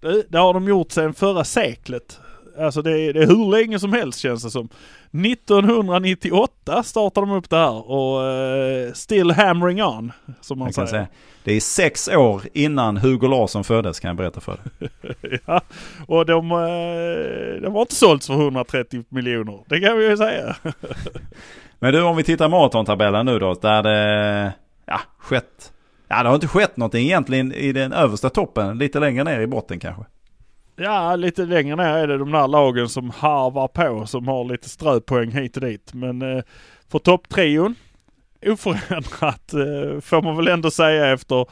Det, 0.00 0.22
det 0.28 0.38
har 0.38 0.54
de 0.54 0.68
gjort 0.68 0.92
sedan 0.92 1.14
förra 1.14 1.44
seklet. 1.44 2.20
Alltså 2.60 2.82
det 2.82 3.00
är, 3.00 3.12
det 3.12 3.22
är 3.22 3.26
hur 3.26 3.50
länge 3.50 3.78
som 3.78 3.92
helst 3.92 4.18
känns 4.18 4.42
det 4.42 4.50
som. 4.50 4.68
1998 5.12 6.82
startade 6.82 7.26
de 7.26 7.36
upp 7.36 7.50
det 7.50 7.56
här 7.56 7.90
och 7.90 8.26
eh, 8.26 8.92
still 8.92 9.30
hammering 9.30 9.82
on. 9.82 10.12
Som 10.40 10.58
man 10.58 10.66
Jag 10.68 10.74
säger. 10.74 10.86
säga. 10.86 11.06
Det 11.44 11.52
är 11.52 11.60
sex 11.60 12.08
år 12.08 12.42
innan 12.52 12.96
Hugo 12.96 13.28
Larsson 13.28 13.64
föddes 13.64 14.00
kan 14.00 14.08
jag 14.08 14.16
berätta 14.16 14.40
för 14.40 14.56
dig. 14.78 14.90
ja, 15.46 15.60
och 16.06 16.26
de, 16.26 16.50
eh, 16.52 17.62
de 17.62 17.74
har 17.74 17.80
inte 17.80 17.94
sålts 17.94 18.26
för 18.26 18.34
130 18.34 19.04
miljoner. 19.08 19.58
Det 19.66 19.80
kan 19.80 19.98
vi 19.98 20.08
ju 20.08 20.16
säga. 20.16 20.56
Men 21.78 21.92
du 21.92 22.02
om 22.02 22.16
vi 22.16 22.22
tittar 22.22 22.48
maratontabellen 22.48 23.26
nu 23.26 23.38
då 23.38 23.54
där 23.54 23.82
det 23.82 24.52
ja, 24.86 25.00
skett. 25.18 25.72
Ja 26.08 26.22
det 26.22 26.28
har 26.28 26.34
inte 26.34 26.48
skett 26.48 26.76
någonting 26.76 27.04
egentligen 27.04 27.52
i 27.52 27.72
den 27.72 27.92
översta 27.92 28.30
toppen. 28.30 28.78
Lite 28.78 29.00
längre 29.00 29.24
ner 29.24 29.40
i 29.40 29.46
botten 29.46 29.80
kanske. 29.80 30.04
Ja, 30.80 31.16
lite 31.16 31.44
längre 31.44 31.76
ner 31.76 31.84
är 31.84 32.06
det 32.06 32.18
de 32.18 32.32
där 32.32 32.48
lagen 32.48 32.88
som 32.88 33.10
harvar 33.10 33.68
på, 33.68 34.06
som 34.06 34.28
har 34.28 34.44
lite 34.44 34.68
ströpoäng 34.68 35.30
hit 35.30 35.56
och 35.56 35.62
dit. 35.62 35.94
Men 35.94 36.22
eh, 36.22 36.42
för 36.88 36.98
topptrion, 36.98 37.74
oförändrat 38.46 39.52
eh, 39.52 40.00
får 40.00 40.22
man 40.22 40.36
väl 40.36 40.48
ändå 40.48 40.70
säga 40.70 41.12
efter 41.12 41.46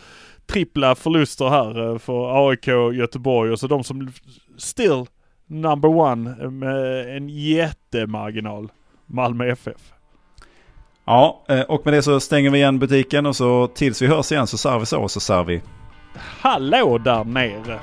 trippla 0.47 0.95
förluster 0.95 1.49
här 1.49 1.93
eh, 1.93 1.99
för 1.99 2.49
AIK, 2.49 2.67
Göteborg 2.99 3.53
och 3.53 3.61
så 3.61 3.67
de 3.67 3.85
som 3.85 4.13
still 4.59 5.05
number 5.47 5.89
one 5.89 6.51
med 6.51 7.17
en 7.17 7.29
jättemarginal. 7.29 8.71
Malmö 9.07 9.47
FF. 9.47 9.93
Ja 11.05 11.45
eh, 11.49 11.61
och 11.61 11.85
med 11.85 11.95
det 11.95 12.03
så 12.03 12.21
stänger 12.21 12.51
vi 12.51 12.59
igen 12.59 12.79
butiken 12.79 13.27
och 13.27 13.37
så 13.37 13.67
tills 13.67 14.03
vi 14.03 14.07
hörs 14.07 14.33
igen 14.33 14.47
så 14.47 14.59
säger 14.59 14.79
vi 14.79 14.87
så 14.87 15.03
och 15.03 15.11
så 15.11 15.21
säger 15.21 15.45
vi 15.45 15.63
Hallå 16.15 16.99
där 16.99 17.25
nere! 17.25 17.81